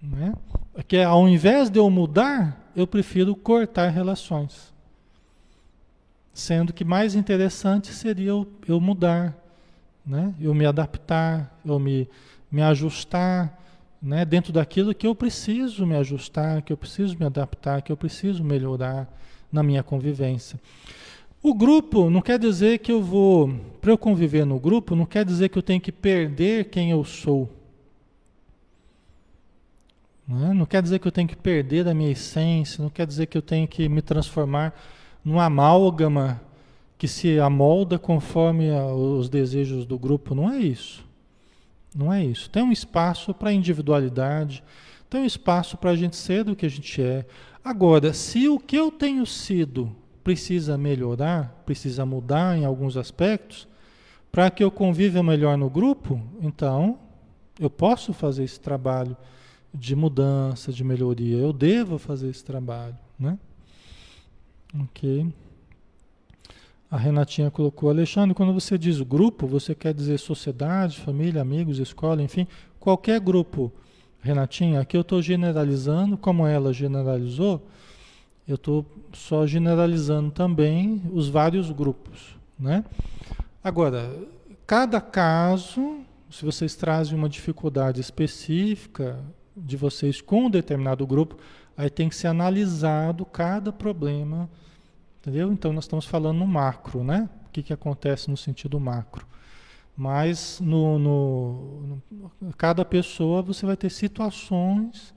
Né? 0.00 0.32
Porque 0.72 0.96
ao 0.96 1.28
invés 1.28 1.68
de 1.68 1.78
eu 1.78 1.90
mudar, 1.90 2.72
eu 2.74 2.86
prefiro 2.86 3.36
cortar 3.36 3.90
relações. 3.90 4.69
Sendo 6.32 6.72
que 6.72 6.84
mais 6.84 7.14
interessante 7.14 7.92
seria 7.92 8.30
eu, 8.30 8.46
eu 8.66 8.80
mudar, 8.80 9.36
né? 10.06 10.34
eu 10.40 10.54
me 10.54 10.64
adaptar, 10.64 11.58
eu 11.64 11.78
me, 11.78 12.08
me 12.50 12.62
ajustar 12.62 13.58
né? 14.00 14.24
dentro 14.24 14.52
daquilo 14.52 14.94
que 14.94 15.06
eu 15.06 15.14
preciso 15.14 15.86
me 15.86 15.96
ajustar, 15.96 16.62
que 16.62 16.72
eu 16.72 16.76
preciso 16.76 17.18
me 17.18 17.26
adaptar, 17.26 17.82
que 17.82 17.92
eu 17.92 17.96
preciso 17.96 18.42
melhorar 18.42 19.08
na 19.52 19.62
minha 19.62 19.82
convivência. 19.82 20.58
O 21.42 21.54
grupo 21.54 22.10
não 22.10 22.20
quer 22.20 22.38
dizer 22.38 22.78
que 22.78 22.92
eu 22.92 23.02
vou, 23.02 23.48
para 23.80 23.90
eu 23.90 23.98
conviver 23.98 24.44
no 24.44 24.58
grupo, 24.58 24.94
não 24.94 25.06
quer 25.06 25.24
dizer 25.24 25.48
que 25.48 25.58
eu 25.58 25.62
tenho 25.62 25.80
que 25.80 25.90
perder 25.90 26.66
quem 26.66 26.90
eu 26.90 27.02
sou. 27.02 27.50
Não, 30.28 30.50
é? 30.50 30.54
não 30.54 30.66
quer 30.66 30.82
dizer 30.82 30.98
que 30.98 31.08
eu 31.08 31.12
tenho 31.12 31.26
que 31.26 31.36
perder 31.36 31.88
a 31.88 31.94
minha 31.94 32.10
essência, 32.10 32.82
não 32.82 32.90
quer 32.90 33.06
dizer 33.06 33.26
que 33.26 33.36
eu 33.36 33.42
tenho 33.42 33.66
que 33.66 33.88
me 33.88 34.02
transformar 34.02 34.78
numa 35.24 35.44
amálgama 35.44 36.40
que 36.98 37.08
se 37.08 37.40
amolda 37.40 37.98
conforme 37.98 38.70
a, 38.70 38.86
os 38.86 39.28
desejos 39.28 39.86
do 39.86 39.98
grupo. 39.98 40.34
Não 40.34 40.50
é 40.50 40.58
isso. 40.58 41.04
Não 41.94 42.12
é 42.12 42.24
isso. 42.24 42.48
Tem 42.50 42.62
um 42.62 42.72
espaço 42.72 43.32
para 43.34 43.52
individualidade, 43.52 44.62
tem 45.08 45.22
um 45.22 45.26
espaço 45.26 45.76
para 45.76 45.90
a 45.90 45.96
gente 45.96 46.16
ser 46.16 46.44
do 46.44 46.54
que 46.54 46.66
a 46.66 46.68
gente 46.68 47.02
é. 47.02 47.26
Agora, 47.64 48.12
se 48.12 48.48
o 48.48 48.58
que 48.58 48.76
eu 48.76 48.90
tenho 48.90 49.26
sido 49.26 49.94
precisa 50.22 50.78
melhorar, 50.78 51.62
precisa 51.66 52.06
mudar 52.06 52.56
em 52.56 52.64
alguns 52.64 52.96
aspectos, 52.96 53.66
para 54.30 54.50
que 54.50 54.62
eu 54.62 54.70
conviva 54.70 55.22
melhor 55.22 55.58
no 55.58 55.68
grupo, 55.68 56.20
então 56.40 56.98
eu 57.58 57.68
posso 57.68 58.12
fazer 58.12 58.44
esse 58.44 58.60
trabalho 58.60 59.16
de 59.74 59.96
mudança, 59.96 60.72
de 60.72 60.84
melhoria. 60.84 61.36
Eu 61.38 61.52
devo 61.52 61.98
fazer 61.98 62.28
esse 62.28 62.44
trabalho, 62.44 62.96
né? 63.18 63.38
Ok. 64.78 65.32
A 66.90 66.96
Renatinha 66.96 67.50
colocou, 67.50 67.88
Alexandre, 67.88 68.34
quando 68.34 68.52
você 68.52 68.76
diz 68.76 69.00
grupo, 69.00 69.46
você 69.46 69.74
quer 69.74 69.94
dizer 69.94 70.18
sociedade, 70.18 70.98
família, 70.98 71.40
amigos, 71.40 71.78
escola, 71.78 72.22
enfim, 72.22 72.46
qualquer 72.80 73.20
grupo. 73.20 73.72
Renatinha, 74.20 74.80
aqui 74.80 74.96
eu 74.96 75.02
estou 75.02 75.22
generalizando, 75.22 76.16
como 76.16 76.46
ela 76.46 76.72
generalizou, 76.72 77.66
eu 78.46 78.56
estou 78.56 78.84
só 79.12 79.46
generalizando 79.46 80.30
também 80.30 81.02
os 81.12 81.28
vários 81.28 81.70
grupos, 81.70 82.36
né? 82.58 82.84
Agora, 83.62 84.12
cada 84.66 85.00
caso, 85.00 86.00
se 86.30 86.44
vocês 86.44 86.74
trazem 86.74 87.16
uma 87.16 87.28
dificuldade 87.28 88.00
específica 88.00 89.18
de 89.56 89.76
vocês 89.76 90.20
com 90.20 90.46
um 90.46 90.50
determinado 90.50 91.06
grupo, 91.06 91.36
aí 91.80 91.90
tem 91.90 92.08
que 92.08 92.16
ser 92.16 92.26
analisado 92.28 93.24
cada 93.24 93.72
problema 93.72 94.48
Entendeu? 95.20 95.52
Então 95.52 95.72
nós 95.72 95.84
estamos 95.84 96.06
falando 96.06 96.38
no 96.38 96.46
macro, 96.46 97.04
né? 97.04 97.28
O 97.46 97.50
que, 97.50 97.62
que 97.62 97.74
acontece 97.74 98.30
no 98.30 98.36
sentido 98.38 98.80
macro. 98.80 99.26
Mas 99.94 100.58
no, 100.60 100.98
no, 100.98 102.02
no, 102.10 102.54
cada 102.56 102.86
pessoa 102.86 103.42
você 103.42 103.66
vai 103.66 103.76
ter 103.76 103.90
situações 103.90 105.14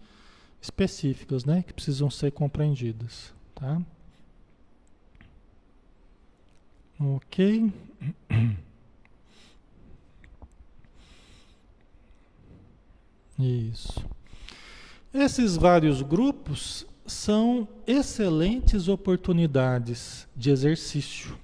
específicas, 0.61 1.45
né? 1.45 1.63
Que 1.63 1.71
precisam 1.73 2.09
ser 2.09 2.31
compreendidas, 2.31 3.33
tá? 3.55 3.81
Ok. 6.99 7.71
Isso. 13.39 14.05
Esses 15.13 15.55
vários 15.55 16.01
grupos 16.01 16.87
são 17.05 17.67
excelentes 17.85 18.87
oportunidades 18.87 20.27
de 20.35 20.49
exercício. 20.49 21.37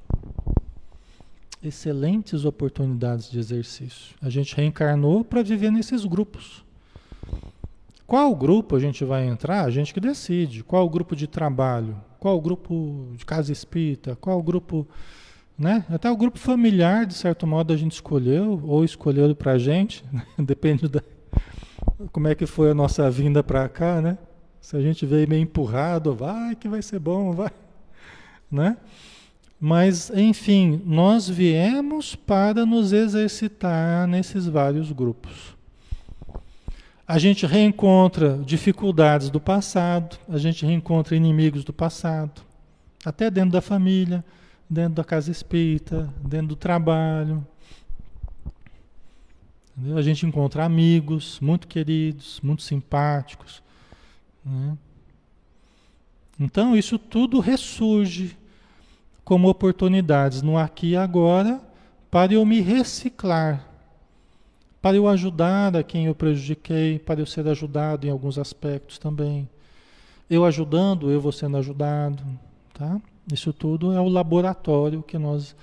Excelentes 1.61 2.45
oportunidades 2.45 3.29
de 3.29 3.37
exercício. 3.37 4.15
A 4.19 4.27
gente 4.27 4.55
reencarnou 4.55 5.23
para 5.23 5.43
viver 5.43 5.71
nesses 5.71 6.03
grupos. 6.03 6.65
Qual 8.07 8.35
grupo 8.35 8.75
a 8.75 8.79
gente 8.79 9.05
vai 9.05 9.27
entrar? 9.27 9.65
A 9.65 9.69
gente 9.69 9.93
que 9.93 9.99
decide. 9.99 10.63
Qual 10.63 10.89
grupo 10.89 11.15
de 11.15 11.27
trabalho? 11.27 11.95
Qual 12.19 12.41
grupo 12.41 13.11
de 13.15 13.23
casa 13.23 13.51
espírita? 13.51 14.15
Qual 14.15 14.41
grupo. 14.41 14.87
Né? 15.55 15.85
Até 15.89 16.09
o 16.09 16.17
grupo 16.17 16.39
familiar, 16.39 17.05
de 17.05 17.13
certo 17.13 17.45
modo, 17.45 17.71
a 17.71 17.77
gente 17.77 17.91
escolheu, 17.91 18.59
ou 18.63 18.83
escolheu 18.83 19.35
para 19.35 19.51
a 19.51 19.57
gente, 19.59 20.03
depende 20.39 20.87
da. 20.87 21.03
Como 22.11 22.27
é 22.27 22.35
que 22.35 22.45
foi 22.45 22.71
a 22.71 22.73
nossa 22.73 23.09
vinda 23.11 23.43
para 23.43 23.67
cá, 23.67 24.01
né? 24.01 24.17
Se 24.61 24.75
a 24.75 24.81
gente 24.81 25.05
veio 25.05 25.27
meio 25.27 25.43
empurrado, 25.43 26.15
vai 26.15 26.55
que 26.55 26.67
vai 26.67 26.81
ser 26.81 26.99
bom, 26.99 27.31
vai. 27.33 27.51
Né? 28.51 28.77
Mas, 29.59 30.09
enfim, 30.09 30.81
nós 30.83 31.29
viemos 31.29 32.15
para 32.15 32.65
nos 32.65 32.91
exercitar 32.91 34.07
nesses 34.07 34.47
vários 34.47 34.91
grupos. 34.91 35.55
A 37.07 37.19
gente 37.19 37.45
reencontra 37.45 38.39
dificuldades 38.43 39.29
do 39.29 39.39
passado, 39.39 40.17
a 40.27 40.39
gente 40.39 40.65
reencontra 40.65 41.15
inimigos 41.15 41.63
do 41.63 41.71
passado, 41.71 42.41
até 43.05 43.29
dentro 43.29 43.51
da 43.51 43.61
família, 43.61 44.25
dentro 44.69 44.95
da 44.95 45.03
casa 45.03 45.29
espírita, 45.29 46.11
dentro 46.23 46.47
do 46.47 46.55
trabalho. 46.55 47.45
Entendeu? 49.79 49.97
A 49.97 50.01
gente 50.01 50.25
encontra 50.25 50.65
amigos 50.65 51.39
muito 51.39 51.65
queridos, 51.65 52.41
muito 52.43 52.63
simpáticos, 52.63 53.63
né? 54.43 54.77
Então, 56.37 56.75
isso 56.75 56.99
tudo 56.99 57.39
ressurge 57.39 58.37
como 59.23 59.49
oportunidades 59.49 60.41
no 60.41 60.57
aqui 60.57 60.89
e 60.89 60.95
agora 60.95 61.61
para 62.11 62.33
eu 62.33 62.45
me 62.45 62.59
reciclar, 62.59 63.65
para 64.81 64.97
eu 64.97 65.07
ajudar 65.07 65.75
a 65.75 65.83
quem 65.83 66.07
eu 66.07 66.15
prejudiquei, 66.15 66.97
para 66.97 67.19
eu 67.19 67.25
ser 67.25 67.47
ajudado 67.47 68.07
em 68.07 68.09
alguns 68.09 68.37
aspectos 68.37 68.97
também. 68.97 69.47
Eu 70.29 70.45
ajudando, 70.45 71.11
eu 71.11 71.21
vou 71.21 71.31
sendo 71.31 71.57
ajudado, 71.57 72.23
tá? 72.73 72.99
Isso 73.31 73.53
tudo 73.53 73.93
é 73.93 73.99
o 73.99 74.07
laboratório 74.07 75.03
que 75.03 75.17
nós, 75.17 75.55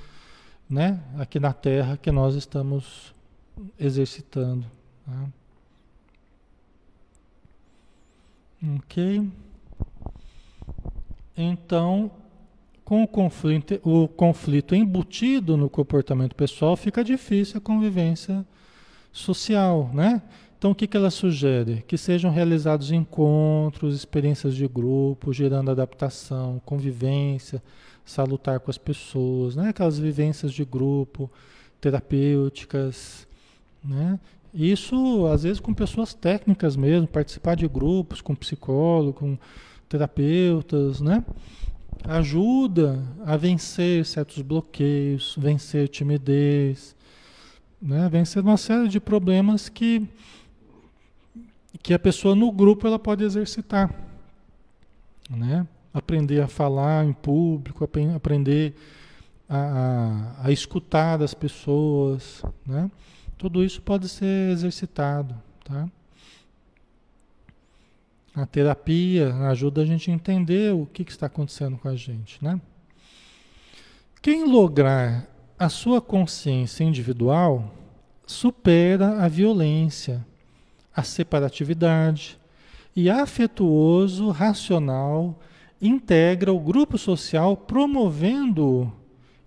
né, 0.68 1.00
aqui 1.18 1.40
na 1.40 1.52
Terra, 1.52 1.96
que 1.96 2.12
nós 2.12 2.34
estamos 2.34 3.15
exercitando. 3.78 4.64
Tá? 5.04 5.28
Ok? 8.76 9.28
Então, 11.36 12.10
com 12.84 13.02
o 13.02 13.08
conflito, 13.08 13.80
o 13.82 14.08
conflito 14.08 14.74
embutido 14.74 15.56
no 15.56 15.68
comportamento 15.68 16.34
pessoal, 16.34 16.76
fica 16.76 17.04
difícil 17.04 17.58
a 17.58 17.60
convivência 17.60 18.46
social, 19.12 19.90
né? 19.92 20.22
Então, 20.58 20.70
o 20.70 20.74
que, 20.74 20.86
que 20.86 20.96
ela 20.96 21.10
sugere? 21.10 21.84
Que 21.86 21.98
sejam 21.98 22.30
realizados 22.30 22.90
encontros, 22.90 23.94
experiências 23.94 24.54
de 24.54 24.66
grupo, 24.66 25.32
gerando 25.32 25.70
adaptação, 25.70 26.60
convivência 26.64 27.62
salutar 28.06 28.60
com 28.60 28.70
as 28.70 28.78
pessoas, 28.78 29.56
né? 29.56 29.70
Aquelas 29.70 29.98
vivências 29.98 30.52
de 30.52 30.64
grupo, 30.64 31.30
terapêuticas, 31.80 33.26
né? 33.86 34.18
Isso, 34.52 35.26
às 35.26 35.42
vezes, 35.42 35.60
com 35.60 35.74
pessoas 35.74 36.14
técnicas 36.14 36.76
mesmo, 36.76 37.06
participar 37.06 37.54
de 37.54 37.68
grupos, 37.68 38.22
com 38.22 38.34
psicólogo, 38.34 39.12
com 39.12 39.38
terapeutas, 39.86 41.00
né? 41.00 41.22
Ajuda 42.04 43.02
a 43.24 43.36
vencer 43.36 44.06
certos 44.06 44.40
bloqueios, 44.42 45.36
vencer 45.38 45.88
timidez, 45.88 46.96
né? 47.80 48.08
Vencer 48.08 48.42
uma 48.42 48.56
série 48.56 48.88
de 48.88 48.98
problemas 48.98 49.68
que, 49.68 50.08
que 51.82 51.92
a 51.92 51.98
pessoa 51.98 52.34
no 52.34 52.50
grupo 52.50 52.86
ela 52.86 52.98
pode 52.98 53.24
exercitar, 53.24 53.94
né? 55.28 55.66
Aprender 55.92 56.40
a 56.40 56.48
falar 56.48 57.04
em 57.04 57.12
público, 57.12 57.84
aprender 58.14 58.74
a, 59.48 59.58
a, 59.58 60.46
a 60.46 60.50
escutar 60.50 61.22
as 61.22 61.34
pessoas, 61.34 62.42
né? 62.66 62.90
Tudo 63.38 63.62
isso 63.64 63.82
pode 63.82 64.08
ser 64.08 64.50
exercitado, 64.50 65.34
tá? 65.64 65.88
A 68.34 68.44
terapia 68.44 69.34
ajuda 69.48 69.82
a 69.82 69.84
gente 69.86 70.10
a 70.10 70.14
entender 70.14 70.74
o 70.74 70.86
que, 70.86 71.04
que 71.04 71.10
está 71.10 71.26
acontecendo 71.26 71.78
com 71.78 71.88
a 71.88 71.96
gente, 71.96 72.42
né? 72.42 72.60
Quem 74.20 74.44
lograr 74.44 75.26
a 75.58 75.68
sua 75.68 76.00
consciência 76.00 76.84
individual 76.84 77.72
supera 78.26 79.22
a 79.22 79.28
violência, 79.28 80.26
a 80.94 81.02
separatividade 81.02 82.38
e 82.94 83.08
afetuoso, 83.08 84.30
racional, 84.30 85.38
integra 85.80 86.52
o 86.52 86.60
grupo 86.60 86.98
social 86.98 87.56
promovendo 87.56 88.92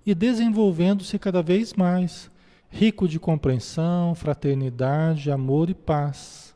e 0.05 0.15
desenvolvendo-se 0.15 1.17
cada 1.19 1.41
vez 1.41 1.73
mais 1.73 2.31
rico 2.69 3.07
de 3.07 3.19
compreensão, 3.19 4.13
fraternidade, 4.15 5.31
amor 5.31 5.69
e 5.69 5.73
paz. 5.73 6.53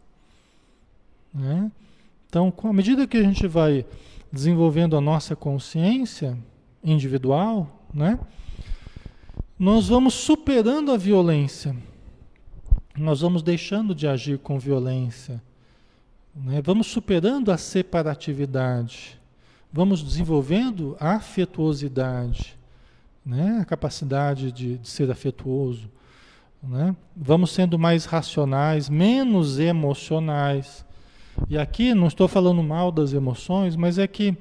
Né? 1.33 1.71
Então, 2.27 2.53
a 2.63 2.73
medida 2.73 3.07
que 3.07 3.17
a 3.17 3.23
gente 3.23 3.47
vai 3.47 3.85
desenvolvendo 4.31 4.95
a 4.97 5.01
nossa 5.01 5.35
consciência 5.35 6.37
individual, 6.83 7.85
né? 7.93 8.19
nós 9.57 9.87
vamos 9.87 10.13
superando 10.13 10.91
a 10.91 10.97
violência, 10.97 11.75
nós 12.97 13.21
vamos 13.21 13.41
deixando 13.41 13.93
de 13.95 14.07
agir 14.07 14.37
com 14.39 14.59
violência, 14.59 15.41
né? 16.35 16.61
vamos 16.61 16.87
superando 16.87 17.51
a 17.51 17.57
separatividade, 17.57 19.19
vamos 19.71 20.03
desenvolvendo 20.03 20.97
a 20.99 21.13
afetuosidade, 21.13 22.57
né? 23.25 23.59
a 23.61 23.65
capacidade 23.65 24.51
de, 24.51 24.77
de 24.77 24.89
ser 24.89 25.09
afetuoso. 25.09 25.89
Né? 26.63 26.95
Vamos 27.15 27.51
sendo 27.51 27.77
mais 27.77 28.05
racionais, 28.05 28.89
menos 28.89 29.59
emocionais. 29.59 30.85
E 31.49 31.57
aqui 31.57 31.93
não 31.93 32.07
estou 32.07 32.27
falando 32.27 32.63
mal 32.63 32.91
das 32.91 33.11
emoções, 33.11 33.75
mas 33.75 33.97
é 33.97 34.07
que 34.07 34.37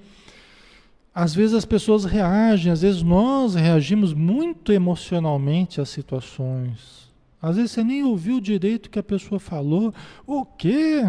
às 1.14 1.34
vezes 1.34 1.54
as 1.54 1.64
pessoas 1.64 2.04
reagem, 2.04 2.72
às 2.72 2.82
vezes 2.82 3.02
nós 3.02 3.54
reagimos 3.54 4.14
muito 4.14 4.72
emocionalmente 4.72 5.80
às 5.80 5.88
situações. 5.88 7.10
Às 7.40 7.56
vezes 7.56 7.72
você 7.72 7.82
nem 7.82 8.04
ouviu 8.04 8.40
direito 8.40 8.86
o 8.86 8.90
que 8.90 9.00
a 9.00 9.02
pessoa 9.02 9.40
falou. 9.40 9.92
O 10.24 10.44
quê? 10.44 11.02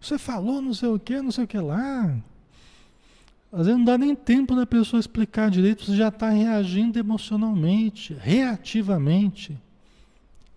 Você 0.00 0.16
falou 0.18 0.62
não 0.62 0.72
sei 0.72 0.88
o 0.88 0.98
quê, 0.98 1.20
não 1.20 1.30
sei 1.30 1.44
o 1.44 1.48
que 1.48 1.58
lá. 1.58 2.16
Às 3.52 3.66
vezes 3.66 3.76
não 3.76 3.84
dá 3.84 3.98
nem 3.98 4.14
tempo 4.14 4.56
da 4.56 4.64
pessoa 4.64 4.98
explicar 4.98 5.50
direito, 5.50 5.84
você 5.84 5.94
já 5.94 6.08
está 6.08 6.30
reagindo 6.30 6.98
emocionalmente, 6.98 8.16
reativamente. 8.18 9.60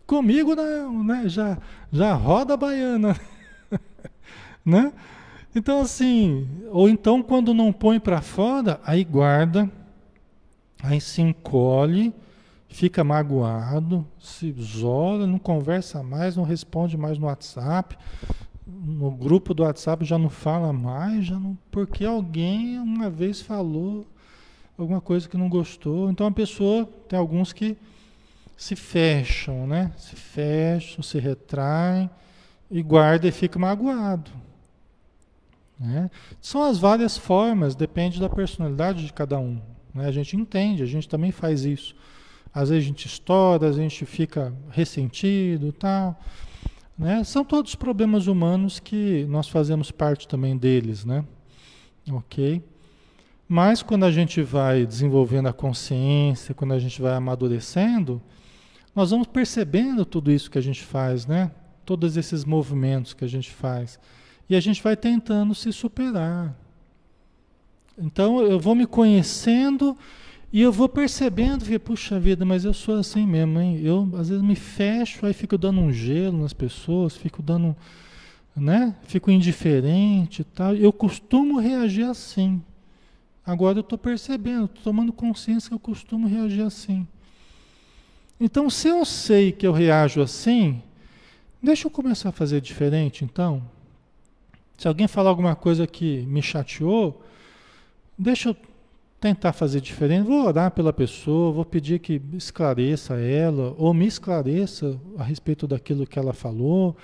Comigo 0.05 0.55
não, 0.55 1.03
né? 1.03 1.23
Já, 1.27 1.57
já 1.91 2.13
roda 2.13 2.53
a 2.53 2.57
baiana. 2.57 3.19
né? 4.63 4.93
Então 5.55 5.81
assim, 5.81 6.47
ou 6.69 6.89
então 6.89 7.23
quando 7.23 7.53
não 7.53 7.71
põe 7.71 7.99
para 7.99 8.21
fora, 8.21 8.79
aí 8.85 9.03
guarda, 9.03 9.71
aí 10.83 10.99
se 10.99 11.21
encolhe, 11.21 12.13
fica 12.67 13.03
magoado, 13.03 14.05
se 14.19 14.47
isola, 14.47 15.25
não 15.25 15.39
conversa 15.39 16.03
mais, 16.03 16.35
não 16.35 16.43
responde 16.43 16.97
mais 16.97 17.17
no 17.17 17.27
WhatsApp, 17.27 17.97
no 18.67 19.09
grupo 19.11 19.53
do 19.53 19.63
WhatsApp 19.63 20.03
já 20.03 20.17
não 20.17 20.29
fala 20.29 20.73
mais, 20.73 21.25
já 21.25 21.39
não, 21.39 21.57
porque 21.71 22.03
alguém 22.03 22.77
uma 22.77 23.09
vez 23.09 23.39
falou 23.39 24.05
alguma 24.77 24.99
coisa 24.99 25.29
que 25.29 25.37
não 25.37 25.47
gostou. 25.47 26.09
Então 26.09 26.27
a 26.27 26.31
pessoa 26.31 26.85
tem 27.07 27.17
alguns 27.17 27.53
que 27.53 27.77
se 28.57 28.75
fecham, 28.75 29.67
né? 29.67 29.91
Se 29.97 30.15
fecham, 30.15 31.03
se 31.03 31.19
retraem 31.19 32.09
e 32.69 32.81
guarda 32.81 33.27
e 33.27 33.31
fica 33.31 33.59
magoado. 33.59 34.31
Né? 35.79 36.09
São 36.39 36.63
as 36.63 36.77
várias 36.77 37.17
formas, 37.17 37.75
depende 37.75 38.19
da 38.19 38.29
personalidade 38.29 39.05
de 39.05 39.13
cada 39.13 39.37
um. 39.37 39.61
Né? 39.93 40.07
A 40.07 40.11
gente 40.11 40.35
entende, 40.35 40.83
a 40.83 40.85
gente 40.85 41.07
também 41.07 41.31
faz 41.31 41.65
isso. 41.65 41.95
Às 42.53 42.69
vezes 42.69 42.85
a 42.85 42.87
gente 42.87 43.05
estoura, 43.05 43.67
às 43.67 43.75
vezes 43.75 43.79
a 43.79 43.89
gente 43.89 44.05
fica 44.05 44.53
ressentido 44.69 45.73
tal. 45.73 46.19
Né? 46.97 47.23
São 47.25 47.43
todos 47.43 47.75
problemas 47.75 48.27
humanos 48.27 48.79
que 48.79 49.25
nós 49.25 49.49
fazemos 49.49 49.91
parte 49.91 50.27
também 50.27 50.57
deles, 50.57 51.03
né? 51.03 51.25
Ok? 52.09 52.63
Mas 53.47 53.83
quando 53.83 54.05
a 54.05 54.11
gente 54.11 54.41
vai 54.41 54.85
desenvolvendo 54.85 55.47
a 55.47 55.53
consciência, 55.53 56.55
quando 56.55 56.73
a 56.73 56.79
gente 56.79 57.01
vai 57.01 57.13
amadurecendo, 57.13 58.21
nós 58.95 59.11
vamos 59.11 59.27
percebendo 59.27 60.05
tudo 60.05 60.31
isso 60.31 60.49
que 60.49 60.57
a 60.57 60.61
gente 60.61 60.83
faz, 60.83 61.25
né? 61.27 61.51
Todos 61.85 62.15
esses 62.15 62.45
movimentos 62.45 63.13
que 63.13 63.25
a 63.25 63.27
gente 63.27 63.51
faz. 63.51 63.99
E 64.49 64.55
a 64.55 64.59
gente 64.59 64.81
vai 64.81 64.95
tentando 64.95 65.53
se 65.53 65.73
superar. 65.73 66.55
Então 67.97 68.41
eu 68.41 68.59
vou 68.59 68.73
me 68.73 68.85
conhecendo 68.85 69.97
e 70.51 70.61
eu 70.61 70.71
vou 70.71 70.87
percebendo 70.87 71.65
que, 71.65 71.77
puxa 71.77 72.19
vida, 72.19 72.45
mas 72.45 72.63
eu 72.63 72.73
sou 72.73 72.95
assim 72.95 73.27
mesmo, 73.27 73.59
hein? 73.59 73.81
Eu 73.83 74.09
às 74.17 74.29
vezes 74.29 74.43
me 74.43 74.55
fecho, 74.55 75.25
aí 75.25 75.33
fico 75.33 75.57
dando 75.57 75.81
um 75.81 75.91
gelo 75.91 76.41
nas 76.41 76.53
pessoas, 76.53 77.17
fico 77.17 77.41
dando, 77.41 77.75
né? 78.55 78.95
Fico 79.03 79.29
indiferente 79.29 80.41
e 80.41 80.45
tal. 80.45 80.73
Eu 80.73 80.93
costumo 80.93 81.59
reagir 81.59 82.05
assim. 82.05 82.61
Agora 83.45 83.79
eu 83.79 83.81
estou 83.81 83.97
percebendo, 83.97 84.65
estou 84.65 84.83
tomando 84.83 85.11
consciência 85.11 85.67
que 85.67 85.75
eu 85.75 85.79
costumo 85.79 86.27
reagir 86.27 86.61
assim. 86.61 87.05
Então, 88.39 88.69
se 88.69 88.87
eu 88.87 89.05
sei 89.05 89.51
que 89.51 89.65
eu 89.65 89.71
reajo 89.71 90.21
assim, 90.21 90.81
deixa 91.61 91.87
eu 91.87 91.91
começar 91.91 92.29
a 92.29 92.33
fazer 92.33 92.59
diferente, 92.59 93.23
então. 93.23 93.63
Se 94.77 94.87
alguém 94.87 95.07
falar 95.07 95.29
alguma 95.29 95.55
coisa 95.55 95.87
que 95.87 96.21
me 96.23 96.41
chateou, 96.41 97.23
deixa 98.17 98.49
eu 98.49 98.57
tentar 99.21 99.53
fazer 99.53 99.79
diferente. 99.79 100.27
Vou 100.27 100.45
orar 100.45 100.69
pela 100.71 100.91
pessoa, 100.91 101.53
vou 101.53 101.63
pedir 101.63 101.99
que 101.99 102.21
esclareça 102.33 103.15
ela, 103.15 103.73
ou 103.77 103.93
me 103.93 104.05
esclareça 104.05 104.99
a 105.17 105.23
respeito 105.23 105.65
daquilo 105.65 106.05
que 106.05 106.19
ela 106.19 106.33
falou. 106.33 106.95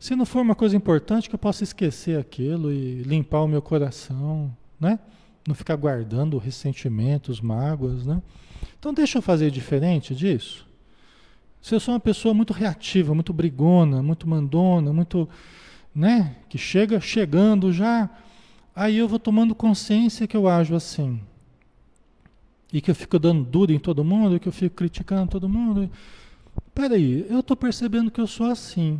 Se 0.00 0.16
não 0.16 0.26
for 0.26 0.42
uma 0.42 0.56
coisa 0.56 0.76
importante, 0.76 1.28
que 1.28 1.34
eu 1.36 1.38
possa 1.38 1.62
esquecer 1.62 2.18
aquilo 2.18 2.72
e 2.72 3.02
limpar 3.02 3.42
o 3.42 3.48
meu 3.48 3.62
coração, 3.62 4.52
né? 4.80 4.98
Não 5.46 5.54
ficar 5.54 5.76
guardando 5.76 6.38
ressentimentos, 6.38 7.40
mágoas, 7.40 8.04
né? 8.04 8.20
Então 8.78 8.92
deixa 8.92 9.18
eu 9.18 9.22
fazer 9.22 9.48
diferente 9.50 10.12
disso. 10.12 10.71
Se 11.62 11.76
eu 11.76 11.80
sou 11.80 11.94
uma 11.94 12.00
pessoa 12.00 12.34
muito 12.34 12.52
reativa, 12.52 13.14
muito 13.14 13.32
brigona, 13.32 14.02
muito 14.02 14.28
mandona, 14.28 14.92
muito, 14.92 15.28
né, 15.94 16.34
que 16.48 16.58
chega 16.58 17.00
chegando 17.00 17.72
já, 17.72 18.10
aí 18.74 18.98
eu 18.98 19.06
vou 19.06 19.20
tomando 19.20 19.54
consciência 19.54 20.26
que 20.26 20.36
eu 20.36 20.48
ajo 20.48 20.74
assim. 20.74 21.20
E 22.72 22.80
que 22.80 22.90
eu 22.90 22.94
fico 22.96 23.16
dando 23.16 23.44
duro 23.44 23.72
em 23.72 23.78
todo 23.78 24.02
mundo, 24.02 24.40
que 24.40 24.48
eu 24.48 24.52
fico 24.52 24.74
criticando 24.74 25.30
todo 25.30 25.48
mundo. 25.48 25.88
Peraí, 26.74 27.24
eu 27.30 27.40
estou 27.40 27.56
percebendo 27.56 28.10
que 28.10 28.20
eu 28.20 28.26
sou 28.26 28.46
assim. 28.46 28.98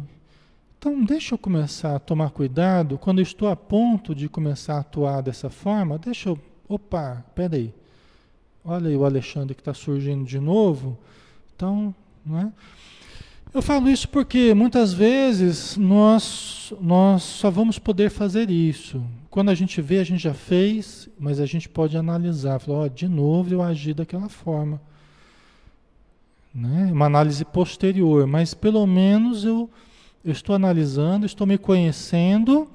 Então 0.79 1.03
deixa 1.03 1.35
eu 1.35 1.39
começar 1.39 1.97
a 1.97 1.99
tomar 1.99 2.31
cuidado. 2.31 2.97
Quando 2.97 3.19
eu 3.19 3.23
estou 3.23 3.49
a 3.49 3.57
ponto 3.57 4.15
de 4.15 4.29
começar 4.29 4.77
a 4.77 4.81
atuar 4.81 5.21
dessa 5.21 5.51
forma, 5.51 5.99
deixa 5.99 6.29
eu. 6.29 6.39
Opa, 6.69 7.25
peraí. 7.35 7.75
Olha 8.65 8.89
aí 8.89 8.97
o 8.97 9.05
Alexandre 9.05 9.55
que 9.55 9.61
está 9.63 9.75
surgindo 9.75 10.25
de 10.25 10.39
novo. 10.39 10.99
Então, 11.57 11.95
não 12.25 12.39
é? 12.39 12.53
Eu 13.55 13.61
falo 13.61 13.91
isso 13.91 14.09
porque 14.09 14.55
muitas 14.55 14.95
vezes 14.95 15.77
nós, 15.77 16.73
nós 16.81 17.23
só 17.23 17.51
vamos 17.51 17.79
poder 17.79 18.11
fazer 18.11 18.49
isso. 18.51 19.05
Quando 19.29 19.51
a 19.51 19.55
gente 19.55 19.81
vê, 19.83 19.99
a 19.99 20.05
gente 20.05 20.23
já 20.23 20.33
fez, 20.33 21.07
mas 21.19 21.39
a 21.39 21.45
gente 21.45 21.69
pode 21.69 21.95
analisar. 21.95 22.59
Falar, 22.59 22.85
oh, 22.85 22.89
de 22.89 23.07
novo 23.07 23.53
eu 23.53 23.63
agi 23.63 23.93
daquela 23.93 24.31
forma. 24.31 24.81
Né? 26.55 26.91
Uma 26.93 27.07
análise 27.07 27.45
posterior, 27.45 28.27
mas 28.27 28.55
pelo 28.55 28.87
menos 28.87 29.45
eu, 29.45 29.69
eu 30.25 30.33
estou 30.33 30.55
analisando, 30.55 31.27
estou 31.27 31.47
me 31.47 31.59
conhecendo, 31.59 32.71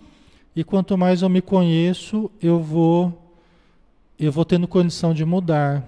e 0.55 0.63
quanto 0.63 0.95
mais 0.95 1.23
eu 1.23 1.29
me 1.29 1.41
conheço, 1.41 2.29
eu 2.39 2.59
vou, 2.59 3.35
eu 4.19 4.31
vou 4.31 4.45
tendo 4.45 4.67
condição 4.67 5.11
de 5.11 5.25
mudar, 5.25 5.83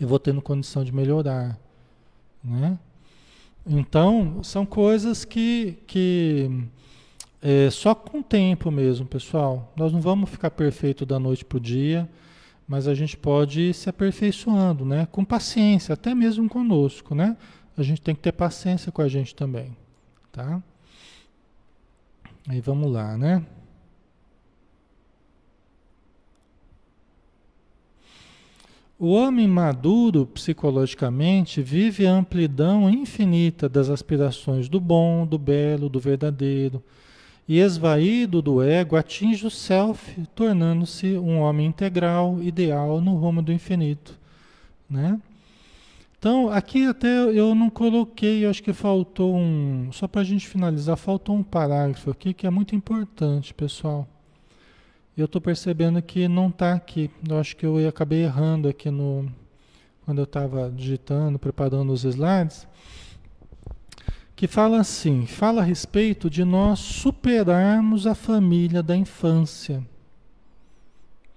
eu 0.00 0.06
vou 0.06 0.20
tendo 0.20 0.40
condição 0.40 0.84
de 0.84 0.92
melhorar. 0.92 1.58
Né? 2.46 2.78
Então, 3.66 4.42
são 4.44 4.64
coisas 4.64 5.24
que, 5.24 5.76
que 5.86 6.48
é, 7.42 7.68
só 7.70 7.94
com 7.94 8.20
o 8.20 8.22
tempo 8.22 8.70
mesmo, 8.70 9.04
pessoal. 9.04 9.72
Nós 9.76 9.92
não 9.92 10.00
vamos 10.00 10.30
ficar 10.30 10.50
perfeito 10.50 11.04
da 11.04 11.18
noite 11.18 11.44
para 11.44 11.56
o 11.56 11.60
dia, 11.60 12.08
mas 12.68 12.86
a 12.86 12.94
gente 12.94 13.16
pode 13.16 13.60
ir 13.60 13.74
se 13.74 13.88
aperfeiçoando, 13.88 14.84
né? 14.84 15.06
Com 15.10 15.24
paciência, 15.24 15.92
até 15.92 16.14
mesmo 16.14 16.48
conosco, 16.48 17.14
né? 17.14 17.36
A 17.76 17.82
gente 17.82 18.00
tem 18.00 18.14
que 18.14 18.22
ter 18.22 18.32
paciência 18.32 18.92
com 18.92 19.02
a 19.02 19.08
gente 19.08 19.34
também, 19.34 19.76
tá? 20.30 20.62
Aí 22.48 22.60
vamos 22.60 22.90
lá, 22.90 23.18
né? 23.18 23.44
O 28.98 29.08
homem 29.08 29.46
maduro 29.46 30.24
psicologicamente 30.24 31.60
vive 31.60 32.06
a 32.06 32.12
amplidão 32.12 32.88
infinita 32.88 33.68
das 33.68 33.90
aspirações 33.90 34.70
do 34.70 34.80
bom, 34.80 35.26
do 35.26 35.36
belo, 35.38 35.90
do 35.90 36.00
verdadeiro, 36.00 36.82
e 37.46 37.58
esvaído 37.58 38.40
do 38.40 38.62
ego 38.62 38.96
atinge 38.96 39.46
o 39.46 39.50
self, 39.50 40.26
tornando-se 40.34 41.08
um 41.18 41.40
homem 41.40 41.66
integral, 41.66 42.42
ideal 42.42 42.98
no 43.02 43.14
rumo 43.16 43.42
do 43.42 43.52
infinito, 43.52 44.18
né? 44.88 45.20
Então, 46.18 46.48
aqui 46.48 46.86
até 46.86 47.06
eu 47.06 47.54
não 47.54 47.68
coloquei, 47.68 48.46
acho 48.46 48.62
que 48.62 48.72
faltou 48.72 49.36
um, 49.36 49.90
só 49.92 50.08
para 50.08 50.22
a 50.22 50.24
gente 50.24 50.48
finalizar, 50.48 50.96
faltou 50.96 51.36
um 51.36 51.42
parágrafo 51.42 52.10
aqui 52.10 52.32
que 52.32 52.46
é 52.46 52.50
muito 52.50 52.74
importante, 52.74 53.52
pessoal 53.52 54.08
eu 55.16 55.24
estou 55.26 55.40
percebendo 55.40 56.00
que 56.02 56.28
não 56.28 56.48
está 56.48 56.74
aqui. 56.74 57.10
Eu 57.28 57.38
acho 57.38 57.56
que 57.56 57.64
eu 57.64 57.88
acabei 57.88 58.24
errando 58.24 58.68
aqui 58.68 58.90
no 58.90 59.26
quando 60.06 60.18
eu 60.18 60.24
estava 60.24 60.70
digitando, 60.70 61.36
preparando 61.36 61.92
os 61.92 62.04
slides, 62.04 62.68
que 64.36 64.46
fala 64.46 64.78
assim, 64.78 65.26
fala 65.26 65.62
a 65.62 65.64
respeito 65.64 66.30
de 66.30 66.44
nós 66.44 66.78
superarmos 66.78 68.06
a 68.06 68.14
família 68.14 68.84
da 68.84 68.96
infância. 68.96 69.84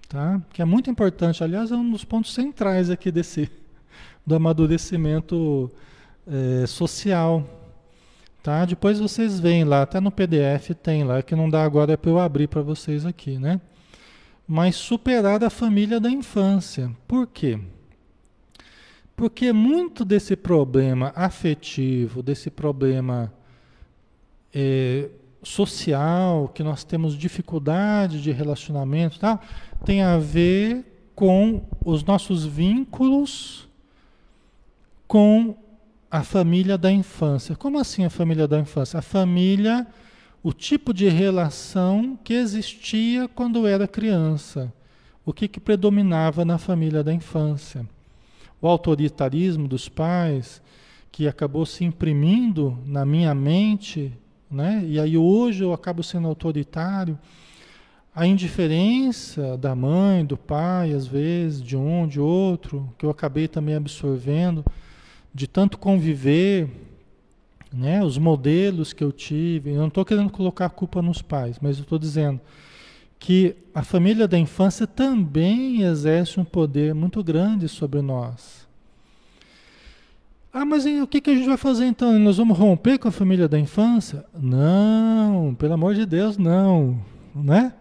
Tá? 0.08 0.40
Que 0.54 0.62
é 0.62 0.66
muito 0.66 0.88
importante, 0.88 1.44
aliás, 1.44 1.72
é 1.72 1.76
um 1.76 1.90
dos 1.90 2.04
pontos 2.04 2.32
centrais 2.32 2.92
aqui 2.92 3.12
desse 3.12 3.50
do 4.24 4.36
amadurecimento 4.36 5.72
é, 6.28 6.68
social. 6.68 7.44
Tá? 8.44 8.66
Depois 8.66 9.00
vocês 9.00 9.40
veem 9.40 9.64
lá, 9.64 9.82
até 9.82 10.00
no 10.00 10.12
PDF 10.12 10.76
tem 10.84 11.04
lá, 11.04 11.24
que 11.24 11.36
não 11.36 11.50
dá 11.50 11.64
agora 11.64 11.94
é 11.94 11.98
para 11.98 12.12
eu 12.12 12.20
abrir 12.20 12.48
para 12.48 12.62
vocês 12.62 13.04
aqui, 13.04 13.40
né? 13.40 13.60
Mas 14.50 14.76
superar 14.76 15.44
a 15.44 15.50
família 15.52 16.00
da 16.00 16.10
infância. 16.10 16.92
Por 17.08 17.28
quê? 17.28 17.60
Porque 19.16 19.54
muito 19.54 20.04
desse 20.04 20.36
problema 20.36 21.14
afetivo, 21.16 22.24
desse 22.24 22.50
problema 22.50 23.32
é, 24.52 25.08
social, 25.44 26.48
que 26.48 26.64
nós 26.64 26.84
temos 26.84 27.16
dificuldade 27.16 28.24
de 28.24 28.32
relacionamento, 28.32 29.20
tá? 29.20 29.40
tem 29.86 30.02
a 30.02 30.18
ver 30.18 31.12
com 31.14 31.62
os 31.86 32.04
nossos 32.04 32.44
vínculos 32.44 33.70
com 35.08 35.56
a 36.10 36.24
família 36.24 36.76
da 36.76 36.92
infância. 36.92 37.56
Como 37.56 37.78
assim 37.78 38.04
a 38.04 38.10
família 38.10 38.48
da 38.48 38.58
infância? 38.58 38.98
A 38.98 39.04
família 39.04 39.86
o 40.42 40.54
tipo 40.54 40.94
de 40.94 41.10
relação 41.10 42.18
que 42.24 42.34
existia 42.34 43.28
quando 43.28 43.68
era 43.68 43.88
criança, 43.88 44.74
o 45.26 45.34
que, 45.34 45.48
que 45.48 45.60
predominava 45.60 46.46
na 46.46 46.58
família 46.58 47.04
da 47.04 47.14
infância. 47.14 47.88
O 48.62 48.68
autoritarismo 48.68 49.68
dos 49.68 49.88
pais, 49.88 50.62
que 51.12 51.28
acabou 51.28 51.66
se 51.66 51.84
imprimindo 51.84 52.78
na 52.86 53.06
minha 53.06 53.34
mente 53.34 54.14
né? 54.50 54.84
E 54.86 55.00
aí 55.00 55.18
hoje 55.18 55.64
eu 55.64 55.74
acabo 55.74 56.02
sendo 56.02 56.28
autoritário. 56.28 57.18
A 58.16 58.26
indiferença 58.26 59.56
da 59.58 59.76
mãe, 59.76 60.26
do 60.26 60.36
pai, 60.36 60.92
às 60.94 61.06
vezes, 61.06 61.62
de 61.62 61.78
um, 61.78 62.08
de 62.08 62.20
outro, 62.20 62.92
que 62.98 63.06
eu 63.06 63.10
acabei 63.10 63.48
também 63.48 63.76
absorvendo, 63.76 64.66
de 65.34 65.48
tanto 65.48 65.78
conviver, 65.78 66.68
né? 67.72 68.04
Os 68.04 68.18
modelos 68.18 68.94
que 68.94 69.04
eu 69.04 69.12
tive. 69.12 69.72
Eu 69.72 69.80
não 69.80 69.88
estou 69.88 70.06
querendo 70.06 70.30
colocar 70.30 70.66
a 70.66 70.70
culpa 70.70 71.02
nos 71.02 71.22
pais, 71.22 71.58
mas 71.62 71.78
eu 71.78 71.84
estou 71.84 72.00
dizendo 72.00 72.40
que 73.20 73.56
a 73.76 73.84
família 73.84 74.28
da 74.28 74.38
infância 74.38 74.88
também 74.88 75.82
exerce 75.82 76.40
um 76.40 76.46
poder 76.46 76.94
muito 76.96 77.24
grande 77.24 77.68
sobre 77.68 78.02
nós. 78.02 78.68
Ah, 80.52 80.66
mas 80.66 80.86
o 80.86 81.06
que, 81.06 81.22
que 81.22 81.30
a 81.30 81.36
gente 81.36 81.48
vai 81.48 81.58
fazer 81.58 81.86
então? 81.86 82.18
Nós 82.18 82.38
vamos 82.38 82.58
romper 82.58 82.98
com 82.98 83.08
a 83.08 83.12
família 83.12 83.48
da 83.48 83.60
infância? 83.60 84.26
Não, 84.34 85.54
pelo 85.54 85.74
amor 85.74 85.94
de 85.94 86.06
Deus, 86.06 86.38
não. 86.38 87.00
Né? 87.36 87.74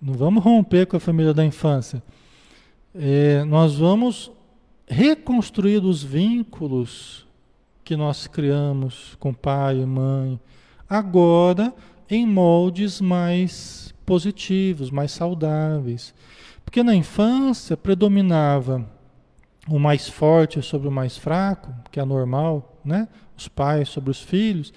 Não 0.00 0.12
vamos 0.14 0.44
romper 0.44 0.86
com 0.86 0.96
a 0.96 1.00
família 1.00 1.32
da 1.32 1.44
infância. 1.44 2.02
É, 2.94 3.44
nós 3.44 3.76
vamos 3.76 4.30
reconstruir 4.86 5.82
os 5.82 6.02
vínculos 6.02 7.26
que 7.84 7.96
nós 7.96 8.26
criamos 8.26 9.16
com 9.18 9.34
pai 9.34 9.80
e 9.80 9.86
mãe, 9.86 10.40
agora 10.88 11.74
em 12.08 12.26
moldes 12.26 13.00
mais 13.00 13.94
positivos, 14.04 14.90
mais 14.90 15.10
saudáveis. 15.12 16.14
Porque 16.64 16.82
na 16.82 16.94
infância 16.94 17.76
predominava 17.76 18.86
o 19.68 19.78
mais 19.78 20.08
forte 20.08 20.60
sobre 20.62 20.88
o 20.88 20.92
mais 20.92 21.16
fraco, 21.16 21.72
que 21.90 22.00
é 22.00 22.04
normal, 22.04 22.80
né? 22.84 23.08
Os 23.36 23.48
pais 23.48 23.88
sobre 23.88 24.10
os 24.10 24.20
filhos. 24.20 24.72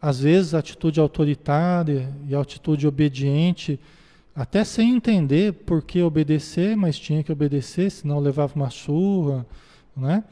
Às 0.00 0.20
vezes 0.20 0.54
a 0.54 0.58
atitude 0.58 1.00
autoritária 1.00 2.12
e 2.26 2.34
a 2.34 2.40
atitude 2.40 2.86
obediente, 2.86 3.78
até 4.34 4.64
sem 4.64 4.94
entender 4.94 5.52
por 5.52 5.82
que 5.82 6.02
obedecer, 6.02 6.76
mas 6.76 6.98
tinha 6.98 7.22
que 7.22 7.30
obedecer, 7.30 7.90
senão 7.90 8.18
levava 8.18 8.54
uma 8.56 8.70
surra, 8.70 9.46
né? 9.96 10.24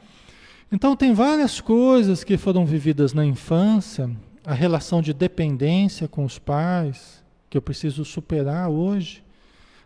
Então 0.71 0.95
tem 0.95 1.13
várias 1.13 1.59
coisas 1.59 2.23
que 2.23 2.37
foram 2.37 2.65
vividas 2.65 3.13
na 3.13 3.25
infância, 3.25 4.09
a 4.45 4.53
relação 4.53 5.01
de 5.01 5.13
dependência 5.13 6.07
com 6.07 6.23
os 6.23 6.39
pais, 6.39 7.21
que 7.49 7.57
eu 7.57 7.61
preciso 7.61 8.05
superar 8.05 8.69
hoje. 8.69 9.23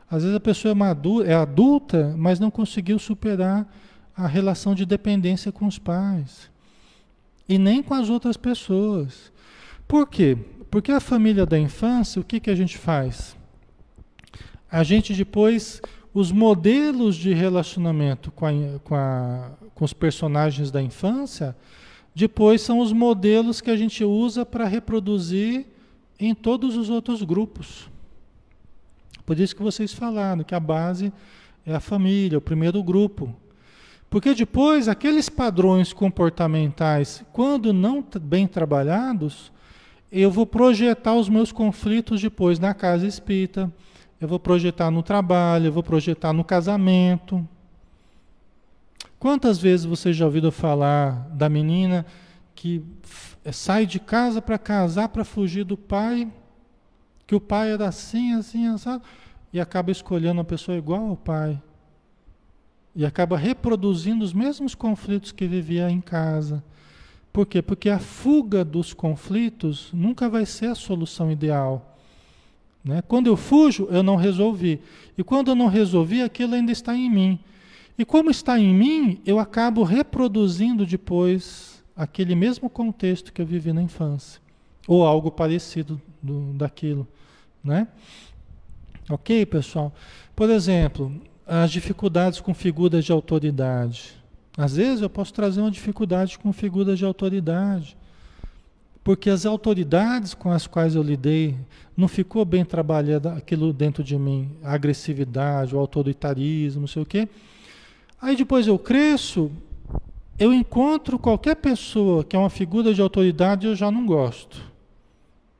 Às 0.09 0.21
vezes 0.21 0.37
a 0.37 0.39
pessoa 0.39 0.71
é, 0.71 0.75
madura, 0.75 1.27
é 1.27 1.33
adulta, 1.33 2.13
mas 2.15 2.39
não 2.39 2.51
conseguiu 2.51 2.99
superar 2.99 3.67
a 4.15 4.27
relação 4.27 4.75
de 4.75 4.85
dependência 4.85 5.51
com 5.51 5.65
os 5.65 5.79
pais 5.79 6.49
e 7.49 7.57
nem 7.57 7.81
com 7.81 7.93
as 7.93 8.09
outras 8.09 8.37
pessoas. 8.37 9.31
Por 9.87 10.07
quê? 10.07 10.37
Porque 10.69 10.91
a 10.91 10.99
família 10.99 11.45
da 11.45 11.57
infância, 11.57 12.21
o 12.21 12.23
que, 12.23 12.39
que 12.39 12.49
a 12.49 12.55
gente 12.55 12.77
faz? 12.77 13.35
A 14.71 14.83
gente 14.83 15.13
depois, 15.13 15.81
os 16.13 16.31
modelos 16.31 17.15
de 17.15 17.33
relacionamento 17.33 18.31
com, 18.31 18.45
a, 18.45 18.51
com, 18.83 18.95
a, 18.95 19.51
com 19.75 19.85
os 19.85 19.93
personagens 19.93 20.71
da 20.71 20.81
infância, 20.81 21.55
depois 22.15 22.61
são 22.61 22.79
os 22.79 22.93
modelos 22.93 23.61
que 23.61 23.69
a 23.69 23.75
gente 23.75 24.03
usa 24.03 24.45
para 24.45 24.65
reproduzir 24.65 25.65
em 26.17 26.33
todos 26.33 26.77
os 26.77 26.89
outros 26.89 27.21
grupos. 27.21 27.89
Por 29.25 29.37
isso 29.37 29.55
que 29.55 29.61
vocês 29.61 29.93
falaram 29.93 30.43
que 30.43 30.55
a 30.55 30.59
base 30.59 31.11
é 31.65 31.75
a 31.75 31.79
família, 31.79 32.37
o 32.37 32.41
primeiro 32.41 32.81
grupo. 32.81 33.35
Porque 34.09 34.33
depois, 34.33 34.87
aqueles 34.87 35.27
padrões 35.27 35.91
comportamentais, 35.91 37.23
quando 37.33 37.73
não 37.73 38.03
bem 38.21 38.47
trabalhados, 38.47 39.51
eu 40.11 40.31
vou 40.31 40.45
projetar 40.45 41.15
os 41.15 41.27
meus 41.27 41.51
conflitos 41.51 42.21
depois 42.21 42.59
na 42.59 42.73
casa 42.73 43.05
espírita, 43.05 43.69
eu 44.21 44.27
vou 44.27 44.39
projetar 44.39 44.89
no 44.89 45.03
trabalho, 45.03 45.65
eu 45.65 45.71
vou 45.73 45.83
projetar 45.83 46.31
no 46.31 46.43
casamento. 46.43 47.45
Quantas 49.25 49.57
vezes 49.57 49.87
você 49.87 50.13
já 50.13 50.23
ouviu 50.23 50.51
falar 50.51 51.27
da 51.29 51.49
menina 51.49 52.05
que 52.53 52.83
sai 53.51 53.87
de 53.87 53.99
casa 53.99 54.39
para 54.39 54.59
casar 54.59 55.09
para 55.09 55.25
fugir 55.25 55.63
do 55.63 55.75
pai, 55.75 56.31
que 57.25 57.33
o 57.33 57.41
pai 57.41 57.71
era 57.71 57.87
assim, 57.87 58.33
assim, 58.33 58.67
assim, 58.67 59.01
e 59.51 59.59
acaba 59.59 59.89
escolhendo 59.89 60.37
uma 60.37 60.43
pessoa 60.43 60.77
igual 60.77 61.07
ao 61.07 61.17
pai? 61.17 61.59
E 62.95 63.03
acaba 63.03 63.35
reproduzindo 63.35 64.23
os 64.23 64.31
mesmos 64.31 64.75
conflitos 64.75 65.31
que 65.31 65.47
vivia 65.47 65.89
em 65.89 66.01
casa. 66.01 66.63
Por 67.33 67.47
quê? 67.47 67.63
Porque 67.63 67.89
a 67.89 67.97
fuga 67.97 68.63
dos 68.63 68.93
conflitos 68.93 69.89
nunca 69.91 70.29
vai 70.29 70.45
ser 70.45 70.67
a 70.67 70.75
solução 70.75 71.31
ideal. 71.31 71.97
Né? 72.83 73.01
Quando 73.01 73.25
eu 73.25 73.35
fujo, 73.35 73.87
eu 73.89 74.03
não 74.03 74.17
resolvi. 74.17 74.79
E 75.17 75.23
quando 75.23 75.47
eu 75.47 75.55
não 75.55 75.65
resolvi, 75.65 76.21
aquilo 76.21 76.53
ainda 76.53 76.71
está 76.71 76.95
em 76.95 77.09
mim. 77.09 77.39
E 77.97 78.03
como 78.03 78.29
está 78.29 78.59
em 78.59 78.73
mim, 78.73 79.21
eu 79.25 79.39
acabo 79.39 79.83
reproduzindo 79.83 80.85
depois 80.85 81.83
aquele 81.95 82.35
mesmo 82.35 82.69
contexto 82.69 83.31
que 83.31 83.41
eu 83.41 83.45
vivi 83.45 83.71
na 83.71 83.81
infância. 83.81 84.41
Ou 84.87 85.05
algo 85.05 85.31
parecido 85.31 86.01
do, 86.21 86.53
daquilo. 86.53 87.07
Né? 87.63 87.87
Ok, 89.09 89.45
pessoal? 89.45 89.93
Por 90.35 90.49
exemplo, 90.49 91.11
as 91.47 91.71
dificuldades 91.71 92.41
com 92.41 92.53
figuras 92.53 93.05
de 93.05 93.11
autoridade. 93.11 94.13
Às 94.57 94.75
vezes 94.75 95.01
eu 95.01 95.09
posso 95.09 95.33
trazer 95.33 95.61
uma 95.61 95.71
dificuldade 95.71 96.37
com 96.37 96.51
figuras 96.51 96.97
de 96.97 97.05
autoridade, 97.05 97.97
porque 99.03 99.29
as 99.29 99.45
autoridades 99.45 100.33
com 100.33 100.51
as 100.51 100.65
quais 100.65 100.95
eu 100.95 101.03
lidei 101.03 101.55
não 101.95 102.07
ficou 102.07 102.43
bem 102.43 102.65
trabalhado 102.65 103.29
aquilo 103.29 103.71
dentro 103.71 104.03
de 104.03 104.17
mim, 104.17 104.49
a 104.63 104.73
agressividade, 104.73 105.75
o 105.75 105.79
autoritarismo, 105.79 106.81
não 106.81 106.87
sei 106.87 107.01
o 107.01 107.05
quê. 107.05 107.27
Aí 108.25 108.35
depois 108.35 108.65
eu 108.65 108.79
cresço, 108.79 109.51
eu 110.39 110.51
encontro 110.51 111.19
qualquer 111.19 111.57
pessoa 111.57 112.23
que 112.23 112.35
é 112.35 112.39
uma 112.39 112.49
figura 112.49 112.91
de 112.91 112.99
autoridade, 112.99 113.67
eu 113.67 113.75
já 113.75 113.91
não 113.91 114.03
gosto. 114.03 114.63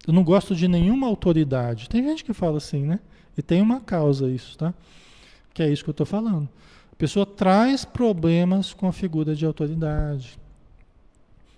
Eu 0.08 0.12
não 0.12 0.24
gosto 0.24 0.56
de 0.56 0.68
nenhuma 0.68 1.06
autoridade. 1.06 1.88
Tem 1.88 2.02
gente 2.02 2.24
que 2.24 2.34
fala 2.34 2.58
assim, 2.58 2.84
né? 2.84 3.00
E 3.38 3.44
tem 3.44 3.62
uma 3.62 3.80
causa 3.80 4.28
isso, 4.32 4.58
tá? 4.58 4.74
Que 5.54 5.62
é 5.62 5.70
isso 5.70 5.84
que 5.84 5.92
eu 5.92 5.94
estou 5.94 6.08
falando. 6.08 6.50
A 6.92 6.96
pessoa 6.96 7.24
traz 7.24 7.86
problemas 7.86 8.74
com 8.74 8.88
a 8.88 8.92
figura 8.92 9.36
de 9.36 9.46
autoridade, 9.46 10.36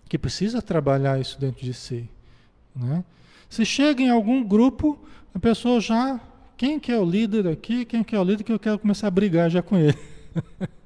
que 0.10 0.18
precisa 0.18 0.62
trabalhar 0.62 1.22
isso 1.22 1.40
dentro 1.40 1.64
de 1.64 1.74
si. 1.74 2.10
Né? 2.76 3.02
Se 3.50 3.66
chega 3.66 4.04
em 4.04 4.10
algum 4.10 4.44
grupo, 4.44 5.00
a 5.34 5.40
pessoa 5.40 5.80
já. 5.80 6.20
Quem 6.58 6.78
que 6.78 6.92
é 6.92 7.00
o 7.00 7.10
líder 7.10 7.48
aqui? 7.48 7.86
Quem 7.86 8.04
que 8.04 8.14
é 8.14 8.20
o 8.20 8.26
líder 8.26 8.44
que 8.44 8.52
eu 8.52 8.60
quero 8.60 8.78
começar 8.78 9.08
a 9.08 9.12
brigar 9.12 9.50
já 9.50 9.62
com 9.62 9.78
ele? 9.78 9.98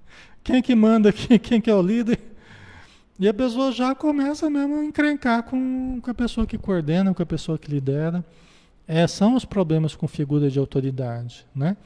quem 0.44 0.62
que 0.62 0.76
manda 0.76 1.10
aqui? 1.10 1.38
Quem 1.40 1.62
que 1.62 1.70
é 1.70 1.76
o 1.76 1.82
líder? 1.82 2.20
E 3.20 3.28
a 3.28 3.34
pessoa 3.34 3.72
já 3.72 3.94
começa 3.94 4.50
mesmo 4.50 4.80
a 4.80 4.84
encrencar 4.84 5.44
com, 5.44 6.00
com 6.02 6.10
a 6.10 6.14
pessoa 6.14 6.48
que 6.48 6.58
coordena, 6.58 7.14
com 7.14 7.22
a 7.22 7.26
pessoa 7.26 7.58
que 7.58 7.70
lidera. 7.70 8.26
É, 8.88 9.06
são 9.06 9.36
os 9.36 9.46
problemas 9.46 9.96
com 9.96 10.08
figura 10.08 10.50
de 10.50 10.58
autoridade, 10.58 11.46
né? 11.56 11.78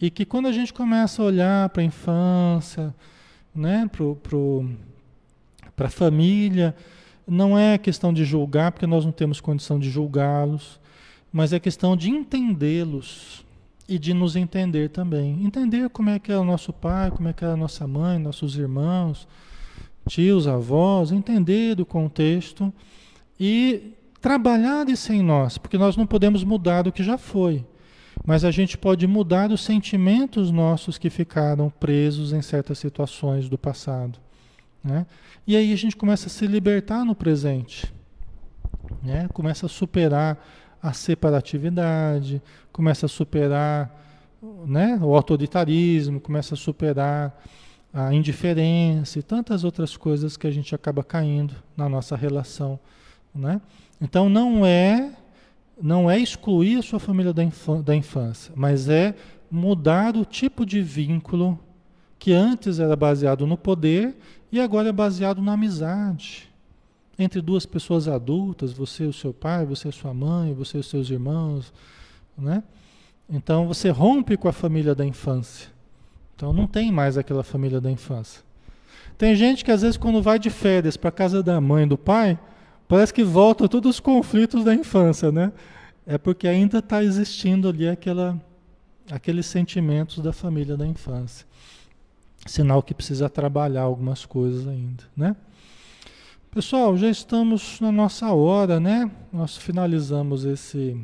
E 0.00 0.10
que 0.10 0.24
quando 0.24 0.48
a 0.48 0.52
gente 0.52 0.72
começa 0.72 1.22
a 1.22 1.24
olhar 1.24 1.68
para 1.68 1.82
a 1.82 1.84
infância, 1.84 2.92
né, 3.54 3.88
para 5.76 5.86
a 5.86 5.90
família, 5.90 6.74
não 7.26 7.56
é 7.56 7.78
questão 7.78 8.12
de 8.12 8.24
julgar, 8.24 8.72
porque 8.72 8.86
nós 8.86 9.04
não 9.04 9.12
temos 9.12 9.40
condição 9.40 9.78
de 9.78 9.88
julgá-los, 9.88 10.80
mas 11.32 11.52
é 11.52 11.60
questão 11.60 11.96
de 11.96 12.10
entendê-los 12.10 13.43
e 13.88 13.98
de 13.98 14.14
nos 14.14 14.36
entender 14.36 14.90
também. 14.90 15.44
Entender 15.44 15.88
como 15.90 16.10
é 16.10 16.18
que 16.18 16.32
é 16.32 16.38
o 16.38 16.44
nosso 16.44 16.72
pai, 16.72 17.10
como 17.10 17.28
é 17.28 17.32
que 17.32 17.44
é 17.44 17.48
a 17.48 17.56
nossa 17.56 17.86
mãe, 17.86 18.18
nossos 18.18 18.56
irmãos, 18.56 19.28
tios, 20.08 20.46
avós, 20.46 21.12
entender 21.12 21.80
o 21.80 21.86
contexto 21.86 22.72
e 23.38 23.92
trabalhar 24.20 24.88
isso 24.88 25.12
em 25.12 25.22
nós, 25.22 25.58
porque 25.58 25.76
nós 25.76 25.96
não 25.96 26.06
podemos 26.06 26.44
mudar 26.44 26.88
o 26.88 26.92
que 26.92 27.02
já 27.02 27.18
foi. 27.18 27.64
Mas 28.24 28.44
a 28.44 28.50
gente 28.50 28.78
pode 28.78 29.06
mudar 29.06 29.50
os 29.50 29.62
sentimentos 29.62 30.50
nossos 30.50 30.96
que 30.96 31.10
ficaram 31.10 31.68
presos 31.68 32.32
em 32.32 32.40
certas 32.40 32.78
situações 32.78 33.48
do 33.48 33.58
passado. 33.58 34.18
Né? 34.82 35.04
E 35.46 35.56
aí 35.56 35.72
a 35.72 35.76
gente 35.76 35.96
começa 35.96 36.28
a 36.28 36.30
se 36.30 36.46
libertar 36.46 37.04
no 37.04 37.14
presente. 37.14 37.92
Né? 39.02 39.28
Começa 39.32 39.66
a 39.66 39.68
superar 39.68 40.42
a 40.84 40.92
separatividade, 40.92 42.42
começa 42.70 43.06
a 43.06 43.08
superar 43.08 43.90
né, 44.66 45.00
o 45.02 45.16
autoritarismo, 45.16 46.20
começa 46.20 46.52
a 46.52 46.58
superar 46.58 47.42
a 47.90 48.12
indiferença 48.12 49.18
e 49.18 49.22
tantas 49.22 49.64
outras 49.64 49.96
coisas 49.96 50.36
que 50.36 50.46
a 50.46 50.50
gente 50.50 50.74
acaba 50.74 51.02
caindo 51.02 51.54
na 51.74 51.88
nossa 51.88 52.14
relação. 52.14 52.78
Né? 53.34 53.62
Então 53.98 54.28
não 54.28 54.66
é 54.66 55.12
não 55.80 56.10
é 56.10 56.18
excluir 56.18 56.76
a 56.76 56.82
sua 56.82 57.00
família 57.00 57.32
da, 57.32 57.42
da 57.82 57.96
infância, 57.96 58.52
mas 58.54 58.86
é 58.86 59.14
mudar 59.50 60.16
o 60.16 60.24
tipo 60.24 60.66
de 60.66 60.82
vínculo 60.82 61.58
que 62.18 62.30
antes 62.30 62.78
era 62.78 62.94
baseado 62.94 63.46
no 63.46 63.56
poder 63.56 64.14
e 64.52 64.60
agora 64.60 64.90
é 64.90 64.92
baseado 64.92 65.40
na 65.40 65.54
amizade. 65.54 66.53
Entre 67.18 67.40
duas 67.40 67.64
pessoas 67.64 68.08
adultas, 68.08 68.72
você 68.72 69.04
e 69.04 69.08
o 69.08 69.12
seu 69.12 69.32
pai, 69.32 69.64
você 69.64 69.88
e 69.88 69.92
sua 69.92 70.12
mãe, 70.12 70.52
você 70.52 70.78
e 70.78 70.80
os 70.80 70.88
seus 70.88 71.08
irmãos, 71.10 71.72
né? 72.36 72.62
Então 73.28 73.66
você 73.66 73.90
rompe 73.90 74.36
com 74.36 74.48
a 74.48 74.52
família 74.52 74.94
da 74.94 75.04
infância. 75.04 75.68
Então 76.36 76.52
não 76.52 76.66
tem 76.66 76.90
mais 76.90 77.16
aquela 77.16 77.42
família 77.42 77.80
da 77.80 77.90
infância. 77.90 78.42
Tem 79.16 79.34
gente 79.36 79.64
que 79.64 79.70
às 79.70 79.82
vezes 79.82 79.96
quando 79.96 80.20
vai 80.20 80.38
de 80.38 80.50
férias 80.50 80.96
para 80.96 81.10
casa 81.10 81.42
da 81.42 81.60
mãe 81.60 81.84
e 81.84 81.88
do 81.88 81.96
pai, 81.96 82.38
parece 82.88 83.14
que 83.14 83.22
volta 83.22 83.68
todos 83.68 83.90
os 83.90 84.00
conflitos 84.00 84.64
da 84.64 84.74
infância, 84.74 85.30
né? 85.30 85.52
É 86.06 86.18
porque 86.18 86.46
ainda 86.46 86.78
está 86.78 87.02
existindo 87.02 87.68
ali 87.68 87.88
aquela, 87.88 88.38
aqueles 89.10 89.46
sentimentos 89.46 90.18
da 90.18 90.32
família 90.32 90.76
da 90.76 90.86
infância. 90.86 91.46
Sinal 92.46 92.82
que 92.82 92.92
precisa 92.92 93.30
trabalhar 93.30 93.82
algumas 93.82 94.26
coisas 94.26 94.68
ainda, 94.68 95.04
né? 95.16 95.34
Pessoal, 96.54 96.96
já 96.96 97.10
estamos 97.10 97.80
na 97.80 97.90
nossa 97.90 98.32
hora, 98.32 98.78
né? 98.78 99.10
Nós 99.32 99.56
finalizamos 99.56 100.44
esse 100.44 100.96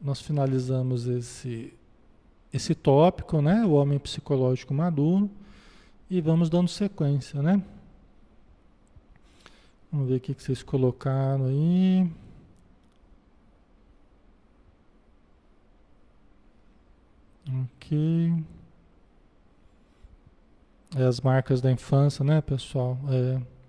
nós 0.00 0.22
finalizamos 0.22 1.06
esse 1.06 1.74
esse 2.50 2.74
tópico, 2.74 3.42
né? 3.42 3.62
O 3.62 3.72
homem 3.72 3.98
psicológico 3.98 4.72
maduro 4.72 5.30
e 6.08 6.18
vamos 6.22 6.48
dando 6.48 6.66
sequência, 6.66 7.42
né? 7.42 7.62
Vamos 9.92 10.08
ver 10.08 10.16
o 10.16 10.20
que 10.20 10.32
vocês 10.32 10.62
colocaram 10.62 11.44
aí. 11.48 12.10
Ok. 17.76 18.44
É 20.96 21.04
as 21.04 21.20
marcas 21.20 21.60
da 21.60 21.70
infância, 21.70 22.24
né, 22.24 22.40
pessoal? 22.40 22.96
É. 23.10 23.61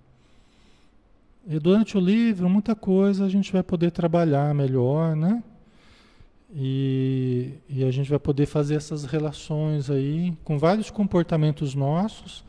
E 1.46 1.60
durante 1.60 1.98
o 1.98 2.00
livro, 2.00 2.50
muita 2.50 2.74
coisa 2.74 3.26
a 3.26 3.30
gente 3.30 3.52
vai 3.52 3.62
poder 3.62 3.92
trabalhar 3.92 4.54
melhor, 4.56 5.16
né? 5.16 5.44
E, 6.56 7.54
e, 7.68 7.84
a 7.84 7.90
gente 7.90 8.10
vai 8.10 8.20
poder 8.20 8.46
fazer 8.46 8.76
essas 8.76 9.06
relações 9.06 9.90
aí 9.90 10.38
com 10.44 10.58
vários 10.60 10.92
comportamentos 10.92 11.74
nossos 11.74 12.44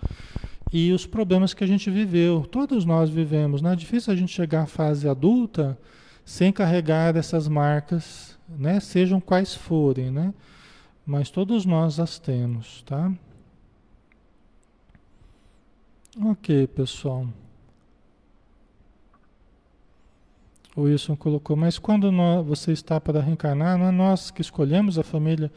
e 0.70 0.92
os 0.92 1.06
problemas 1.06 1.54
que 1.54 1.64
a 1.64 1.66
gente 1.66 1.90
viveu. 1.90 2.46
Todos 2.50 2.84
nós 2.84 3.08
vivemos, 3.08 3.62
né? 3.62 3.72
É 3.72 3.76
difícil 3.76 4.12
a 4.12 4.16
gente 4.16 4.30
chegar 4.30 4.64
à 4.64 4.66
fase 4.66 5.08
adulta 5.08 5.78
sem 6.24 6.52
carregar 6.52 7.16
essas 7.16 7.48
marcas, 7.48 8.38
né? 8.48 8.78
Sejam 8.78 9.20
quais 9.20 9.54
forem, 9.54 10.10
né? 10.10 10.34
Mas 11.06 11.30
todos 11.30 11.64
nós 11.64 11.98
as 11.98 12.18
temos, 12.18 12.82
tá? 12.82 13.10
Ok, 16.20 16.66
pessoal. 16.68 17.26
O 20.76 20.82
Wilson 20.82 21.14
colocou, 21.14 21.54
mas 21.56 21.78
quando 21.78 22.10
nós, 22.10 22.44
você 22.44 22.72
está 22.72 23.00
para 23.00 23.20
reencarnar, 23.20 23.78
não 23.78 23.86
é 23.86 23.90
nós 23.92 24.30
que 24.30 24.40
escolhemos 24.40 24.98
a 24.98 25.04
família. 25.04 25.50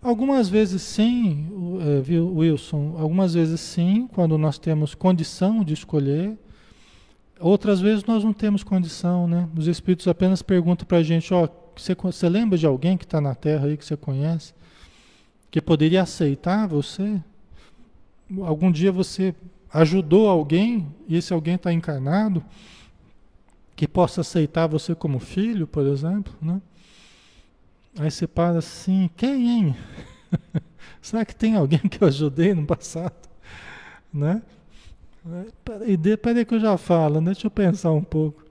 Algumas 0.00 0.48
vezes 0.48 0.82
sim, 0.82 1.48
é, 1.80 2.00
viu, 2.00 2.32
Wilson? 2.36 2.94
Algumas 2.98 3.34
vezes 3.34 3.60
sim, 3.60 4.08
quando 4.12 4.38
nós 4.38 4.58
temos 4.58 4.94
condição 4.94 5.64
de 5.64 5.74
escolher. 5.74 6.38
Outras 7.40 7.80
vezes 7.80 8.04
nós 8.04 8.22
não 8.22 8.32
temos 8.32 8.62
condição, 8.62 9.26
né? 9.26 9.48
Os 9.56 9.66
espíritos 9.66 10.06
apenas 10.06 10.40
perguntam 10.40 10.86
para 10.86 10.98
a 10.98 11.02
gente, 11.02 11.34
ó, 11.34 11.48
você, 11.74 11.94
você 11.94 12.28
lembra 12.28 12.56
de 12.56 12.66
alguém 12.66 12.96
que 12.96 13.04
está 13.04 13.20
na 13.20 13.34
Terra 13.34 13.66
aí 13.66 13.76
que 13.76 13.84
você 13.84 13.96
conhece? 13.96 14.54
Que 15.50 15.60
poderia 15.60 16.02
aceitar 16.02 16.68
você? 16.68 17.20
Algum 18.42 18.70
dia 18.70 18.92
você 18.92 19.34
ajudou 19.72 20.28
alguém 20.28 20.86
e 21.08 21.16
esse 21.16 21.32
alguém 21.32 21.56
está 21.56 21.72
encarnado? 21.72 22.44
Que 23.76 23.88
possa 23.88 24.20
aceitar 24.20 24.66
você 24.66 24.94
como 24.94 25.18
filho, 25.18 25.66
por 25.66 25.86
exemplo, 25.86 26.32
né? 26.40 26.60
Aí 27.98 28.10
você 28.10 28.26
para 28.26 28.58
assim, 28.58 29.08
quem, 29.16 29.48
hein? 29.48 29.76
Será 31.00 31.24
que 31.24 31.34
tem 31.34 31.56
alguém 31.56 31.80
que 31.80 32.02
eu 32.02 32.08
ajudei 32.08 32.54
no 32.54 32.66
passado? 32.66 33.14
Né? 34.12 34.40
Peraí, 35.64 36.16
peraí 36.16 36.44
que 36.44 36.54
eu 36.54 36.60
já 36.60 36.78
falo, 36.78 37.20
deixa 37.20 37.48
eu 37.48 37.50
pensar 37.50 37.90
um 37.90 38.04
pouco. 38.04 38.44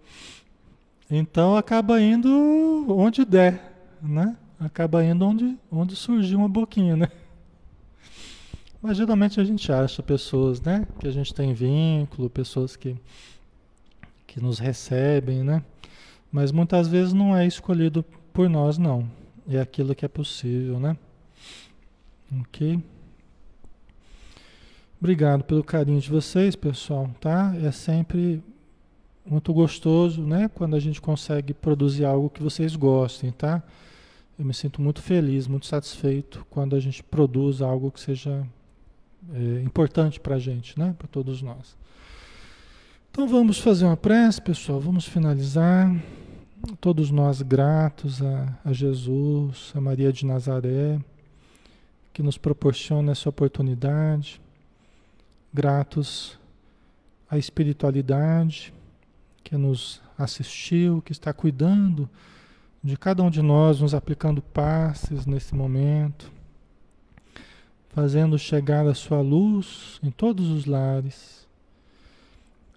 Então 1.10 1.56
acaba 1.56 2.02
indo 2.02 2.86
onde 2.90 3.24
der, 3.24 3.74
né? 4.02 4.36
Acaba 4.60 5.06
indo 5.06 5.26
onde, 5.26 5.58
onde 5.72 5.96
surgiu 5.96 6.40
uma 6.40 6.50
boquinha, 6.50 6.98
né? 6.98 7.10
Mas 8.82 8.98
geralmente 8.98 9.40
a 9.40 9.44
gente 9.46 9.72
acha 9.72 10.04
pessoas, 10.04 10.60
né? 10.60 10.86
Que 11.00 11.08
a 11.08 11.12
gente 11.12 11.34
tem 11.34 11.54
vínculo, 11.54 12.30
pessoas 12.30 12.76
que 12.76 12.98
que 14.34 14.42
nos 14.42 14.58
recebem, 14.58 15.44
né? 15.44 15.64
Mas 16.32 16.52
muitas 16.52 16.88
vezes 16.88 17.14
não 17.14 17.38
é 17.38 17.46
escolhido 17.46 18.04
por 18.34 18.50
nós, 18.50 18.80
não. 18.80 19.08
É 19.48 19.60
aquilo 19.60 19.94
que 19.94 20.04
é 20.04 20.08
possível, 20.08 20.80
né? 20.80 20.98
Ok? 22.42 22.84
Obrigado 25.00 25.44
pelo 25.44 25.64
carinho 25.64 26.02
de 26.02 26.10
vocês, 26.10 26.56
pessoal, 26.56 27.12
tá? 27.22 27.54
É 27.64 27.72
sempre 27.72 28.42
muito 29.24 29.54
gostoso, 29.54 30.24
né? 30.24 30.50
Quando 30.56 30.76
a 30.76 30.80
gente 30.80 31.00
consegue 31.00 31.54
produzir 31.54 32.04
algo 32.04 32.28
que 32.28 32.42
vocês 32.42 32.76
gostem, 32.76 33.32
tá? 33.32 33.62
Eu 34.40 34.46
me 34.46 34.54
sinto 34.56 34.82
muito 34.82 35.00
feliz, 35.00 35.46
muito 35.46 35.68
satisfeito 35.68 36.44
quando 36.50 36.76
a 36.76 36.80
gente 36.80 37.04
produz 37.04 37.62
algo 37.62 37.92
que 37.92 38.00
seja 38.00 38.44
é, 39.32 39.62
importante 39.62 40.20
para 40.20 40.36
a 40.36 40.40
gente, 40.40 40.80
né? 40.80 40.96
Para 40.98 41.08
todos 41.08 41.44
nós. 41.44 41.78
Então 43.14 43.28
vamos 43.28 43.60
fazer 43.60 43.86
uma 43.86 43.96
prece, 43.96 44.42
pessoal. 44.42 44.80
Vamos 44.80 45.06
finalizar. 45.06 45.96
Todos 46.82 47.12
nós 47.12 47.44
gratos 47.44 48.24
a, 48.24 48.60
a 48.66 48.74
Jesus, 48.74 49.72
a 49.76 49.80
Maria 49.80 50.12
de 50.12 50.26
Nazaré, 50.26 51.00
que 52.12 52.24
nos 52.24 52.40
proporciona 52.40 53.12
essa 53.12 53.30
oportunidade. 53.30 54.42
Gratos 55.54 56.40
à 57.30 57.38
espiritualidade 57.38 58.74
que 59.44 59.56
nos 59.56 60.02
assistiu, 60.18 61.00
que 61.00 61.12
está 61.12 61.32
cuidando 61.32 62.10
de 62.84 62.98
cada 62.98 63.22
um 63.22 63.30
de 63.30 63.44
nós, 63.44 63.80
nos 63.80 63.94
aplicando 63.94 64.42
passes 64.42 65.28
nesse 65.28 65.54
momento, 65.54 66.32
fazendo 67.90 68.40
chegar 68.40 68.88
a 68.88 68.96
sua 68.96 69.22
luz 69.22 70.00
em 70.02 70.10
todos 70.10 70.50
os 70.50 70.66
lares 70.66 71.43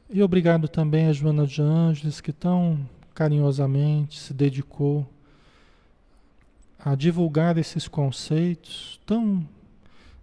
e 0.09 0.23
obrigado 0.23 0.69
também 0.69 1.07
a 1.07 1.13
Joana 1.13 1.47
de 1.47 1.61
Ângeles, 1.61 2.21
que 2.21 2.33
tão 2.33 2.89
carinhosamente 3.15 4.19
se 4.19 4.33
dedicou 4.33 5.07
a 6.79 6.95
divulgar 6.95 7.59
esses 7.59 7.89
conceitos 7.89 9.01
tão 9.05 9.47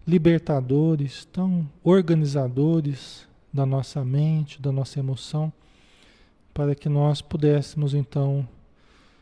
libertadores, 0.07 1.25
tão 1.25 1.69
organizadores 1.84 3.27
da 3.51 3.65
nossa 3.65 4.03
mente, 4.03 4.61
da 4.61 4.71
nossa 4.71 4.99
emoção, 4.99 5.51
para 6.53 6.73
que 6.73 6.88
nós 6.88 7.21
pudéssemos 7.21 7.93
então 7.93 8.47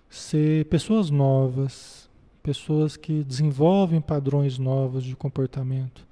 ser 0.10 0.66
pessoas 0.66 1.10
novas, 1.10 2.10
pessoas 2.44 2.96
que 2.96 3.24
desenvolvem 3.24 4.02
padrões 4.02 4.58
novos 4.58 5.04
de 5.04 5.16
comportamento 5.16 6.06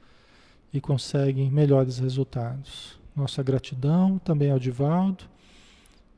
e 0.73 0.81
conseguem 0.81 1.51
melhores 1.51 1.99
resultados. 1.99 2.98
Nossa 3.15 3.43
gratidão 3.43 4.17
também 4.19 4.51
ao 4.51 4.59
Divaldo, 4.59 5.25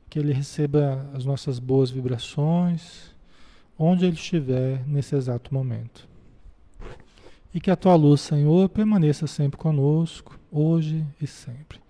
que 0.08 0.18
ele 0.18 0.32
receba 0.32 1.08
as 1.14 1.24
nossas 1.24 1.58
boas 1.58 1.90
vibrações, 1.90 3.14
onde 3.78 4.04
ele 4.04 4.14
estiver 4.14 4.86
nesse 4.86 5.16
exato 5.16 5.52
momento. 5.52 6.06
E 7.54 7.60
que 7.60 7.70
a 7.70 7.76
tua 7.76 7.94
luz, 7.94 8.20
Senhor, 8.20 8.68
permaneça 8.68 9.26
sempre 9.26 9.58
conosco, 9.58 10.38
hoje 10.50 11.04
e 11.20 11.26
sempre. 11.26 11.80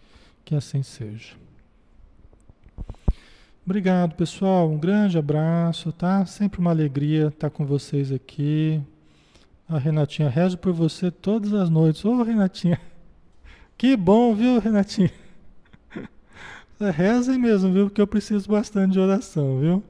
Que 0.44 0.54
assim 0.54 0.82
seja. 0.82 1.34
Obrigado, 3.64 4.16
pessoal. 4.16 4.68
Um 4.68 4.78
grande 4.78 5.16
abraço, 5.16 5.92
tá? 5.92 6.26
Sempre 6.26 6.58
uma 6.58 6.70
alegria 6.70 7.28
estar 7.28 7.48
com 7.48 7.64
vocês 7.64 8.10
aqui. 8.10 8.82
A 9.68 9.78
Renatinha, 9.78 10.28
rezo 10.28 10.58
por 10.58 10.72
você 10.72 11.12
todas 11.12 11.54
as 11.54 11.70
noites. 11.70 12.04
Ô, 12.04 12.22
Renatinha. 12.22 12.80
Que 13.76 13.96
bom, 13.96 14.34
viu, 14.34 14.58
Renatinho? 14.58 15.10
Rezem 16.94 17.38
mesmo, 17.38 17.72
viu? 17.72 17.86
Porque 17.86 18.00
eu 18.00 18.06
preciso 18.06 18.48
bastante 18.48 18.92
de 18.92 19.00
oração, 19.00 19.60
viu? 19.60 19.82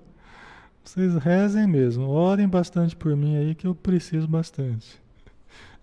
Vocês 0.84 1.14
rezem 1.14 1.66
mesmo. 1.66 2.08
Orem 2.08 2.48
bastante 2.48 2.94
por 2.94 3.16
mim 3.16 3.36
aí, 3.36 3.54
que 3.54 3.66
eu 3.66 3.74
preciso 3.74 4.26
bastante. 4.26 5.00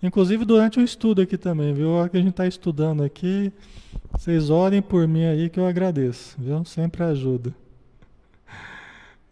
Inclusive 0.01 0.45
durante 0.45 0.79
o 0.79 0.83
estudo 0.83 1.21
aqui 1.21 1.37
também, 1.37 1.73
viu? 1.73 1.89
A 1.89 2.01
hora 2.01 2.09
que 2.09 2.17
a 2.17 2.19
gente 2.19 2.31
está 2.31 2.47
estudando 2.47 3.03
aqui, 3.03 3.51
vocês 4.11 4.49
orem 4.49 4.81
por 4.81 5.07
mim 5.07 5.25
aí 5.25 5.49
que 5.49 5.59
eu 5.59 5.65
agradeço, 5.65 6.35
viu? 6.39 6.63
Sempre 6.63 7.03
ajuda. 7.03 7.53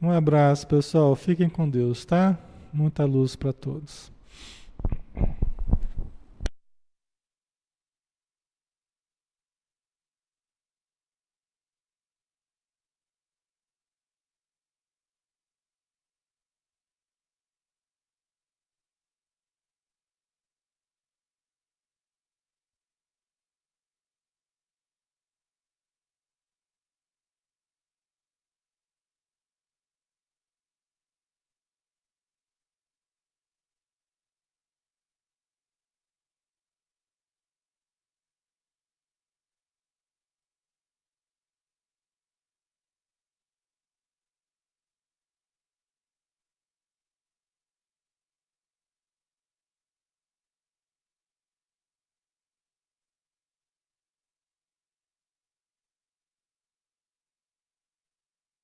Um 0.02 0.12
abraço, 0.12 0.68
pessoal. 0.68 1.16
Fiquem 1.16 1.50
com 1.50 1.70
Deus, 1.70 2.06
tá? 2.06 2.38
Muita 2.74 3.06
luz 3.06 3.36
para 3.36 3.54
todos. 3.54 4.12